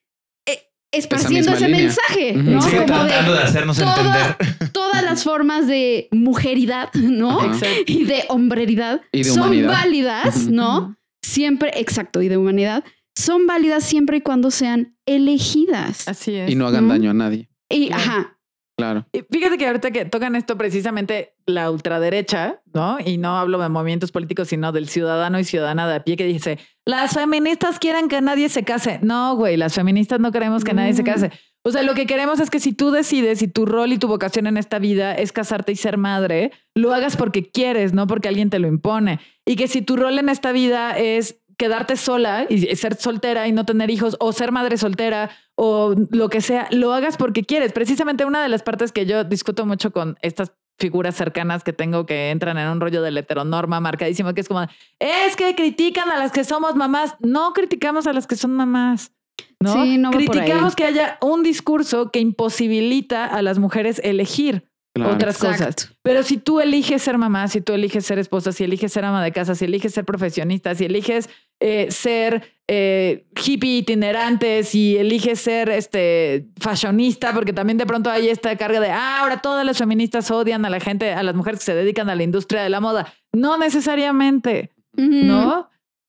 [0.99, 1.83] esparciendo ese línea.
[1.83, 2.33] mensaje.
[2.35, 2.61] ¿no?
[2.61, 4.71] Como de tratando de hacernos toda- entender.
[4.73, 7.41] todas las formas de mujeridad, ¿no?
[7.41, 7.47] Ajá.
[7.55, 7.83] Exacto.
[7.93, 9.69] Y de hombreridad Y de son humanidad.
[9.73, 10.47] válidas.
[10.49, 10.97] ¿no?
[11.23, 16.07] Siempre, exacto, y de humanidad, son válidas siempre y cuando sean elegidas.
[16.09, 16.51] Así es.
[16.51, 16.95] Y no hagan ¿no?
[16.95, 17.49] daño a nadie.
[17.69, 18.36] Y, ajá,
[18.77, 19.07] Claro.
[19.13, 22.99] Y Fíjate que ahorita que tocan esto precisamente la ultraderecha, ¿no?
[23.05, 26.27] Y no hablo de movimientos políticos, sino del ciudadano y ciudadana de a pie que
[26.27, 28.99] dice, las feministas quieren que nadie se case.
[29.03, 31.31] No, güey, las feministas no queremos que nadie se case.
[31.63, 34.07] O sea, lo que queremos es que si tú decides y tu rol y tu
[34.07, 38.29] vocación en esta vida es casarte y ser madre, lo hagas porque quieres, no porque
[38.29, 39.19] alguien te lo impone.
[39.45, 43.53] Y que si tu rol en esta vida es quedarte sola y ser soltera y
[43.53, 47.73] no tener hijos o ser madre soltera o lo que sea, lo hagas porque quieres.
[47.73, 52.05] Precisamente una de las partes que yo discuto mucho con estas figuras cercanas que tengo
[52.05, 54.67] que entran en un rollo de la heteronorma marcadísimo, que es como,
[54.99, 57.17] es que critican a las que somos mamás.
[57.21, 59.13] No criticamos a las que son mamás.
[59.61, 59.73] ¿no?
[59.73, 65.15] Sí, no criticamos que haya un discurso que imposibilita a las mujeres elegir Claro.
[65.15, 65.93] otras cosas.
[66.03, 69.23] Pero si tú eliges ser mamá, si tú eliges ser esposa, si eliges ser ama
[69.23, 71.29] de casa, si eliges ser profesionista, si eliges
[71.61, 78.29] eh, ser eh, hippie itinerante, si eliges ser este fashionista, porque también de pronto hay
[78.29, 81.61] esta carga de ah, ahora todas las feministas odian a la gente, a las mujeres
[81.61, 83.13] que se dedican a la industria de la moda.
[83.33, 84.71] No necesariamente.
[84.97, 85.69] ¿no?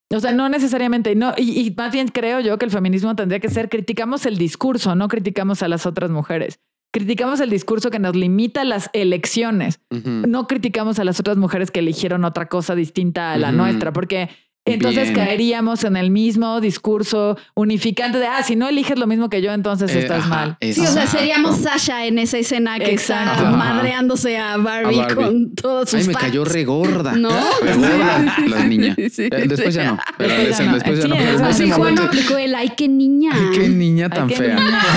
[0.09, 1.13] O sea, no necesariamente.
[1.15, 4.37] No, y, y más bien creo yo que el feminismo tendría que ser criticamos el
[4.37, 6.59] discurso, no criticamos a las otras mujeres.
[6.91, 9.79] Criticamos el discurso que nos limita las elecciones.
[9.91, 14.29] No criticamos a las otras mujeres que eligieron otra cosa distinta a la nuestra, porque
[14.73, 15.15] entonces Bien.
[15.15, 19.51] caeríamos en el mismo discurso unificante de, ah, si no eliges lo mismo que yo,
[19.51, 20.57] entonces Eh, estás ajá, mal.
[20.61, 23.31] Sí, o sea, seríamos Sasha en esa escena que Exacto.
[23.33, 23.57] está Ajá.
[23.57, 25.15] madreándose a Barbie, A Barbie.
[25.15, 26.53] con todos sus Ay, me cayó facts.
[26.55, 27.11] re gorda.
[27.15, 27.29] ¿No?
[27.61, 28.93] Re gorda la niña.
[28.95, 29.99] Sí, sí, Eh, Después ya no.
[30.17, 30.73] Pero Después en ya no.
[30.75, 31.15] después ya no.
[31.15, 33.31] Sí, pero en eso ese Así Juan aplicó el ay, qué niña.
[33.33, 34.55] Ay, qué niña tan Ay, qué fea.
[34.55, 34.81] niña.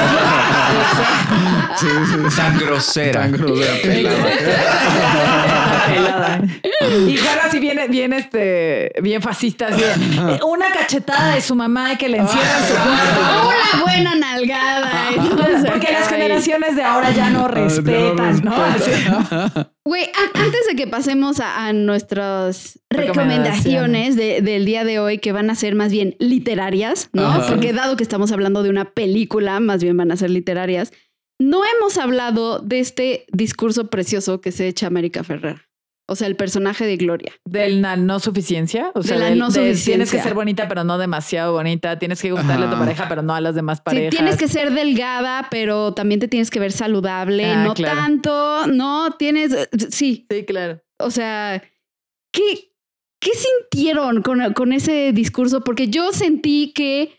[1.77, 2.37] Sí, sí, sí.
[2.37, 3.21] Tan grosera.
[3.23, 3.73] Tan grosera,
[5.95, 6.43] pelada.
[7.09, 11.93] Y Jara así viene, bien, este, bien fascista, así de, una cachetada de su mamá
[11.93, 13.49] y que le encierran su cuarto.
[13.49, 15.09] Una buena nalgada.
[15.17, 18.55] Entonces, Porque las generaciones de ahora ya no respetan, ¿no?
[19.85, 20.05] Güey,
[20.35, 24.17] antes de que pasemos a, a nuestras Recomendaciones.
[24.17, 27.27] de- del día de hoy, que van a ser más bien literarias, ¿no?
[27.27, 27.47] Ajá.
[27.49, 30.93] Porque dado que estamos hablando de una película, más bien van a ser literarias,
[31.39, 35.67] no hemos hablado de este discurso precioso que se echa América Ferrera.
[36.11, 37.33] O sea, el personaje de Gloria.
[37.45, 38.91] De la no suficiencia.
[38.95, 40.23] O sea, De la del- no de Tienes que suficiencia.
[40.25, 41.99] ser bonita, pero no demasiado bonita.
[42.01, 44.11] Tienes que gustarle a tu pareja, pero no a las demás Sí, parejas.
[44.11, 47.97] tienes que ser delgada, pero también te tienes que ver saludable, Ah, no claro.
[48.01, 49.55] tanto, no tienes,
[49.91, 50.83] sí, Sí, claro.
[50.99, 51.63] o sea,
[52.33, 52.73] ¿qué,
[53.21, 55.61] qué sintieron con, con ese discurso?
[55.63, 57.17] Porque yo sentí que,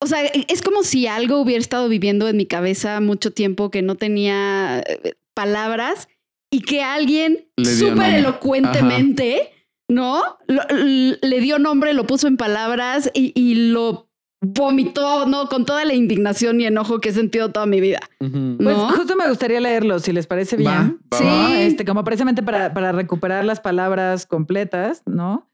[0.00, 3.82] o sea, es como si algo hubiera estado viviendo en mi cabeza mucho tiempo que
[3.82, 6.08] no tenía eh, palabras
[6.52, 9.50] y que alguien súper elocuentemente,
[9.88, 10.22] ¿no?
[10.46, 14.08] Lo- le dio nombre, lo puso en palabras y, y lo
[14.44, 15.48] vomitó, ¿no?
[15.48, 18.00] Con toda la indignación y enojo que he sentido toda mi vida.
[18.18, 18.88] Pues ¿No?
[18.90, 21.00] justo me gustaría leerlo, si les parece bien.
[21.12, 21.62] Va, va, Sí.
[21.62, 25.48] Este, como precisamente para, para recuperar las palabras completas, ¿no?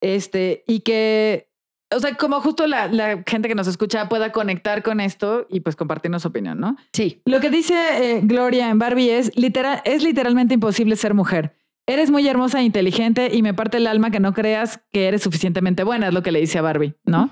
[0.00, 1.50] Este, y que,
[1.94, 5.60] o sea, como justo la, la gente que nos escucha pueda conectar con esto y
[5.60, 6.76] pues compartirnos su opinión, ¿no?
[6.92, 7.20] Sí.
[7.24, 11.54] Lo que dice eh, Gloria en Barbie es, literal, es literalmente imposible ser mujer.
[11.86, 15.22] Eres muy hermosa e inteligente y me parte el alma que no creas que eres
[15.22, 17.28] suficientemente buena, es lo que le dice a Barbie, ¿no?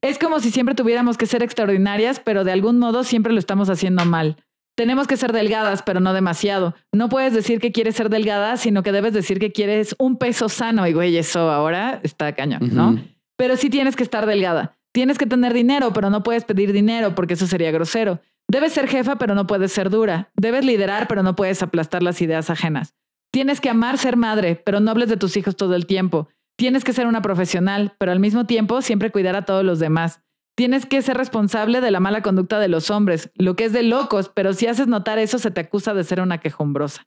[0.00, 3.68] Es como si siempre tuviéramos que ser extraordinarias, pero de algún modo siempre lo estamos
[3.68, 4.36] haciendo mal.
[4.74, 6.74] Tenemos que ser delgadas, pero no demasiado.
[6.90, 10.48] No puedes decir que quieres ser delgada, sino que debes decir que quieres un peso
[10.48, 10.86] sano.
[10.86, 12.98] Y güey, eso ahora está cañón, ¿no?
[13.36, 14.78] Pero sí tienes que estar delgada.
[14.92, 18.20] Tienes que tener dinero, pero no puedes pedir dinero porque eso sería grosero.
[18.48, 20.30] Debes ser jefa, pero no puedes ser dura.
[20.36, 22.94] Debes liderar, pero no puedes aplastar las ideas ajenas.
[23.32, 26.28] Tienes que amar ser madre, pero no hables de tus hijos todo el tiempo.
[26.56, 30.20] Tienes que ser una profesional, pero al mismo tiempo siempre cuidar a todos los demás.
[30.54, 33.82] Tienes que ser responsable de la mala conducta de los hombres, lo que es de
[33.82, 37.06] locos, pero si haces notar eso se te acusa de ser una quejumbrosa.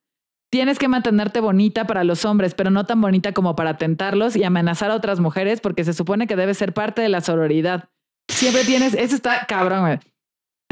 [0.51, 4.43] Tienes que mantenerte bonita para los hombres, pero no tan bonita como para tentarlos y
[4.43, 7.89] amenazar a otras mujeres porque se supone que debes ser parte de la sororidad.
[8.29, 9.99] Siempre tienes, eso está cabrón.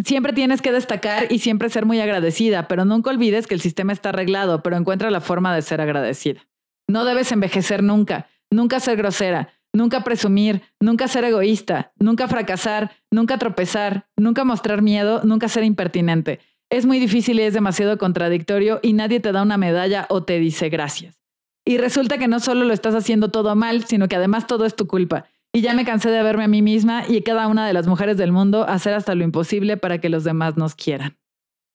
[0.04, 3.94] Siempre tienes que destacar y siempre ser muy agradecida, pero nunca olvides que el sistema
[3.94, 6.41] está arreglado, pero encuentra la forma de ser agradecida.
[6.90, 13.38] No debes envejecer nunca, nunca ser grosera, nunca presumir, nunca ser egoísta, nunca fracasar, nunca
[13.38, 16.40] tropezar, nunca mostrar miedo, nunca ser impertinente.
[16.69, 20.40] Es muy difícil y es demasiado contradictorio y nadie te da una medalla o te
[20.40, 21.19] dice gracias.
[21.65, 24.76] Y resulta que no solo lo estás haciendo todo mal, sino que además todo es
[24.76, 25.26] tu culpa.
[25.53, 28.18] Y ya me cansé de verme a mí misma y cada una de las mujeres
[28.18, 31.18] del mundo hacer hasta lo imposible para que los demás nos quieran.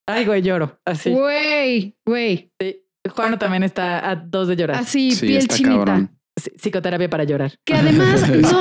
[0.07, 0.81] Ay, güey, lloro.
[0.85, 1.11] Así.
[1.11, 2.51] Güey, güey.
[2.61, 2.83] Sí.
[3.09, 4.79] Juan también está a dos de llorar.
[4.79, 6.11] Así, Sí, piel chinita.
[6.37, 7.53] Sí, Psicoterapia para llorar.
[7.65, 8.61] Que además, no,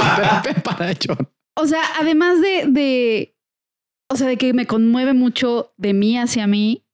[0.64, 1.30] Para llorar.
[1.56, 3.36] o sea, además de, de,
[4.10, 6.86] o sea, de que me conmueve mucho de mí hacia mí,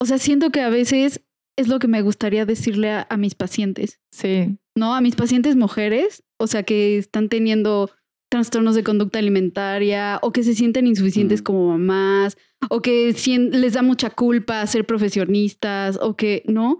[0.00, 1.22] o sea, siento que a veces
[1.56, 4.58] es lo que me gustaría decirle a, a mis pacientes, Sí.
[4.74, 4.94] ¿no?
[4.94, 7.90] A mis pacientes mujeres, o sea, que están teniendo
[8.30, 11.44] trastornos de conducta alimentaria o que se sienten insuficientes Mm.
[11.44, 12.38] como mamás
[12.70, 13.14] o que
[13.52, 16.78] les da mucha culpa ser profesionistas o que, ¿no?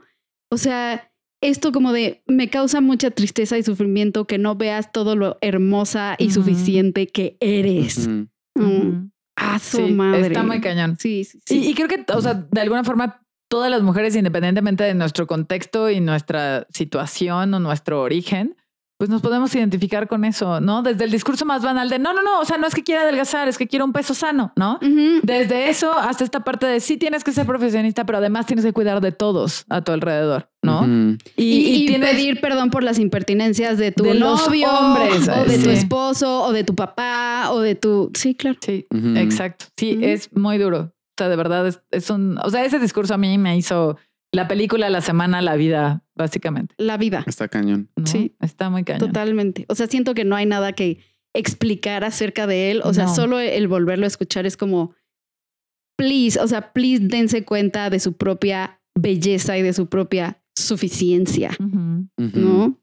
[0.51, 1.13] O sea,
[1.43, 6.15] esto como de me causa mucha tristeza y sufrimiento que no veas todo lo hermosa
[6.19, 8.09] y suficiente que eres.
[8.09, 9.11] Mm.
[9.61, 10.27] Su Sí, madre.
[10.29, 10.97] Está muy cañón.
[10.99, 11.59] Sí, sí, sí.
[11.59, 15.27] Y, y creo que, o sea, de alguna forma, todas las mujeres, independientemente de nuestro
[15.27, 18.57] contexto y nuestra situación o nuestro origen,
[19.03, 20.81] pues nos podemos identificar con eso, ¿no?
[20.83, 23.03] Desde el discurso más banal de, no, no, no, o sea, no es que quiera
[23.03, 24.79] adelgazar, es que quiero un peso sano, ¿no?
[25.25, 28.73] Desde eso hasta esta parte de sí tienes que ser profesionista, pero además tienes que
[28.73, 30.87] cuidar de todos a tu alrededor, ¿no?
[31.37, 35.45] Y, Y, y tienes- pedir perdón por las impertinencias de tu De novio, hombres, o
[35.47, 38.13] de tu esposo, o de tu papá, o de tu...
[38.15, 38.59] Sí, claro.
[38.65, 39.65] Sí, exacto.
[39.77, 40.79] Sí, es muy duro.
[40.83, 42.39] O sea, de verdad, es, es un...
[42.39, 43.97] O sea, ese discurso a mí me hizo
[44.33, 46.75] la película, la semana, la vida, básicamente.
[46.79, 47.23] La vida.
[47.27, 47.91] Está cañón.
[47.97, 48.07] ¿no?
[48.07, 48.35] Sí.
[48.41, 49.01] Está muy cañón.
[49.01, 49.67] Totalmente.
[49.69, 50.99] O sea, siento que no hay nada que
[51.35, 52.81] explicar acerca de él.
[52.85, 53.15] O sea, No.
[53.15, 54.95] solo el volverlo a escuchar es como,
[55.97, 61.51] please, o sea, please dense cuenta de su propia belleza y de su propia suficiencia.
[62.17, 62.79] ¿no?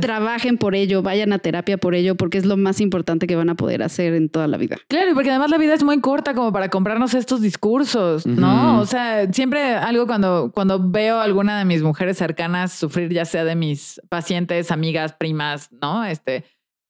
[0.00, 3.50] Trabajen por ello, vayan a terapia por ello, porque es lo más importante que van
[3.50, 4.76] a poder hacer en toda la vida.
[4.88, 8.80] Claro, y porque además la vida es muy corta como para comprarnos estos discursos, ¿no?
[8.80, 13.24] O sea, siempre algo cuando, cuando veo a alguna de mis mujeres cercanas sufrir, ya
[13.24, 16.04] sea de mis pacientes, amigas, primas, ¿no?
[16.04, 16.44] Este,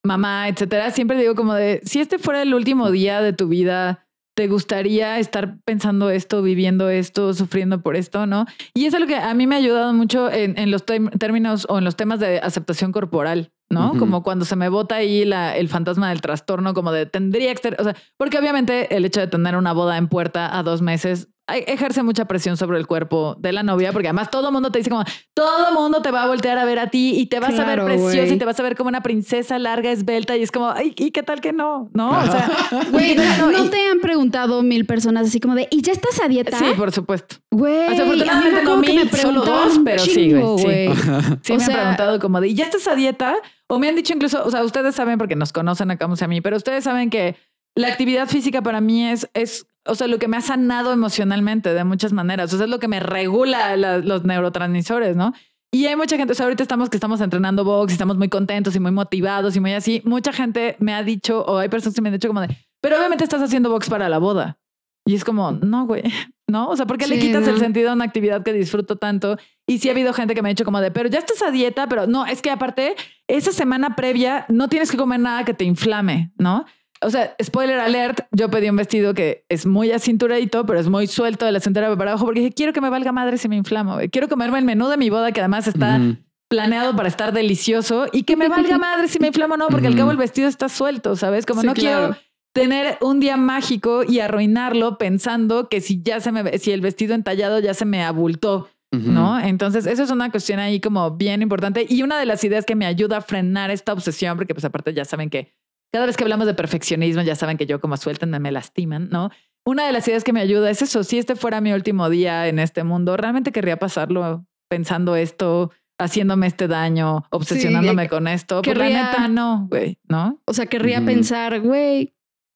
[0.04, 4.07] mamá, etcétera, siempre digo como de, si este fuera el último día de tu vida,
[4.38, 8.46] ¿te gustaría estar pensando esto, viviendo esto, sufriendo por esto, no?
[8.72, 11.66] Y eso es lo que a mí me ha ayudado mucho en, en los términos
[11.68, 13.98] o en los temas de aceptación corporal, ¿no?
[13.98, 17.54] Como cuando se me bota ahí la, el fantasma del trastorno, como de tendría que
[17.54, 20.82] estar, o sea, porque obviamente el hecho de tener una boda en puerta a dos
[20.82, 24.70] meses ejerce mucha presión sobre el cuerpo de la novia, porque además todo el mundo
[24.70, 25.04] te dice como,
[25.34, 27.64] todo el mundo te va a voltear a ver a ti y te vas a
[27.64, 30.70] ver preciosa y te vas a ver como una princesa larga, esbelta y es como,
[30.70, 31.88] ay, ¿y qué tal que no?
[31.94, 32.10] ¿No?
[32.10, 32.50] O sea,
[32.90, 35.92] Güey, ¿qué tal que ¿no te han preguntado mil personas así como de, ¿y ya
[35.92, 36.58] estás a dieta?
[36.58, 37.36] Sí, por supuesto.
[37.50, 41.02] Güey, O sea, afortunadamente no mil, solo dos, pero sí, chingo, güey, sí.
[41.02, 41.24] güey.
[41.42, 43.34] Sí, O me sea- han preguntado como de, ¿y ya estás a dieta?
[43.68, 46.40] O me han dicho incluso, o sea, ustedes saben porque nos conocen acá a mí,
[46.40, 47.36] pero ustedes saben que
[47.74, 51.72] la actividad física para mí es, es, o sea, lo que me ha sanado emocionalmente
[51.74, 52.52] de muchas maneras.
[52.52, 55.32] O sea, es lo que me regula la- los neurotransmisores, ¿no?
[55.70, 58.28] Y hay mucha gente, o sea, ahorita estamos que estamos entrenando box y estamos muy
[58.28, 60.00] contentos y muy motivados y muy así.
[60.04, 62.96] Mucha gente me ha dicho, o hay personas que me han dicho como de, pero
[62.96, 64.58] obviamente estás haciendo box para la boda.
[65.06, 66.02] Y es como, no, güey,
[66.48, 66.68] ¿no?
[66.68, 69.36] O sea, ¿por qué le quitas el sentido a una actividad que disfruto tanto?
[69.66, 71.50] Y sí ha habido gente que me ha dicho como de, pero ya estás a
[71.50, 72.94] dieta, pero no, es que aparte,
[73.26, 76.64] esa semana previa no tienes que comer nada que te inflame, ¿no?
[77.00, 81.06] O sea, spoiler alert, yo pedí un vestido que es muy acinturadito, pero es muy
[81.06, 83.56] suelto de la cintura para abajo porque dije, quiero que me valga madre si me
[83.56, 83.94] inflamo.
[83.94, 84.08] güey.
[84.08, 86.00] Quiero comerme el menú de mi boda que además está
[86.48, 89.86] planeado para estar delicioso y que me valga madre si me inflamo o no, porque
[89.86, 91.46] al cabo el vestido está suelto, ¿sabes?
[91.46, 91.98] Como Sí, no claro.
[92.14, 92.16] quiero
[92.54, 97.14] tener un día mágico y arruinarlo pensando que si ya se me, si el vestido
[97.14, 98.68] entallado ya se me abultó.
[98.90, 99.38] ¿no?
[99.38, 102.74] Entonces, eso es una cuestión ahí como bien importante y una de las ideas que
[102.74, 105.52] me ayuda a frenar esta obsesión, porque pues aparte ya saben que
[105.92, 109.30] cada vez que hablamos de perfeccionismo, ya saben que yo como sueltan me lastiman, ¿no?
[109.64, 112.46] Una de las ideas que me ayuda es eso, si este fuera mi último día
[112.48, 118.62] en este mundo, realmente querría pasarlo pensando esto, haciéndome este daño, obsesionándome eh, con esto.
[118.62, 120.40] Pues la querría- neta no, güey, ¿no?
[120.46, 122.14] O sea, querría pensar, güey,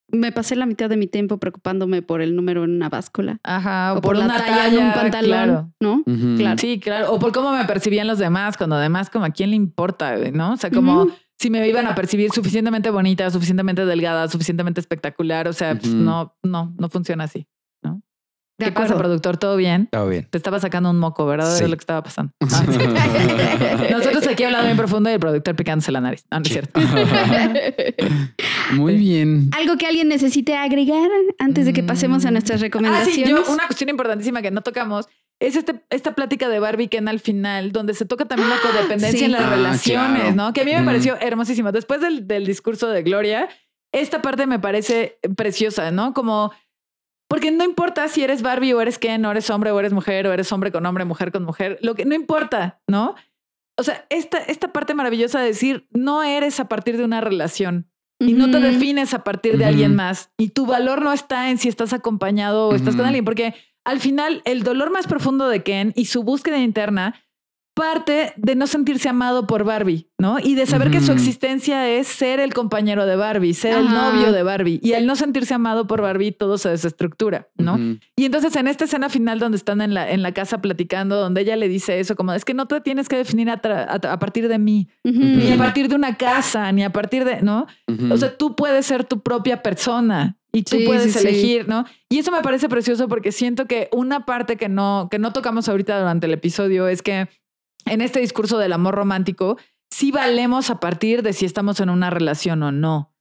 [0.08, 3.40] me pasé la mitad de mi tiempo preocupándome por el número en una báscula.
[3.42, 5.72] Ajá, O, por, la una talla, en un pantalón, claro.
[5.80, 6.02] ¿no?
[6.06, 6.36] Ujú.
[6.36, 6.58] Claro.
[6.58, 7.12] Sí, claro.
[7.12, 10.30] O por cómo me percibían los demás, cuando además, como a quién le importa, güey,
[10.32, 10.52] ¿no?
[10.52, 11.12] O sea, como Ujú.
[11.42, 15.48] Si me iban a percibir suficientemente bonita, suficientemente delgada, suficientemente espectacular.
[15.48, 15.96] O sea, pues, Ujú.
[16.02, 17.46] no, no, no funciona así,
[17.82, 18.00] ¿no?
[18.58, 19.00] De ¿Qué pasa, acuerdo.
[19.02, 19.38] productor?
[19.38, 19.82] ¿Todo bien?
[19.84, 20.28] Está bien.
[20.30, 21.50] Te estaba sacando un moco, ¿verdad?
[21.52, 21.58] Sí.
[21.60, 22.32] Era lo que estaba pasando.
[22.52, 26.24] Ah, Nosotros aquí hablando bien profundo y el productor picándose la nariz.
[26.30, 26.80] No, no es cierto.
[28.74, 29.50] Muy bien.
[29.58, 31.08] Algo que alguien necesite agregar
[31.38, 33.28] antes de que pasemos a nuestras Ah, sí, recomendaciones.
[33.46, 35.08] yo, una cuestión importantísima que no tocamos
[35.46, 39.18] es este, esta plática de Barbie Ken al final, donde se toca también la codependencia
[39.18, 39.24] sí.
[39.24, 40.36] en las Ah, relaciones, claro.
[40.36, 40.52] ¿no?
[40.52, 41.72] Que a mí me pareció hermosísimo.
[41.72, 43.48] Después del, del discurso de Gloria,
[43.92, 46.14] esta parte me parece preciosa, ¿no?
[46.14, 46.52] Como,
[47.28, 50.26] porque no importa si eres Barbie o eres Ken, o eres hombre o eres mujer,
[50.28, 53.16] o eres hombre con hombre, mujer con mujer, lo que no importa, ¿no?
[53.76, 57.88] O sea, esta, esta parte maravillosa de decir, no eres a partir de una relación,
[58.20, 60.30] y no te defines a partir de alguien más.
[60.38, 63.54] Y tu valor no está en si estás acompañado o estás con alguien, porque
[63.84, 67.14] al final el dolor más profundo de Ken y su búsqueda interna
[67.74, 70.36] parte de no sentirse amado por Barbie, ¿no?
[70.38, 74.30] Y de saber que su existencia es ser el compañero de Barbie, ser el novio
[74.30, 74.78] de Barbie.
[74.82, 77.78] Y al no sentirse amado por Barbie, todo se desestructura, ¿no?
[78.14, 81.40] Y entonces en esta escena final donde están en la, en la casa platicando, donde
[81.40, 84.12] ella le dice eso, como es que no te tienes que definir a, tra- a-
[84.12, 87.66] a partir de mí, ni a partir de una casa, ni a partir de, ¿no?
[88.12, 91.26] O sea, tú puedes ser tu propia persona y tú Sí, puedes sí, sí.
[91.28, 91.84] elegir, ¿no?
[92.10, 95.68] Y eso me parece precioso porque siento que una parte que no, que no tocamos
[95.68, 97.28] ahorita durante el episodio es que
[97.86, 99.56] en este discurso del amor romántico,
[99.90, 103.12] sí valemos a partir de si estamos en una relación o no,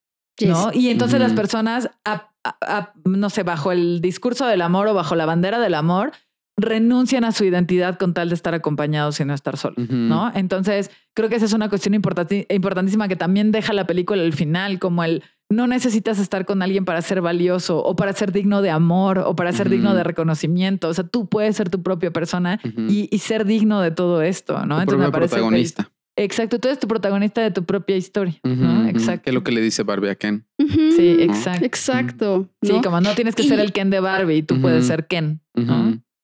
[0.41, 0.71] ¿no?
[0.73, 4.93] Y entonces las personas, a- a- a- no sé, bajo el discurso del amor o
[4.93, 6.11] bajo la bandera del amor,
[6.57, 9.89] renuncian a su identidad con tal de estar acompañados y no estar solos.
[9.89, 10.31] ¿no?
[10.35, 14.77] Entonces, creo que esa es una cuestión importantísima que también deja la película al final,
[14.79, 18.69] como el no necesitas estar con alguien para ser valioso o para ser digno de
[18.69, 20.87] amor o para ser digno de reconocimiento.
[20.89, 24.65] O sea, tú puedes ser tu propia persona y, y ser digno de todo esto,
[24.65, 24.75] ¿no?
[24.77, 25.91] Tu Entonces me parece que- protagonista.
[26.15, 28.39] exacto, tú eres tu protagonista de tu propia historia.
[28.87, 29.23] Exacto.
[29.23, 30.45] Que es lo que le dice Barbie a Ken.
[30.59, 31.65] Sí, exacto.
[31.65, 32.49] Exacto.
[32.61, 32.81] Sí, ¿no?
[32.81, 35.41] como no tienes que Y- ser el Ken de Barbie, tú puedes ser Ken.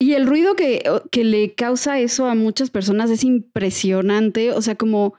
[0.00, 4.52] Y el ruido que, que le causa eso a muchas personas es impresionante.
[4.52, 5.14] O sea, como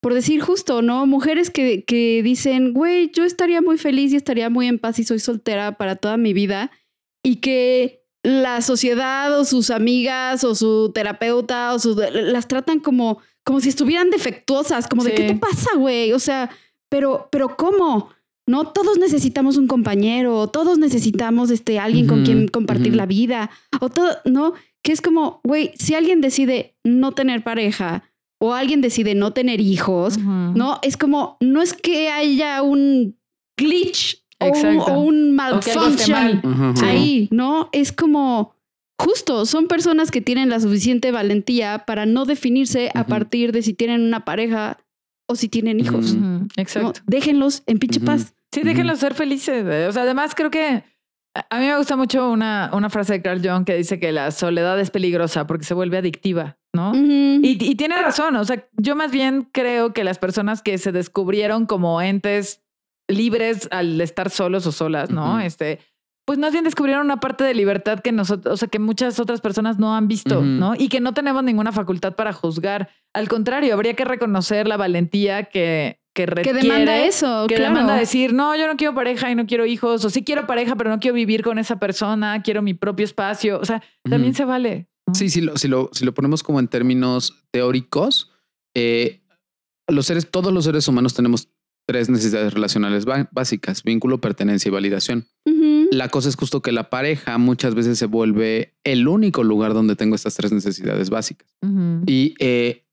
[0.00, 1.06] por decir justo, ¿no?
[1.06, 5.04] Mujeres que, que dicen, güey, yo estaría muy feliz y estaría muy en paz y
[5.04, 6.70] soy soltera para toda mi vida.
[7.22, 13.18] Y que la sociedad o sus amigas o su terapeuta o su, las tratan como,
[13.44, 16.12] como si estuvieran defectuosas, como de qué te pasa, güey.
[16.12, 16.50] O sea,
[16.88, 18.10] pero, pero ¿cómo?
[18.48, 23.50] No todos necesitamos un compañero, todos necesitamos este alguien con quien compartir la vida,
[23.80, 28.04] o todo, no, que es como, güey, si alguien decide no tener pareja
[28.38, 33.16] o alguien decide no tener hijos, no, es como, no es que haya un
[33.58, 35.32] glitch o un, o O mal.
[35.32, 36.84] malfunction Ujú.
[36.84, 37.68] ahí, ¿no?
[37.72, 38.54] Es como
[39.00, 43.72] justo, son personas que tienen la suficiente valentía para no definirse a partir de si
[43.74, 44.78] tienen una pareja
[45.28, 46.14] o si tienen hijos.
[46.56, 47.00] Exacto.
[47.06, 48.34] Déjenlos en pinche paz.
[48.52, 49.64] Sí, déjenlos ser felices.
[49.64, 49.84] güey.
[49.86, 50.84] O sea, además creo que
[51.48, 54.30] a mí me gusta mucho una, una frase de Carl Jung que dice que la
[54.30, 56.94] soledad es peligrosa porque se vuelve adictiva, ¿no?
[56.94, 58.36] Y, y tiene razón.
[58.36, 62.62] O sea, yo más bien creo que las personas que se descubrieron como entes
[63.08, 65.40] libres al estar solos o solas, ¿no?
[65.40, 65.80] Este,
[66.26, 69.40] pues más bien descubrieron una parte de libertad que nosotros, o sea, que muchas otras
[69.40, 70.42] personas no han visto.
[70.42, 70.74] ¿no?
[70.74, 72.90] Y que no tenemos ninguna facultad para juzgar.
[73.14, 76.62] Al contrario, habría que reconocer la valentía que, que que requiere.
[76.62, 77.74] demanda eso, Que claro.
[77.74, 80.74] demanda decir, no, yo no quiero pareja y no quiero hijos, o sí quiero pareja,
[80.74, 83.60] pero no quiero vivir con esa persona, quiero mi propio espacio.
[83.60, 84.88] O sea, también se vale.
[85.06, 85.14] ¿no?
[85.14, 88.32] Sí, si lo, si lo, si lo ponemos como en términos teóricos,
[88.74, 89.20] eh,
[89.88, 91.48] los seres, todos los seres humanos tenemos
[91.86, 95.26] tres necesidades relacionales básicas: vínculo, pertenencia y validación.
[95.92, 99.94] La cosa es justo que la pareja muchas veces se vuelve el único lugar donde
[99.94, 101.46] tengo estas tres necesidades básicas.
[102.06, 102.85] Y, eh,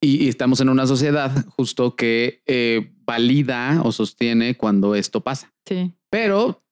[0.00, 5.52] y, y estamos en una sociedad justo que eh, valida o sostiene cuando esto pasa.
[5.66, 5.92] Sí.
[6.10, 6.64] Pero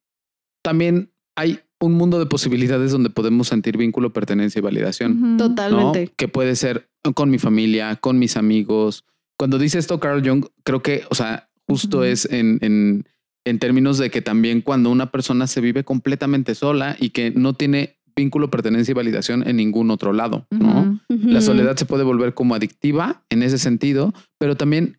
[0.63, 5.37] también hay un mundo de posibilidades donde podemos sentir vínculo, pertenencia y validación.
[5.37, 6.13] Totalmente.
[6.17, 9.05] Que puede ser con mi familia, con mis amigos.
[9.39, 13.05] Cuando dice esto Carl Jung, creo que, o sea, justo es en, en,
[13.45, 17.55] en términos de que también cuando una persona se vive completamente sola y que no
[17.55, 21.01] tiene vínculo, pertenencia y validación en ningún otro lado, ¿no?
[21.09, 24.98] La soledad se puede volver como adictiva en ese sentido, pero también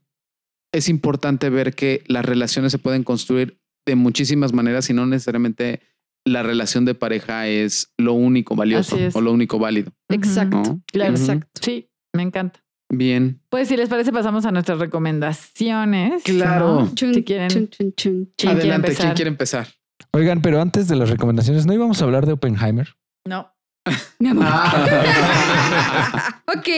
[0.74, 5.82] es importante ver que las relaciones se pueden construir de muchísimas maneras y no necesariamente
[6.26, 9.92] la relación de pareja es lo único valioso o lo único válido.
[10.10, 10.58] Exacto.
[10.58, 10.82] ¿no?
[10.92, 11.12] Claro.
[11.12, 11.48] Exacto.
[11.62, 12.60] Sí, me encanta.
[12.94, 13.42] Bien.
[13.50, 16.24] Pues si les parece, pasamos a nuestras recomendaciones.
[16.24, 16.82] Claro.
[16.82, 16.96] ¿no?
[16.96, 17.50] Chun, Si quieren.
[17.50, 18.14] chun, chun, chun.
[18.36, 19.06] ¿Quién quiere Adelante, empezar?
[19.06, 19.68] ¿quién quiere empezar?
[20.14, 22.96] Oigan, pero antes de las recomendaciones, ¿no íbamos a hablar de Oppenheimer?
[23.28, 23.54] No.
[24.20, 24.48] Mi amor.
[26.56, 26.70] ok.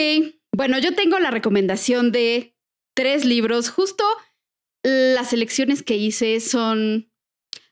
[0.54, 2.54] Bueno, yo tengo la recomendación de
[2.94, 3.70] tres libros.
[3.70, 4.04] Justo
[4.82, 7.10] las selecciones que hice son,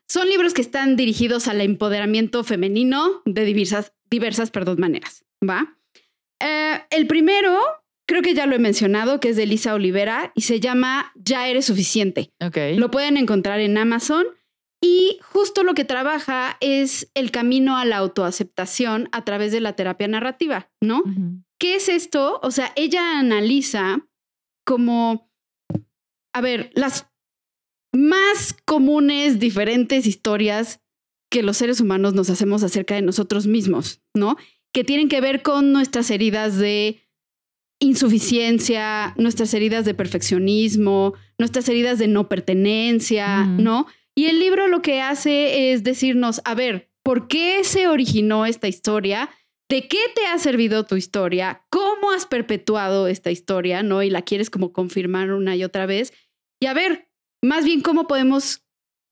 [0.07, 5.77] son libros que están dirigidos al empoderamiento femenino de diversas, diversas perdón, maneras, ¿va?
[6.39, 7.59] Eh, el primero,
[8.07, 11.47] creo que ya lo he mencionado, que es de Elisa Olivera y se llama Ya
[11.47, 12.31] eres suficiente.
[12.41, 12.57] Ok.
[12.77, 14.25] Lo pueden encontrar en Amazon
[14.81, 19.73] y justo lo que trabaja es el camino a la autoaceptación a través de la
[19.73, 21.03] terapia narrativa, ¿no?
[21.59, 22.39] ¿Qué es esto?
[22.43, 24.07] O sea, ella analiza
[24.65, 25.29] como,
[26.33, 27.07] a ver, las
[27.93, 30.81] más comunes, diferentes historias
[31.29, 34.37] que los seres humanos nos hacemos acerca de nosotros mismos, ¿no?
[34.73, 37.01] Que tienen que ver con nuestras heridas de
[37.81, 43.45] insuficiencia, nuestras heridas de perfeccionismo, nuestras heridas de no pertenencia.
[43.45, 43.87] ¿no?
[44.19, 48.67] Y el libro lo que hace es decirnos, a ver, ¿por qué se originó esta
[48.67, 49.29] historia?
[49.69, 51.61] ¿De qué te ha servido tu historia?
[51.69, 53.81] ¿Cómo has perpetuado esta historia?
[53.81, 54.03] ¿No?
[54.03, 56.11] Y la quieres como confirmar una y otra vez.
[56.59, 57.07] Y a ver,
[57.41, 58.65] más bien, ¿cómo podemos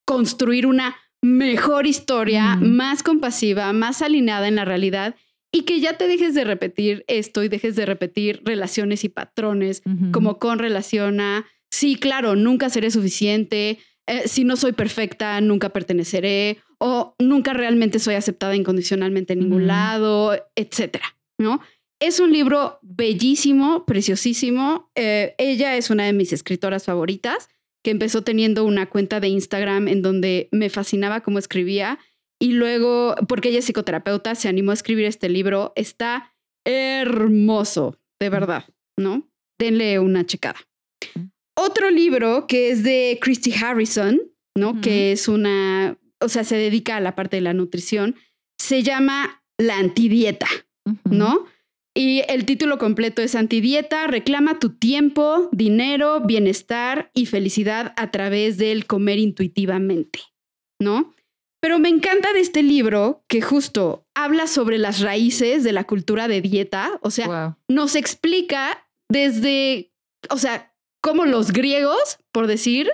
[0.05, 2.65] construir una mejor historia, Ujú.
[2.65, 5.15] más compasiva, más alineada en la realidad?
[5.53, 9.83] Y que ya te dejes de repetir esto y dejes de repetir relaciones y patrones
[10.11, 15.69] como con relación a, sí, claro, nunca seré suficiente, eh, si no soy perfecta, nunca
[15.69, 21.61] perteneceré, o nunca realmente soy aceptada incondicionalmente en ningún lado, etcétera, ¿no?
[21.99, 24.91] Es un libro bellísimo, preciosísimo.
[24.95, 27.49] Eh, ella es una de mis escritoras favoritas,
[27.83, 31.99] que empezó teniendo una cuenta de Instagram en donde me fascinaba cómo escribía
[32.39, 35.73] y luego, porque ella es psicoterapeuta, se animó a escribir este libro.
[35.75, 36.35] Está
[36.65, 38.65] hermoso, de verdad,
[38.97, 39.27] ¿no?
[39.57, 40.59] Denle una checada.
[41.57, 44.21] Otro libro que es de Christy Harrison,
[44.55, 44.79] ¿no?
[44.79, 48.15] Que es una, o sea, se dedica a la parte de la nutrición,
[48.59, 50.47] se llama La antidieta,
[50.85, 51.15] Ujú.
[51.15, 51.45] ¿no?
[51.95, 58.57] Y el título completo es Antidieta, reclama tu tiempo, dinero, bienestar y felicidad a través
[58.57, 60.19] del comer intuitivamente,
[60.79, 61.15] ¿no?
[61.59, 66.27] Pero me encanta de este libro que justo habla sobre las raíces de la cultura
[66.27, 67.55] de dieta, o sea, Wow.
[67.67, 69.91] nos explica desde,
[70.29, 70.71] o sea,
[71.07, 72.89] cómo los griegos, por decir,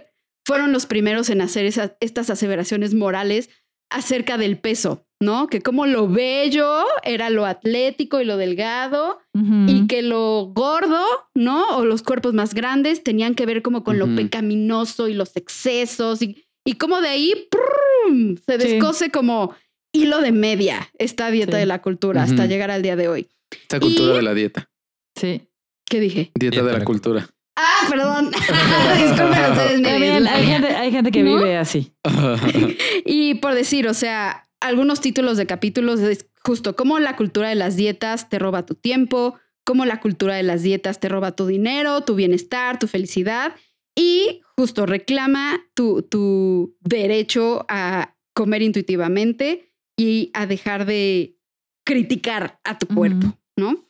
[0.46, 3.50] fueron los primeros en hacer esas, estas aseveraciones morales
[3.90, 5.48] acerca del peso, ¿no?
[5.48, 9.20] Que como lo bello era lo atlético y lo delgado
[9.68, 11.04] y que lo gordo,
[11.34, 11.78] ¿no?
[11.78, 16.22] O los cuerpos más grandes tenían que ver como con lo pecaminoso y los excesos
[16.22, 18.36] y, y como de ahí ¡prum!
[18.38, 18.68] se Sí.
[18.68, 19.56] descose como
[19.94, 21.60] hilo de media esta dieta Sí.
[21.62, 23.28] de la cultura hasta llegar al día de hoy.
[23.52, 24.70] Esta cultura Y- de la dieta.
[25.16, 25.42] Sí.
[25.90, 26.32] ¿Qué dije?
[26.36, 27.28] Dieta de la cultura.
[27.56, 28.32] Ah, perdón.
[28.98, 31.38] Disculpen ustedes, mi También hay gente, hay gente que ¿No?
[31.38, 31.94] vive así.
[33.06, 37.56] Y por decir, o sea, algunos títulos de capítulos es justo cómo la cultura de
[37.56, 39.36] las dietas te roba tu tiempo,
[39.66, 43.56] cómo la cultura de las dietas te roba tu dinero, tu bienestar, tu felicidad
[43.96, 51.38] y justo reclama tu, tu derecho a comer intuitivamente y a dejar de
[51.86, 53.86] criticar a tu cuerpo, ¿no?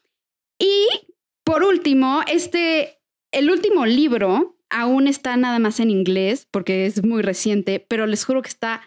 [0.59, 0.87] Y
[1.43, 2.99] por último, este,
[3.33, 8.23] el último libro aún está nada más en inglés porque es muy reciente, pero les
[8.25, 8.81] juro que está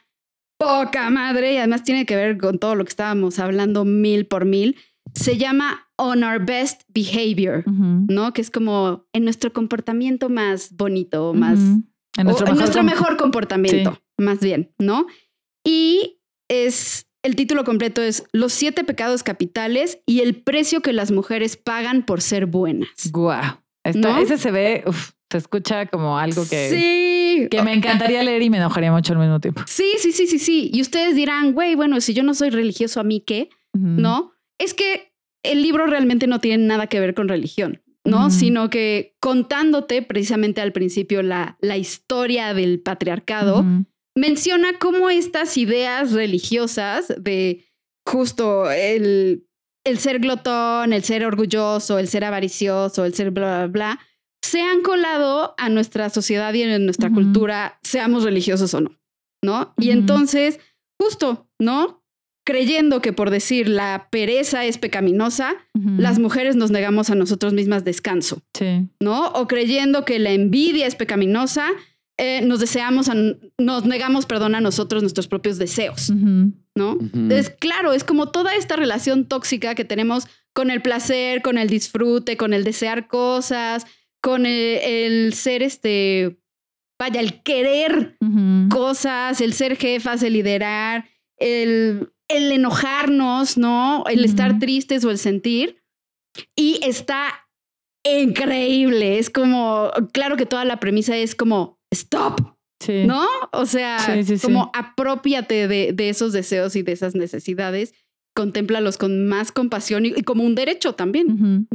[0.58, 4.44] poca madre y además tiene que ver con todo lo que estábamos hablando mil por
[4.46, 4.76] mil.
[5.14, 7.62] Se llama On Our Best Behavior.
[7.66, 8.32] ¿no?
[8.32, 11.58] Que es como en nuestro comportamiento más bonito, más.
[11.58, 14.24] En nuestro o en mejor, nuestro com- mejor comportamiento, Sí.
[14.24, 15.06] más bien, ¿no?
[15.64, 21.10] Y es el título completo es Los siete pecados capitales y el precio que las
[21.10, 22.88] mujeres pagan por ser buenas.
[23.12, 23.58] Guau.
[23.88, 24.18] Está- ¿No?
[24.18, 28.50] Ese se ve, uf, se escucha como algo que, sí, que me encantaría leer y
[28.50, 29.62] me enojaría mucho al mismo tiempo.
[29.66, 30.70] sí, sí, sí, sí, sí.
[30.72, 33.48] Y ustedes dirán, güey, bueno, si yo no soy religioso, ¿a mí qué?
[33.72, 34.32] ¿no?
[34.58, 38.30] Es que el libro realmente no tiene nada que ver con religión, ¿no?
[38.30, 43.64] Sino que contándote precisamente al principio la, la historia del patriarcado,
[44.14, 47.64] menciona cómo estas ideas religiosas de
[48.06, 49.46] justo el,
[49.86, 54.00] el ser glotón, el ser orgulloso, el ser avaricioso, el ser bla, bla, bla,
[54.42, 58.98] se han colado a nuestra sociedad y en nuestra cultura, seamos religiosos o no,
[59.42, 59.74] ¿no?
[59.78, 60.60] Y entonces,
[61.00, 62.04] justo, ¿no?
[62.44, 67.84] Creyendo que por decir la pereza es pecaminosa, las mujeres nos negamos a nosotros mismas
[67.84, 68.40] descanso.
[68.54, 68.88] Sí.
[69.00, 69.28] ¿no?
[69.30, 71.70] O creyendo que la envidia es pecaminosa,
[72.18, 73.14] eh, nos deseamos, a-
[73.58, 76.52] nos negamos, perdón, a nosotros nuestros propios deseos, Ujú.
[76.74, 76.92] ¿no?
[76.94, 77.28] Ujú.
[77.30, 81.68] Es claro, es como toda esta relación tóxica que tenemos con el placer, con el
[81.68, 83.86] disfrute, con el desear cosas,
[84.22, 86.38] con el, el ser este,
[86.98, 88.16] vaya, el querer
[88.70, 94.04] cosas, el ser jefas, el liderar, el, el enojarnos, ¿no?
[94.08, 95.82] El estar tristes o el sentir.
[96.56, 97.46] Y está
[98.04, 99.18] increíble.
[99.18, 102.40] Es como, claro que toda la premisa es como, stop,
[102.80, 103.04] Sí.
[103.06, 103.24] ¿no?
[103.52, 104.46] O sea, Sí, sí, sí.
[104.46, 107.94] como apropiate de, de esos deseos y de esas necesidades,
[108.34, 111.66] contémplalos con más compasión y, y como un derecho también.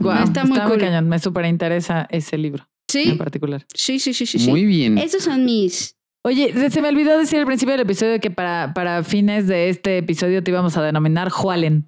[0.00, 0.78] Guau, Está está muy muy, cool.
[0.78, 1.08] cañón.
[1.08, 2.62] Me súper interesa ese libro
[2.94, 3.66] en Sí, particular.
[3.74, 4.38] sí, sí, sí, sí.
[4.38, 4.48] sí.
[4.48, 4.98] Muy bien.
[4.98, 5.96] Esos son mis...
[6.24, 9.68] Oye, se- se me olvidó decir al principio del episodio que para, para fines de
[9.68, 11.86] este episodio te íbamos a denominar Jualen.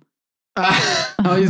[0.59, 1.49] Ah, oye,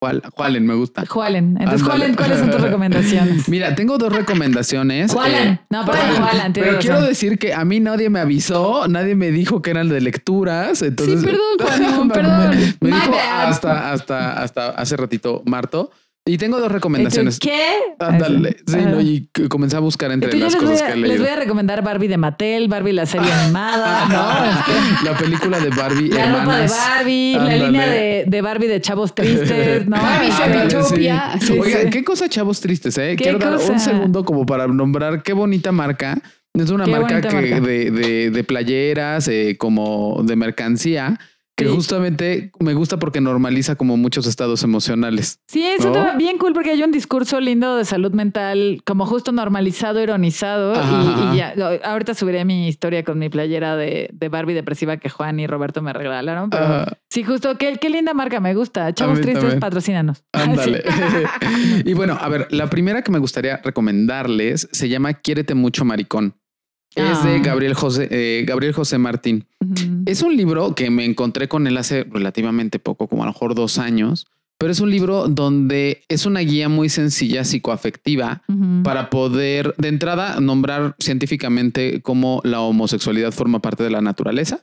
[0.00, 1.04] Jual- Jualen, me gusta.
[1.06, 1.56] Jualen.
[1.58, 1.82] Entonces.
[1.82, 3.48] Jualen, ¿cuáles son tus recomendaciones?
[3.48, 5.12] Mira, tengo dos recomendaciones.
[5.12, 5.48] Jualen.
[5.48, 6.52] Eh, No, perdón, Jualen.
[6.52, 10.00] Pero quiero decir que a mí nadie me avisó, nadie me dijo que eran de
[10.00, 10.82] lecturas.
[10.82, 11.40] Entonces, perdón,
[11.96, 12.76] Juan, perdón.
[12.80, 15.90] Me, dijo hasta, hasta, hasta hace ratito Marto.
[16.28, 17.36] Y tengo dos recomendaciones.
[17.36, 17.64] ¿Y tú ¿Qué?
[17.98, 18.56] Ándale.
[18.66, 21.36] Sí, no, y comencé a buscar entre las cosas a, que he les voy a
[21.36, 24.44] recomendar Barbie de Mattel, Barbie la serie animada, ¿no?
[24.44, 26.70] Este, La película de Barbie, La ropa de hermanas.
[26.72, 29.96] Barbie, la línea de, de Barbie de chavos tristes, ¿no?
[29.96, 31.32] Barbie Ándale, Zootopia.
[31.40, 31.46] sí.
[31.46, 33.14] Sí, Oiga, qué cosa chavos tristes, ¿eh?
[33.16, 36.18] ¿Qué Quiero dar un segundo como para nombrar qué bonita marca.
[36.52, 37.60] Es una marca, que marca.
[37.60, 41.18] De, de, de playeras, eh, como de mercancía,
[41.58, 41.74] que Sí.
[41.74, 45.40] justamente me gusta porque normaliza como muchos estados emocionales.
[45.48, 46.16] Sí, es ¿No?
[46.16, 50.74] bien cool porque hay un discurso lindo de salud mental, como justo normalizado, ironizado.
[50.74, 55.10] Ajá, y, ya, ahorita subiré mi historia con mi playera de, de Barbie depresiva que
[55.10, 56.50] Juan y Roberto me regalaron.
[56.50, 58.94] Pero sí, justo, qué, qué linda marca, me gusta.
[58.94, 59.58] Chavos tristes, también.
[59.60, 60.22] patrocínanos.
[60.32, 60.84] Ándale.
[61.84, 66.34] y bueno, a ver, la primera que me gustaría recomendarles se llama Quiérete mucho, maricón.
[66.98, 67.40] Es de Ah.
[67.42, 69.46] Gabriel José, eh, Gabriel José Martín.
[70.06, 73.54] Es un libro que me encontré con él hace relativamente poco, como a lo mejor
[73.54, 74.26] dos años,
[74.58, 78.42] pero es un libro donde es una guía muy sencilla psicoafectiva
[78.82, 84.60] para poder, de entrada, nombrar científicamente cómo la homosexualidad forma parte de la naturaleza.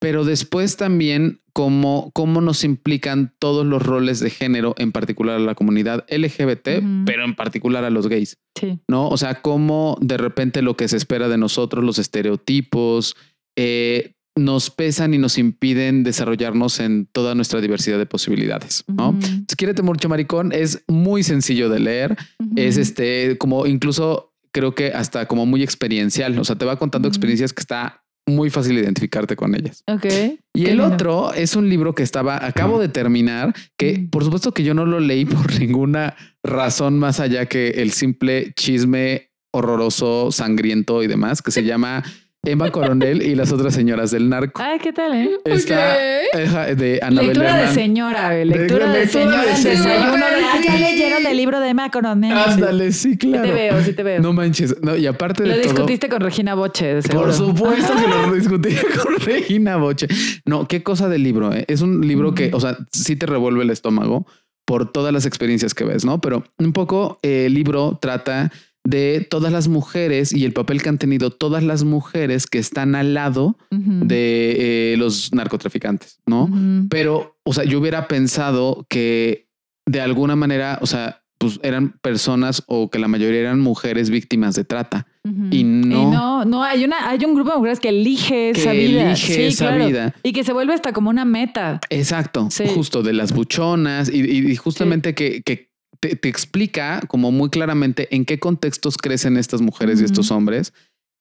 [0.00, 5.40] Pero después también cómo, cómo nos implican todos los roles de género, en particular a
[5.40, 7.04] la comunidad LGBT, Ujú.
[7.06, 8.38] pero en particular a los gays.
[8.58, 8.80] Sí.
[8.88, 9.08] ¿no?
[9.08, 13.14] O sea, cómo de repente lo que se espera de nosotros, los estereotipos,
[13.56, 19.10] eh, nos pesan y nos impiden desarrollarnos en toda nuestra diversidad de posibilidades, ¿no?
[19.10, 19.16] Ujú.
[19.26, 22.52] Entonces, Quiérete mucho, maricón, es muy sencillo de leer, Ujú.
[22.56, 27.08] es este, como incluso creo que hasta como muy experiencial, o sea, te va contando
[27.08, 29.82] experiencias que está muy fácil identificarte con ellas.
[29.86, 30.06] Ok.
[30.54, 30.94] Y el lindo.
[30.94, 34.86] otro es un libro que estaba, acabo de terminar, que por supuesto que yo no
[34.86, 41.42] lo leí por ninguna razón más allá que el simple chisme horroroso, sangriento y demás,
[41.42, 42.04] que se llama
[42.42, 44.62] Emma Coronel y las otras señoras del narco.
[44.64, 45.30] Ay, ¿qué tal, eh?
[45.44, 45.94] Está
[46.42, 48.48] ajá, de Anabel Lectura de señora, güey.
[48.48, 49.44] De- Lectura de, señora.
[49.44, 49.90] de señora.
[49.92, 50.82] desayuno de, "Ah, ya Sí.
[50.82, 52.32] leyeron el libro de Emma Coronel.
[52.32, 53.44] Ándale, sí, Sí claro.
[53.46, 54.22] te veo, sí te veo.
[54.22, 54.74] No manches.
[54.82, 55.72] No, y aparte Lo de todo.
[55.74, 57.26] discutiste con Regina Boche, seguro.
[57.26, 58.70] Por supuesto que lo discutí
[59.04, 60.08] con Regina Boche.
[60.46, 61.52] No, qué cosa de libro.
[61.52, 61.66] ¿eh?
[61.68, 64.26] Es un libro que, o sea, sí te revuelve el estómago
[64.64, 66.22] por todas las experiencias que ves, ¿no?
[66.22, 68.50] Pero un poco eh, el libro trata
[68.84, 72.94] de todas las mujeres y el papel que han tenido todas las mujeres que están
[72.94, 76.48] al lado de eh, los narcotraficantes, ¿no?
[76.88, 79.48] Pero, o sea, yo hubiera pensado que
[79.86, 84.54] de alguna manera, o sea, pues eran personas o que la mayoría eran mujeres víctimas
[84.56, 85.06] de trata
[85.50, 88.72] y no, no, no, hay una, hay un grupo de mujeres que elige que esa
[88.72, 89.06] vida.
[89.12, 89.86] elige Sí, esa claro.
[89.86, 90.14] vida.
[90.22, 91.80] Y que se vuelve hasta como una meta.
[91.90, 92.64] Exacto, Sí.
[92.74, 95.69] justo de las buchonas y, y- y justamente que, que
[96.00, 100.72] te, te explica como muy claramente en qué contextos crecen estas mujeres y estos hombres,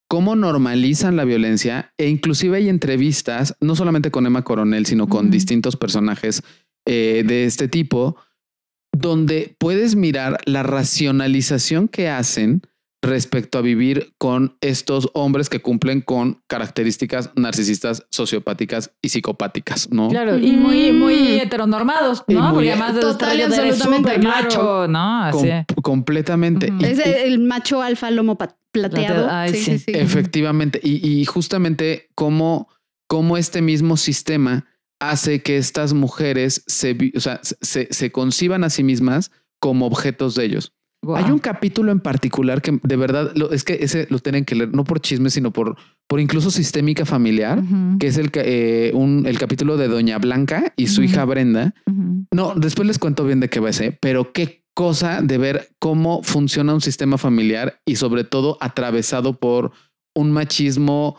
[0.09, 5.29] cómo normalizan la violencia e inclusive hay entrevistas, no solamente con Emma Coronel, sino con
[5.29, 6.43] distintos personajes
[6.85, 8.17] eh, de este tipo,
[8.91, 12.63] donde puedes mirar la racionalización que hacen
[13.01, 20.09] respecto a vivir con estos hombres que cumplen con características narcisistas, sociopáticas y psicopáticas, ¿no?
[20.09, 20.37] Claro.
[20.37, 22.41] Y muy, muy heteronormados, Y ¿no?
[22.43, 25.23] muy- Porque además de Total absolutamente, macho, ¿no?
[25.23, 25.47] Así.
[25.75, 26.73] Com- completamente.
[26.81, 28.59] Es el macho alfa lomo plateado.
[28.71, 29.81] Plateado, ay, sí.
[29.87, 30.79] Efectivamente.
[30.83, 32.67] Y, y justamente cómo,
[33.07, 34.65] cómo este mismo sistema
[34.99, 40.35] hace que estas mujeres se, o sea, se, se conciban a sí mismas como objetos
[40.35, 40.73] de ellos.
[41.15, 44.55] Hay un capítulo en particular que de verdad lo- es que ese lo tienen que
[44.55, 45.77] leer, no por chisme, sino por,
[46.07, 47.61] por incluso sistémica familiar,
[47.99, 51.73] que es el, eh, un, el capítulo de Doña Blanca y su hija Brenda.
[52.33, 56.21] No, después les cuento bien de qué va ese, pero qué cosa de ver cómo
[56.23, 59.71] funciona un sistema familiar y sobre todo atravesado por
[60.15, 61.17] un machismo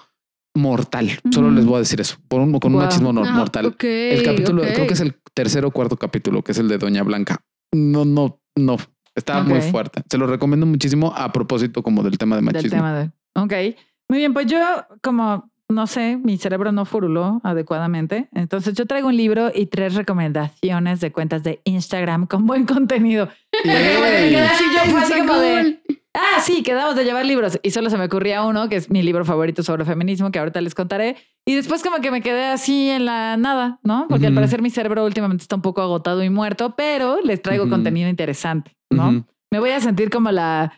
[0.55, 1.11] mortal.
[1.33, 3.67] Solo les voy a decir eso, por un, con un machismo no- Ah, mortal.
[4.13, 7.03] el capítulo, creo que es el tercer o cuarto capítulo, que es el de Doña
[7.03, 7.41] Blanca.
[7.73, 8.77] No, no, no.
[9.15, 9.65] Está muy Ok.
[9.71, 10.03] fuerte.
[10.11, 12.77] Se lo recomiendo muchísimo a propósito como del tema de Del machismo.
[12.79, 13.11] tema de.
[13.35, 13.77] Ok.
[14.09, 14.59] Muy bien, pues yo,
[15.03, 18.29] como no sé, mi cerebro no furuló adecuadamente.
[18.35, 23.29] Entonces yo traigo un libro y tres recomendaciones de cuentas de Instagram con buen contenido.
[23.65, 25.81] Así yo, así como de.
[26.15, 27.59] ah, sí, quedamos de llevar libros.
[27.63, 30.61] Y solo se me ocurría uno, que es mi libro favorito sobre feminismo, que ahorita
[30.61, 31.17] les contaré.
[31.47, 34.07] Y después como que me quedé así en la nada, ¿no?
[34.09, 34.37] Porque al Ujú.
[34.41, 37.71] parecer mi cerebro últimamente está un poco agotado y muerto, pero les traigo Ujú.
[37.73, 39.27] contenido interesante, ¿no?
[39.51, 40.73] Me voy a sentir como la,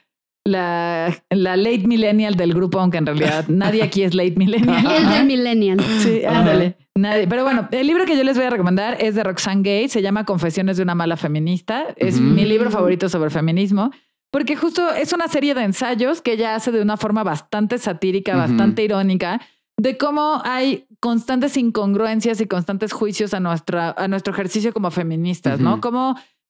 [0.45, 4.87] la, la late millennial del grupo, aunque en realidad nadie aquí es late millennial.
[4.87, 5.81] El del millennial.
[5.99, 6.77] Sí, ándale.
[6.95, 7.27] Nadie.
[7.27, 10.03] Pero bueno, el libro que yo les voy a recomendar es de Roxane Gay, se
[10.03, 11.87] llama Confesiones de una mala feminista.
[11.97, 13.91] Es mi libro favorito sobre feminismo,
[14.31, 18.37] porque justo es una serie de ensayos que ella hace de una forma bastante satírica,
[18.37, 19.41] bastante irónica,
[19.79, 25.61] de cómo hay constantes incongruencias y constantes juicios a, nuestra, a nuestro ejercicio como feministas,
[25.61, 25.73] ¿no?
[25.73, 25.81] Ujú.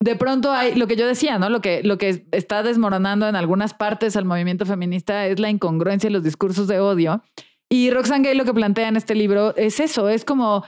[0.03, 1.49] De pronto hay lo que yo decía, ¿no?
[1.49, 6.11] Lo que, lo que está desmoronando en algunas partes al movimiento feminista es la incongruencia
[6.11, 7.23] y los discursos de odio.
[7.71, 10.65] Y Roxane Gay lo que plantea en este libro es eso, es como,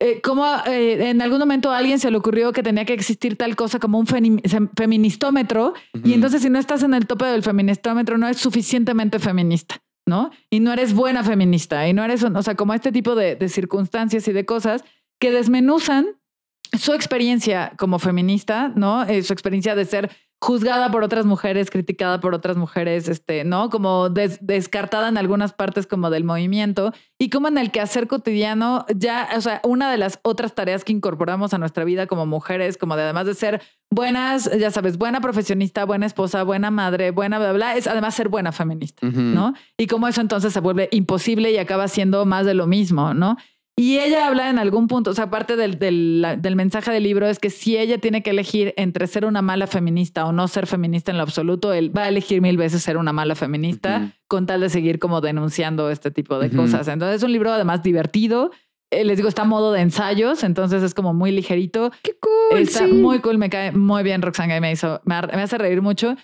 [0.00, 3.36] eh, como eh, en algún momento a alguien se le ocurrió que tenía que existir
[3.36, 5.72] tal cosa como un feministómetro
[6.04, 10.30] y entonces si no estás en el tope del feministómetro no eres suficientemente feminista, ¿no?
[10.50, 13.48] Y no eres buena feminista y no eres, o sea, como este tipo de, de
[13.48, 14.84] circunstancias y de cosas
[15.18, 16.17] que desmenuzan
[16.78, 19.04] su experiencia como feminista, ¿no?
[19.04, 20.10] Eh, su experiencia de ser
[20.40, 23.70] juzgada por otras mujeres, criticada por otras mujeres, este, ¿no?
[23.70, 28.86] Como des- descartada en algunas partes como del movimiento y como en el quehacer cotidiano
[28.94, 32.78] ya, o sea, una de las otras tareas que incorporamos a nuestra vida como mujeres,
[32.78, 37.40] como de además de ser buenas, ya sabes, buena profesionista, buena esposa, buena madre, buena
[37.40, 39.04] bla, bla, es además ser buena feminista.
[39.34, 39.54] ¿no?
[39.76, 43.36] Y cómo eso entonces se vuelve imposible y acaba siendo más de lo mismo, ¿no?
[43.78, 47.38] Y ella habla en algún punto, o sea, parte del, del, mensaje del libro es
[47.38, 51.12] que si ella tiene que elegir entre ser una mala feminista o no ser feminista
[51.12, 54.62] en lo absoluto, él va a elegir mil veces ser una mala feminista con tal
[54.62, 56.88] de seguir como denunciando este tipo de cosas.
[56.88, 58.50] Entonces es un libro además divertido.
[58.90, 61.92] Eh, les digo, está a modo de ensayos, entonces es como muy ligerito.
[62.02, 62.58] Qué cool.
[62.58, 62.92] Está sí.
[62.92, 66.16] muy cool, me cae muy bien Roxane Gay, me, hizo, me hace reír mucho.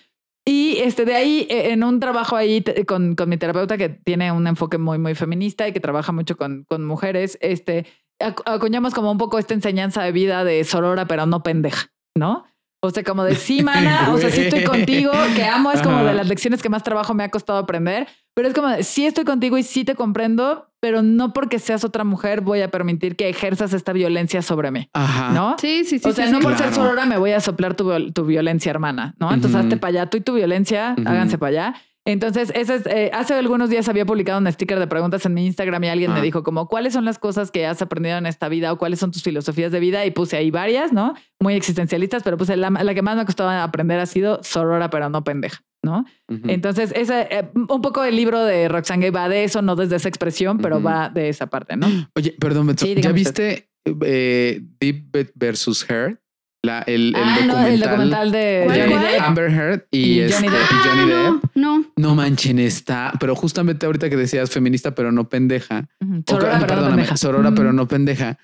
[0.47, 4.31] Y este, de ahí, eh, en un trabajo ahí con, con mi terapeuta que tiene
[4.31, 7.87] un enfoque muy, muy feminista y que trabaja mucho con, con mujeres, este,
[8.21, 12.45] acu- acuñamos como un poco esta enseñanza de vida de sorora, pero no pendeja, ¿no?
[12.87, 15.97] O sea, como de sí, mana, o sea, sí estoy contigo, que amo, es como
[15.97, 16.05] Ajá.
[16.07, 19.05] de las lecciones que más trabajo me ha costado aprender, pero es como de sí
[19.05, 23.15] estoy contigo y sí te comprendo, pero no porque seas otra mujer voy a permitir
[23.15, 25.31] que ejerzas esta violencia sobre mí, Ajá.
[25.33, 25.55] ¿no?
[25.59, 26.07] Sí, sí, sí.
[26.09, 26.43] o sea, sí, no sí.
[26.43, 26.83] por ser Claro.
[26.83, 29.31] sorora me voy a soplar tu, tu violencia, hermana, ¿no?
[29.33, 29.63] Entonces, Ujú.
[29.67, 31.07] hazte para allá, tú y tu violencia, Ujú.
[31.09, 31.75] háganse para allá.
[32.07, 35.47] Entonces, ese es, eh, hace algunos días había publicado un sticker de preguntas en mi
[35.47, 38.47] Instagram y alguien me dijo como, ¿cuáles son las cosas que has aprendido en esta
[38.47, 40.05] vida o cuáles son tus filosofías de vida?
[40.05, 41.15] Y puse ahí varias, ¿no?
[41.39, 44.91] Muy existencialistas, pero puse la, la que más me ha costado aprender ha sido sorora,
[44.91, 46.05] pero no pendeja, ¿no?
[46.27, 49.95] Entonces, ese, eh, un poco el libro de Roxane Gay va de eso, no desde
[49.95, 51.87] esa expresión, pero va de esa parte, ¿no?
[52.15, 56.19] Oye, perdón, Beto, Sí, ¿ya viste eh, Deep versus Heard?
[56.65, 59.19] La, el, el ah, documental, no, el documental de ¿Cuál, Johnny cuál?
[59.19, 60.71] Amber Heard y, Y este, Johnny Depp.
[60.71, 61.43] y Johnny Ah, Depp.
[61.55, 61.85] no, no.
[61.95, 65.87] No manchen, está, pero justamente ahorita que decías feminista, pero no pendeja.
[66.01, 66.23] Ujú.
[66.27, 67.17] O- Sorora, pero no pendeja.
[67.17, 67.75] Sorora, pero Mm.
[67.75, 68.37] no pendeja.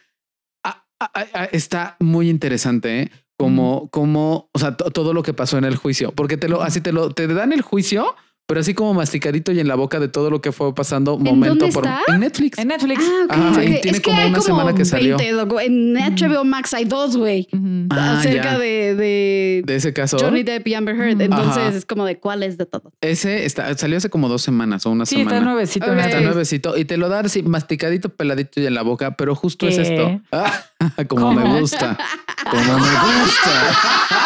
[0.64, 3.12] Ah, ah, ah, ah, está muy interesante, ¿eh?
[3.38, 6.62] Como, como, o sea, to- todo lo que pasó en el juicio, porque te lo,
[6.62, 8.16] así te lo, te dan el juicio,
[8.52, 11.56] pero así como masticadito y en la boca de todo lo que fue pasando momento
[11.56, 12.02] dónde por está?
[12.14, 12.58] en Netflix.
[12.58, 13.02] En Netflix.
[13.02, 13.32] Ah, ok.
[13.32, 13.58] Ajá, ok.
[13.64, 15.16] y tiene es que como hay una como semana que salió.
[15.18, 17.48] 20 docu- en HBO Max hay dos, güey.
[17.92, 18.60] Ah, acerca ya.
[18.60, 21.22] de, de De ese caso, Johnny Depp y Amber Heard.
[21.22, 21.70] Entonces Ajá.
[21.78, 22.92] es como de cuál es de todo.
[23.00, 25.38] ese está, salió hace como dos semanas o una Sí, semana.
[25.38, 25.86] está nuevecito.
[25.86, 25.94] Ok.
[25.94, 29.34] en Está nuevecito y te lo dan así masticadito, peladito y en la boca, pero
[29.34, 30.20] justo es esto.
[30.34, 30.52] Ah,
[31.08, 31.40] como ¿Cómo?
[31.42, 31.98] me gusta.
[32.50, 32.74] Como me
[33.22, 33.52] gusta.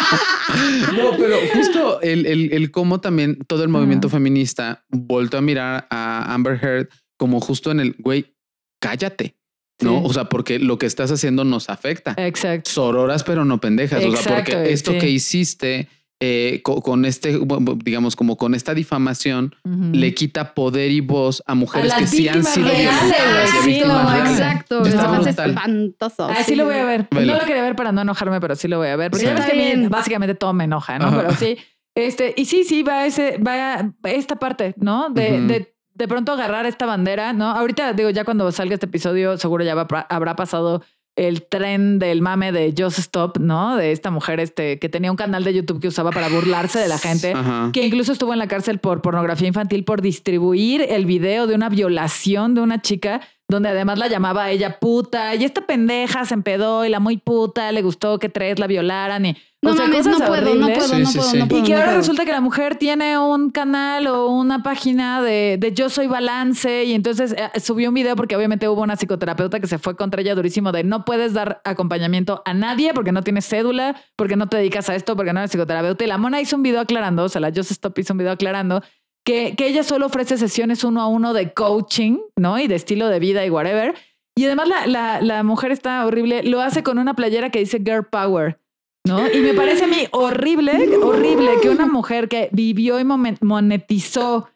[0.96, 5.86] No, pero justo el, el, el cómo también todo el movimiento feminista volvió a mirar
[5.90, 8.34] a Amber Heard como justo en el güey,
[8.80, 9.36] cállate.
[9.82, 10.04] No, Sí.
[10.06, 12.14] o sea, porque lo que estás haciendo nos afecta.
[12.16, 12.70] Exacto.
[12.70, 14.02] Sororas, pero no pendejas.
[14.04, 14.98] o sea, porque esto sí.
[14.98, 15.88] que hiciste
[16.20, 17.38] eh, co- con, este,
[17.84, 19.54] digamos, como con esta difamación,
[19.92, 24.34] le quita poder y voz a mujeres A que sí han sido reales, violentadas sí.
[24.34, 24.80] Exacto.
[24.82, 25.50] Brutal.
[25.50, 26.26] espantoso.
[26.28, 27.08] Ah, sí lo voy a ver.
[27.10, 27.32] Velo.
[27.34, 29.10] No lo quería ver para no enojarme, pero sí lo voy a ver.
[29.10, 29.30] Porque Sí.
[29.32, 29.88] ya ves que bien.
[29.90, 31.06] básicamente todo me enoja, ¿no?
[31.08, 31.16] Ajá.
[31.18, 31.56] Pero sí.
[31.94, 35.08] Este, y sí, sí, va ese, va esta parte, ¿no?
[35.10, 37.50] De, de, de pronto agarrar esta bandera, ¿no?
[37.50, 40.82] Ahorita digo, ya cuando salga este episodio, seguro ya va- habrá pasado
[41.16, 43.76] el tren del mame de Just Stop, ¿no?
[43.76, 46.88] De esta mujer este, que tenía un canal de YouTube que usaba para burlarse de
[46.88, 47.32] la gente.
[47.34, 47.70] Ajá.
[47.72, 51.68] que incluso estuvo en la cárcel por pornografía infantil por distribuir el video de una
[51.68, 56.34] violación de una chica donde además la llamaba a ella puta y esta pendeja se
[56.34, 59.36] empedó y la muy puta le gustó que tres la violaran y
[59.66, 61.38] No o sea, mames, no puedo, no puedo, Sí, no sí, puedo, sí.
[61.38, 61.62] no puedo.
[61.62, 61.98] Y que no ahora puedo.
[61.98, 66.84] resulta que la mujer tiene un canal o una página de, de Yo Soy Balance
[66.84, 70.20] y entonces eh, subió un video porque obviamente hubo una psicoterapeuta que se fue contra
[70.20, 74.48] ella durísimo de no puedes dar acompañamiento a nadie porque no tienes cédula, porque no
[74.48, 76.04] te dedicas a esto, porque no eres psicoterapeuta.
[76.04, 78.32] Y la mona hizo un video aclarando, o sea, la Just Stop hizo un video
[78.32, 78.82] aclarando
[79.24, 82.58] que, que ella solo ofrece sesiones uno a uno de coaching, ¿no?
[82.60, 83.94] Y de estilo de vida y whatever.
[84.36, 87.78] Y además la, la, la mujer está horrible, lo hace con una playera que dice
[87.78, 88.60] Girl Power.
[89.06, 89.30] ¿No?
[89.30, 93.04] Y me parece a mí horrible, horrible que una mujer que vivió y
[93.40, 94.48] monetizó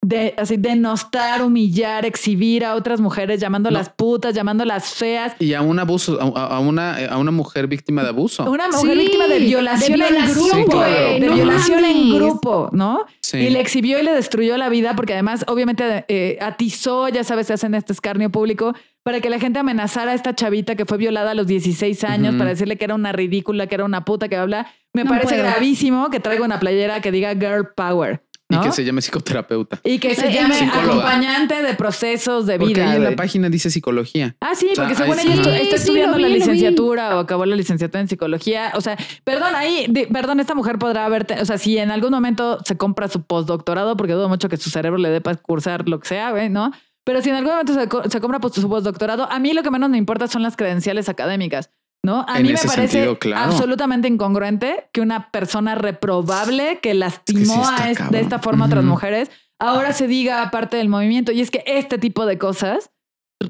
[0.00, 5.34] de así denostar, humillar, exhibir a otras mujeres, llamándolas putas, llamándolas feas.
[5.40, 8.48] Y a un abuso, a, a una, a una mujer víctima de abuso.
[8.48, 12.14] Una mujer Sí, víctima de violación, de en violación, grupo, güey, de no violación en
[12.14, 13.06] grupo, ¿no?
[13.20, 13.38] Sí.
[13.38, 17.48] Y le exhibió y le destruyó la vida porque además obviamente eh, atizó, ya sabes,
[17.48, 18.74] se hacen este escarnio público
[19.08, 22.34] para que la gente amenazara a esta chavita que fue violada a los 16 años
[22.34, 24.66] para decirle que era una ridícula, que era una puta, que habla.
[24.92, 25.44] Me No parece puedo.
[25.44, 28.22] gravísimo que traiga una playera que diga Girl Power.
[28.50, 28.60] ¿no?
[28.60, 29.78] Y que se llame psicoterapeuta.
[29.82, 30.90] Y que se llame psicóloga.
[30.92, 32.90] acompañante de procesos de Porque vida.
[32.90, 34.36] ahí en la página dice psicología.
[34.42, 35.50] Ah, sí, O sea, porque según ella sí.
[35.62, 38.72] está estudiando la vi, licenciatura o acabó la licenciatura en psicología.
[38.74, 42.10] O sea, perdón, ahí, di- perdón, esta mujer podrá haberte, o sea, si en algún
[42.10, 45.88] momento se compra su postdoctorado, porque dudo mucho que su cerebro le dé para cursar
[45.88, 46.72] lo que sea, ¿no?
[47.08, 49.62] Pero si en algún momento se, co- se compra pues, su postdoctorado, a mí lo
[49.62, 51.70] que menos me importa son las credenciales académicas.
[52.04, 52.24] ¿No?
[52.28, 53.50] A En mí me parece sentido, claro.
[53.50, 58.20] absolutamente incongruente que una persona reprobable que lastimó Es que sí está a es- de
[58.20, 61.32] esta forma a otras mujeres ahora se diga parte del movimiento.
[61.32, 62.90] Y es que este tipo de cosas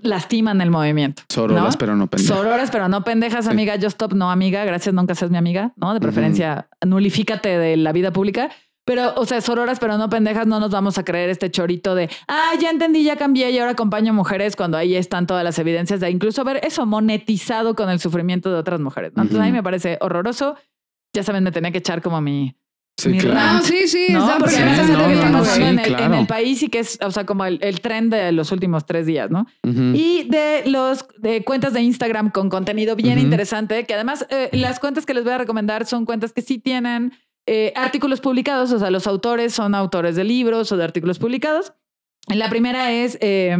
[0.02, 1.22] lastiman el movimiento.
[1.28, 1.78] Sororas, ¿no?
[1.78, 2.36] pero no pendejas.
[2.36, 3.76] Sororas, pero no pendejas, amiga.
[3.76, 4.64] Yo stop, no amiga.
[4.64, 5.94] Gracias, nunca seas mi amiga, ¿no?
[5.94, 8.50] De preferencia, nulifícate de la vida pública.
[8.88, 12.08] Pero, o sea, sororas, pero no pendejas, no nos vamos a creer este chorito de,
[12.26, 16.00] ah, ya entendí, ya cambié y ahora acompaño mujeres cuando ahí están todas las evidencias
[16.00, 19.12] de incluso ver eso monetizado con el sufrimiento de otras mujeres.
[19.14, 19.24] ¿no?
[19.24, 20.56] Entonces a mí me parece horroroso.
[21.12, 22.56] Ya saben, me tenía que echar como mi,
[22.98, 23.58] Sí, mi claro.
[23.58, 24.20] No, sí, sí, ¿no?
[24.20, 24.92] está Porque Sí, perfecto.
[24.96, 26.14] algo que no, está no, pasando sí, en, el, en claro.
[26.14, 29.04] el país y que es, o sea, como el, el tren de los últimos tres
[29.04, 29.46] días, ¿no?
[29.62, 34.80] Y de los de cuentas de Instagram con contenido bien interesante, que además eh, las
[34.80, 37.12] cuentas que les voy a recomendar son cuentas que sí tienen
[37.50, 41.72] eh, artículos publicados, o sea, los autores son autores de libros o de artículos publicados.
[42.28, 43.56] La primera es eh,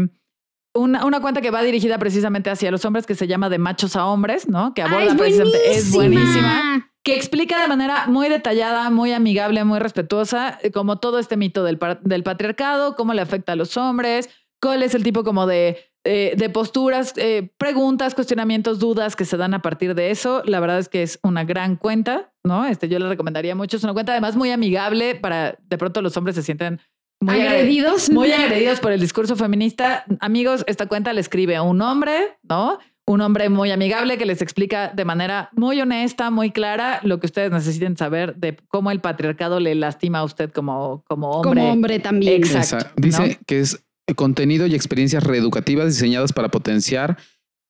[0.75, 3.97] una, una cuenta que va dirigida precisamente hacia los hombres que se llama De Machos
[3.97, 4.75] a Hombres, ¿no?
[4.75, 9.65] Que Ah, aborda es precisamente, es buenísima que explica de manera muy detallada, muy amigable,
[9.65, 13.79] muy respetuosa, eh, como todo este mito del, del patriarcado, cómo le afecta a los
[13.79, 14.29] hombres,
[14.61, 17.15] cuál es el tipo como de, eh, de posturas,
[17.57, 20.43] preguntas, cuestionamientos, dudas que se dan a partir de eso.
[20.45, 22.67] La verdad es que es una gran cuenta, ¿no?
[22.67, 23.77] Este, yo le recomendaría mucho.
[23.77, 26.81] Es una cuenta además muy amigable para, de pronto los hombres se sienten
[27.21, 30.05] muy agredidos muy agredidos por el discurso feminista.
[30.21, 32.79] Amigos, esta cuenta le escribe a un hombre, ¿no?
[33.07, 37.27] Un hombre muy amigable que les explica de manera muy honesta, muy clara, lo que
[37.27, 41.49] ustedes necesiten saber de cómo el patriarcado le lastima a usted como, como hombre.
[41.63, 42.35] Como hombre también.
[42.35, 42.77] Exacto.
[42.77, 43.35] Esa- Dice ¿no?
[43.47, 43.83] que es
[44.15, 47.17] contenido y experiencias reeducativas diseñadas para potenciar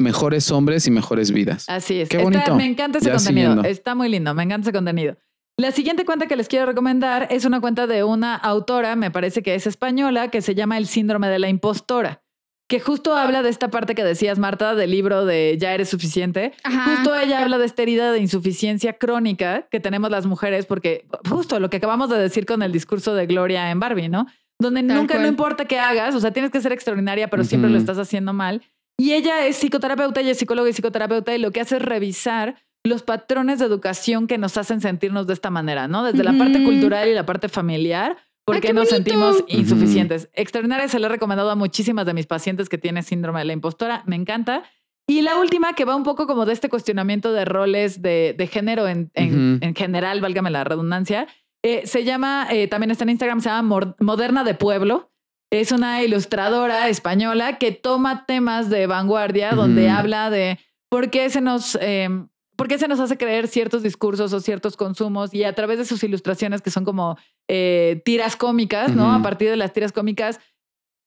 [0.09, 1.65] mejores hombres y mejores vidas.
[1.69, 2.09] Así es.
[2.09, 2.55] Qué Está- bonito.
[2.55, 3.49] me encanta ese Ya contenido.
[3.51, 3.69] siguiendo.
[3.69, 4.33] Está muy lindo.
[4.35, 5.16] Me encanta ese contenido.
[5.57, 9.43] La siguiente cuenta que les quiero recomendar es una cuenta de una autora, me parece
[9.43, 12.23] que es española, que se llama El síndrome de la impostora,
[12.69, 16.53] que justo habla de esta parte que decías, Marta, del libro de Ya eres suficiente.
[16.62, 16.95] Ajá.
[16.95, 21.59] Justo ella habla de esta herida de insuficiencia crónica que tenemos las mujeres, porque justo
[21.59, 24.27] lo que acabamos de decir con el discurso de Gloria en Barbie, ¿no?
[24.61, 25.23] Donde Tal nunca, cual.
[25.23, 28.33] no importa qué hagas, o sea, tienes que ser extraordinaria, pero siempre lo estás haciendo
[28.33, 28.62] mal.
[28.99, 32.57] Y ella es psicoterapeuta, ella es psicóloga y psicoterapeuta, y lo que hace es revisar
[32.85, 36.03] los patrones de educación que nos hacen sentirnos de esta manera, ¿no?
[36.05, 38.16] Desde la parte cultural y la parte familiar.
[38.45, 38.97] ¿Por Ay, qué qué nos bonito.
[38.97, 40.31] sentimos insuficientes?
[40.33, 43.53] Extraordinaria se le he recomendado a muchísimas de mis pacientes que tienen síndrome de la
[43.53, 44.03] impostora.
[44.07, 44.62] Me encanta.
[45.07, 48.47] Y la última, que va un poco como de este cuestionamiento de roles de, de
[48.47, 49.65] género en, en- Ujú.
[49.66, 51.27] en general, válgame la redundancia,
[51.62, 55.11] eh, se llama, eh, también está en Instagram, se llama Moderna de Pueblo.
[55.51, 60.59] Es una ilustradora española que toma temas de vanguardia donde habla de
[60.89, 61.77] por qué se nos...
[61.81, 62.09] eh,
[62.57, 65.33] ¿Por qué se nos hace creer ciertos discursos o ciertos consumos?
[65.33, 67.16] Y a través de sus ilustraciones, que son como
[67.47, 69.12] eh, tiras cómicas, ¿no?
[69.12, 70.41] A partir de las tiras cómicas,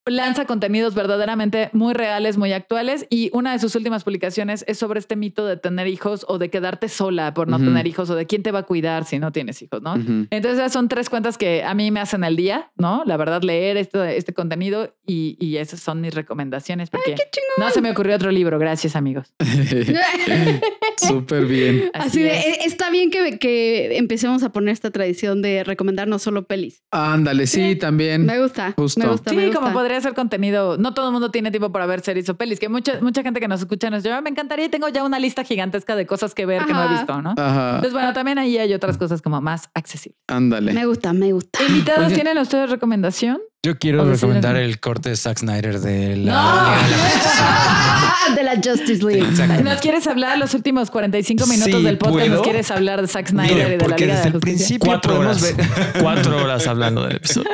[0.05, 3.05] lanza contenidos verdaderamente muy reales, muy actuales.
[3.09, 6.49] Y una de sus últimas publicaciones es sobre este mito de tener hijos o de
[6.49, 9.31] quedarte sola por no tener hijos o de quién te va a cuidar si no
[9.31, 9.95] tienes hijos, ¿no?
[9.95, 13.03] Entonces, esas son tres cuentas que a mí me hacen el día, ¿no?
[13.05, 17.15] La verdad, leer este, este contenido y, y esas son mis recomendaciones porque
[17.57, 18.57] no se me ocurrió otro libro.
[18.59, 19.33] Gracias, amigos.
[20.97, 21.89] Súper bien.
[21.93, 22.45] Así, de, es.
[22.45, 26.83] "Eh, está bien que, que empecemos a poner esta tradición de recomendar no solo pelis.
[26.91, 27.75] Ándale, sí, Sí.
[27.75, 28.25] también.
[28.25, 28.73] Me gusta.
[28.77, 28.99] Justo.
[28.99, 29.29] Me gusta.
[29.31, 29.59] Sí, me gusta.
[29.59, 30.77] como podría podría ser contenido.
[30.77, 33.41] No todo el mundo tiene tiempo para ver series o pelis, que mucha, mucha gente
[33.41, 36.34] que nos escucha nos lleva, me encantaría y tengo ya una lista gigantesca de cosas
[36.34, 37.34] que ver que no he visto, ¿no?
[37.38, 37.69] Ajá.
[37.72, 40.18] Entonces, bueno, también ahí hay otras cosas como más accesibles.
[40.30, 40.72] Ándale.
[40.72, 41.59] Me gusta, me gusta.
[41.68, 42.15] Invitados, Oye.
[42.15, 43.39] ¿tienen ustedes recomendación?
[43.63, 46.31] Yo quiero recomendar el corte de Zack Snyder de la.
[46.34, 46.61] No.
[46.88, 49.61] de la- de la Justice League.
[49.63, 52.19] ¿Nos quieres hablar los últimos 45 minutos Sí, del podcast?
[52.19, 52.34] ¿puedo?
[52.38, 54.35] ¿Nos quieres hablar de Zack Snyder Mire, y de la porque Liga de desde la
[54.38, 54.57] el Justicia?
[54.80, 55.41] principio Cuatro horas.
[55.41, 55.55] ver.
[56.01, 57.49] Cuatro horas hablando del episodio.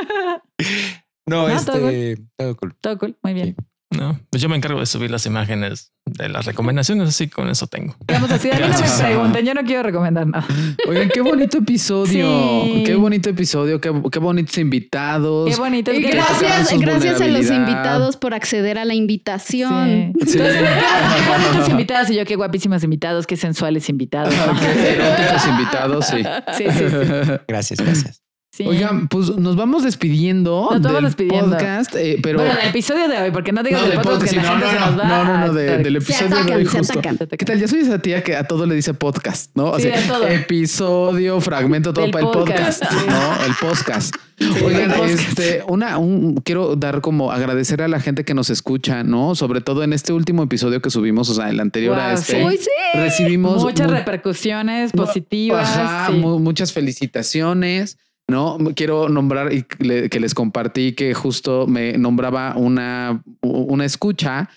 [1.28, 2.24] No, No, todo este.
[2.38, 2.76] Todo cool.
[2.82, 3.56] Todo cool, muy bien.
[3.90, 7.68] No, pues yo me encargo de subir las imágenes de las recomendaciones, así con eso
[7.68, 7.96] tengo.
[8.06, 10.46] Vamos así, a mí no me pregunten, yo no quiero recomendar nada.
[10.90, 12.64] Oigan, qué bonito episodio.
[12.66, 12.84] Sí.
[12.86, 13.80] Qué bonito episodio.
[13.80, 15.50] Qué, qué bonitos invitados.
[15.50, 15.94] Qué bonito.
[15.94, 20.14] Y gracias, gracias a los invitados por acceder a la invitación.
[20.20, 20.32] Sí.
[20.32, 20.38] Sí.
[20.38, 24.36] Entonces, qué bonitos invitados y yo qué guapísimos invitados, qué sensuales invitados.
[24.36, 24.60] ¿no?
[24.60, 26.24] Qué eróticos invitados, sí.
[26.58, 27.32] Sí, sí, sí.
[27.48, 28.27] Gracias, gracias.
[28.58, 28.68] Sí.
[28.68, 31.52] Oigan, pues nos vamos despidiendo Nos vamos del despidiendo.
[31.58, 34.30] podcast, eh, pero Bueno, el episodio de hoy, porque no digas No, del del podcast
[34.32, 35.08] que la no, gente se no, nos va.
[35.08, 37.02] no, no, no, de- del episodio de atacan, hoy se justo.
[37.38, 37.60] ¿Qué tal?
[37.60, 39.72] Yo soy esa tía que a todo le dice podcast, ¿no?
[39.72, 40.28] O Sí, sea, a todo.
[40.28, 43.08] episodio, fragmento, todo Del para el podcast, podcast, sí.
[43.10, 43.46] ¿no?
[43.46, 44.16] El podcast.
[44.64, 49.34] Oigan, este, una, un, quiero dar como agradecer a la gente que nos escucha, ¿no?
[49.34, 52.40] Sobre todo en este último episodio que subimos, o sea, el anterior a este.
[52.40, 52.46] sí.
[52.46, 52.70] Uy, sí.
[52.94, 55.68] Recibimos Muchas mu- repercusiones positivas.
[55.76, 56.18] Ajá, sí.
[56.20, 57.98] mu- muchas felicitaciones.
[58.30, 63.86] No, quiero nombrar y que le- que les compartí que justo me nombraba una, una
[63.86, 64.50] escucha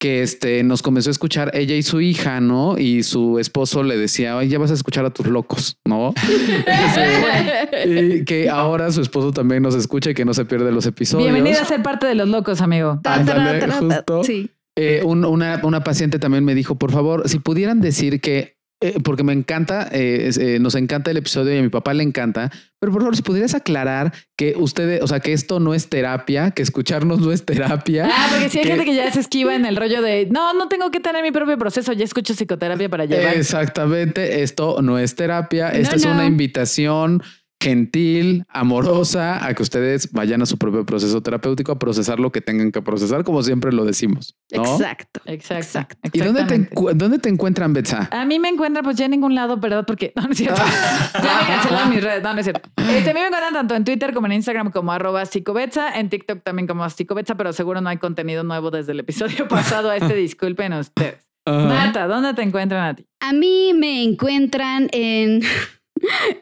[0.00, 2.78] que este nos comenzó a escuchar ella y su hija, ¿no?
[2.78, 6.14] Y su esposo le decía, oye, ya vas a escuchar a tus locos, ¿no?
[7.84, 11.30] Y que ahora su esposo también nos escucha y que no se pierde los episodios.
[11.30, 13.00] Bienvenido a ser parte de los locos, amigo.
[13.04, 14.24] Ándale, justo.
[14.24, 14.50] Sí.
[14.76, 18.98] Eh, un- una, una paciente también me dijo, por favor, si pudieran decir que, eh,
[19.02, 22.50] porque me encanta, eh, eh, nos encanta el episodio y a mi papá le encanta,
[22.78, 26.52] pero por favor, si pudieras aclarar que ustedes, o sea, que esto no es terapia,
[26.52, 28.08] que escucharnos no es terapia.
[28.12, 30.54] Ah, porque sí hay que- gente que ya se esquiva en el rollo de no,
[30.54, 33.34] no tengo que tener mi propio proceso, ya escucho psicoterapia para llevar.
[33.36, 37.22] Exactamente, esto no es terapia, esta No, es una invitación
[37.60, 42.40] gentil, amorosa, a que ustedes vayan a su propio proceso terapéutico a procesar lo que
[42.40, 44.36] tengan que procesar, como siempre lo decimos.
[44.52, 44.62] ¿no?
[44.62, 45.20] Exacto.
[45.24, 45.58] Exacto.
[45.58, 45.96] Exacto.
[46.12, 48.08] ¿Y dónde te, dónde encuentran, Betsa?
[48.12, 49.84] A mí me encuentran pues ya en ningún lado, ¿verdad?
[49.86, 50.62] Porque no, no es cierto.
[51.14, 52.22] ya me cancelaron mis redes.
[52.22, 52.70] No, no es cierto.
[52.76, 56.10] Este, a mí me encuentran tanto en Twitter como en Instagram como arroba psicobetza, en
[56.10, 59.96] TikTok también como psicobetza, pero seguro no hay contenido nuevo desde el episodio pasado a
[59.96, 60.14] este.
[60.14, 61.26] Disculpen ustedes.
[61.46, 63.06] Marta, ¿dónde te encuentran a ti?
[63.20, 65.40] A mí me encuentran en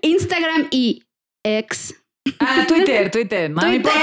[0.02, 1.05] Instagram y
[1.46, 1.94] X.
[2.40, 3.50] Ah, Twitter, Twitter.
[3.50, 4.00] No me importa.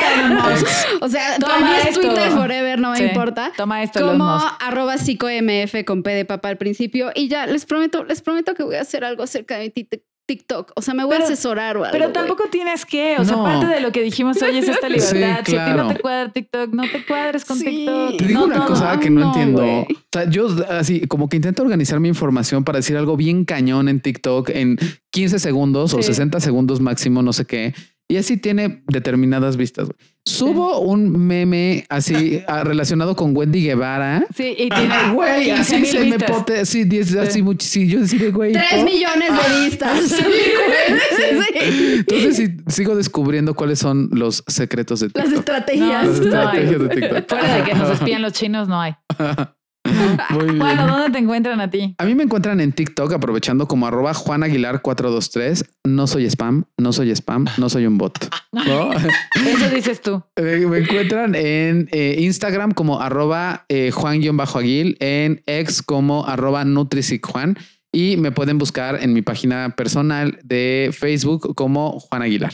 [1.02, 2.02] O sea, Toma para mí es esto.
[2.02, 3.03] Twitter forever, no me Sí.
[3.03, 3.52] importa.
[3.57, 4.26] Toma esto, Como
[4.60, 7.11] arroba psicomf con P de papá al principio.
[7.15, 10.03] Y ya les prometo, les prometo que voy a hacer algo acerca de mi tic-
[10.26, 10.72] TikTok.
[10.76, 11.91] O sea, me voy Pero- a asesorar o algo.
[11.91, 15.41] Pero tampoco tienes que, o sea, parte de lo que dijimos hoy es esta libertad.
[15.45, 17.66] Sí, Si a ti no te cuadra TikTok, no te cuadres con Sí.
[17.66, 18.18] TikTok.
[18.18, 19.64] Te digo No una cosa que no, no, entiendo.
[19.64, 23.90] O sea, yo así como que intento organizar mi información para decir algo bien cañón
[23.90, 24.78] en TikTok en
[25.12, 26.04] 15 segundos o Sí.
[26.04, 27.74] 60 segundos máximo, no sé qué.
[28.14, 29.88] Y así tiene determinadas vistas.
[29.88, 29.98] güey.
[30.26, 34.23] Subo un meme así ah, relacionado con Wendy Guevara.
[34.35, 36.31] Sí, y tiene Güey, 15 así se me vistas.
[36.31, 38.53] pote, sí, 10, así mucho, sí, yo decía, güey.
[38.53, 39.99] Tres millones de vistas.
[40.03, 40.99] Sí, güey.
[41.18, 41.95] Sí.
[42.07, 45.40] Entonces sí, sigo descubriendo cuáles son los secretos de Las TikTok.
[45.40, 45.90] estrategias.
[46.07, 47.30] Las No, estrategias no de TikTok.
[47.30, 48.94] Fuera de que nos espían los chinos, no hay.
[50.30, 50.59] Muy bien.
[50.59, 51.95] Bueno, ¿dónde te encuentran a ti?
[51.97, 55.65] A mí me encuentran en TikTok aprovechando como arroba Juan Aguilar 423.
[55.85, 58.30] No soy spam, no soy spam, no soy un bot.
[58.51, 58.91] ¿no?
[59.35, 60.23] Eso dices tú.
[60.38, 67.57] Me encuentran en eh, Instagram como arroba eh, Juan-Aguil, en ex como arroba NutrisiCjuan
[67.91, 72.53] y me pueden buscar en mi página personal de Facebook como Juan Aguilar.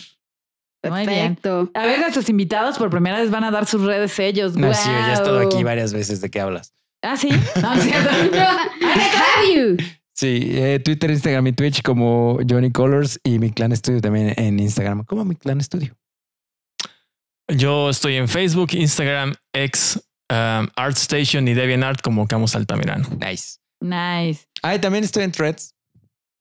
[0.84, 1.36] Muy bien.
[1.36, 1.72] Perfecto.
[1.74, 4.56] A ver, nuestros invitados por primera vez van a dar sus redes ellos.
[4.56, 6.22] No, sí, ya he estado aquí varias veces.
[6.22, 6.74] ¿De qué hablas?
[7.02, 7.30] Ah, sí.
[7.62, 8.10] No, no es cierto.
[8.40, 9.78] Have you?
[10.14, 14.60] Sí, eh, Twitter, Instagram y Twitch como Johnny Colors y mi clan estudio también en
[14.60, 15.96] Instagram como mi clan estudio.
[17.48, 20.00] Yo estoy en Facebook, Instagram, X,
[20.32, 23.08] um, ArtStation y DeviantArt como Camus Altamirano.
[23.20, 23.60] Nice.
[23.82, 24.46] Nice.
[24.62, 25.74] Ah, y también estoy en Threads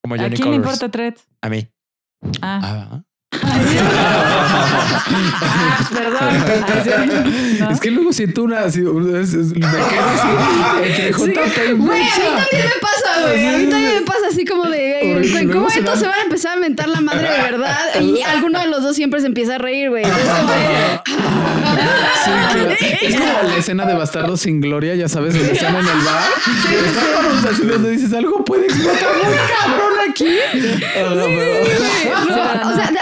[0.02, 0.74] como ¿A Johnny quién le Colors.
[0.74, 1.14] importa Thread?
[1.40, 1.68] A mí.
[2.42, 3.02] Ah, Ah,
[3.32, 3.38] Ah,
[5.94, 6.30] perdón.
[6.84, 6.90] Sí.
[7.72, 10.28] Es que luego siento una así, una- es- es- me quedo así
[11.24, 13.46] entre y Güey, a mí también me pasa, güey.
[13.46, 16.06] A mí también me pasa así como de, güey, ¿cómo Luego se estos va- se
[16.06, 17.76] van a empezar a mentar la madre de verdad?
[18.00, 20.04] Y alguno de los dos siempre se empieza a reír, güey.
[20.04, 21.02] Sí, claro.
[23.02, 26.22] Es como la escena de Bastardo sin Gloria, ya sabes, donde están en el bar.
[26.86, 30.38] Están así donde dices algo puede explotar muy cabrón aquí.
[30.42, 30.58] Ah, Sí,
[32.64, 32.92] o sea,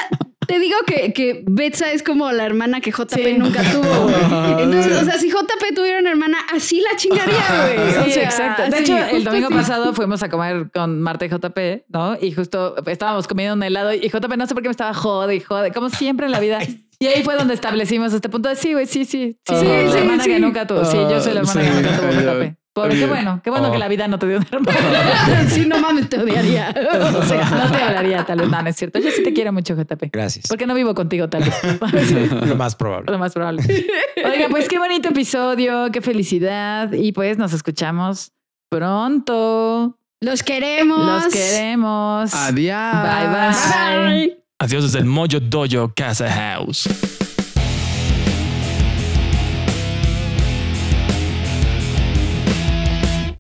[0.47, 3.35] Te digo que, que Betsa es como la hermana que JP Sí.
[3.39, 3.83] nunca tuvo.
[4.05, 4.15] güey.
[4.63, 7.35] Entonces, o sea, si JP tuviera una hermana, así la chingaría,
[7.75, 7.97] güey.
[7.99, 8.63] O Sí, sea, exacto.
[8.63, 9.55] De así, hecho, el domingo así.
[9.57, 11.59] pasado fuimos a comer con Marta y JP,
[11.89, 12.17] ¿no?
[12.21, 15.35] Y justo estábamos comiendo un helado y JP no sé por qué me estaba jode
[15.37, 16.59] y jode, como siempre en la vida.
[16.99, 19.39] Y ahí fue donde establecimos este punto de sí, güey, sí, sí.
[19.47, 20.31] Sí, sí, la sí, hermana sí.
[20.31, 20.85] que nunca tuvo.
[20.85, 22.11] Sí, yo soy la hermana que nunca sí, tuvo
[22.43, 22.57] JP.
[22.83, 23.09] Porque qué bien.
[23.09, 23.73] bueno, qué bueno Oh.
[23.73, 25.49] que la vida no te dio una hermana.
[25.49, 26.75] sí, no mames, te odiaría.
[27.17, 28.49] O sea, No te hablaría tal vez.
[28.51, 28.99] No, no es cierto.
[28.99, 30.11] Yo sí te quiero mucho, JP.
[30.13, 30.47] Gracias.
[30.49, 32.31] Porque no vivo contigo tal vez.
[32.47, 33.11] Lo más probable.
[33.11, 33.63] Lo más probable.
[34.25, 36.93] Oiga, pues qué bonito episodio, qué felicidad.
[36.93, 38.33] Y pues nos escuchamos
[38.69, 39.99] pronto.
[40.21, 41.25] los queremos.
[41.25, 42.35] Los queremos.
[42.35, 42.93] Adiós.
[43.03, 44.09] Bye, bye.
[44.27, 44.39] Bye.
[44.59, 46.89] Adiós desde el Mojo Dojo Casa House.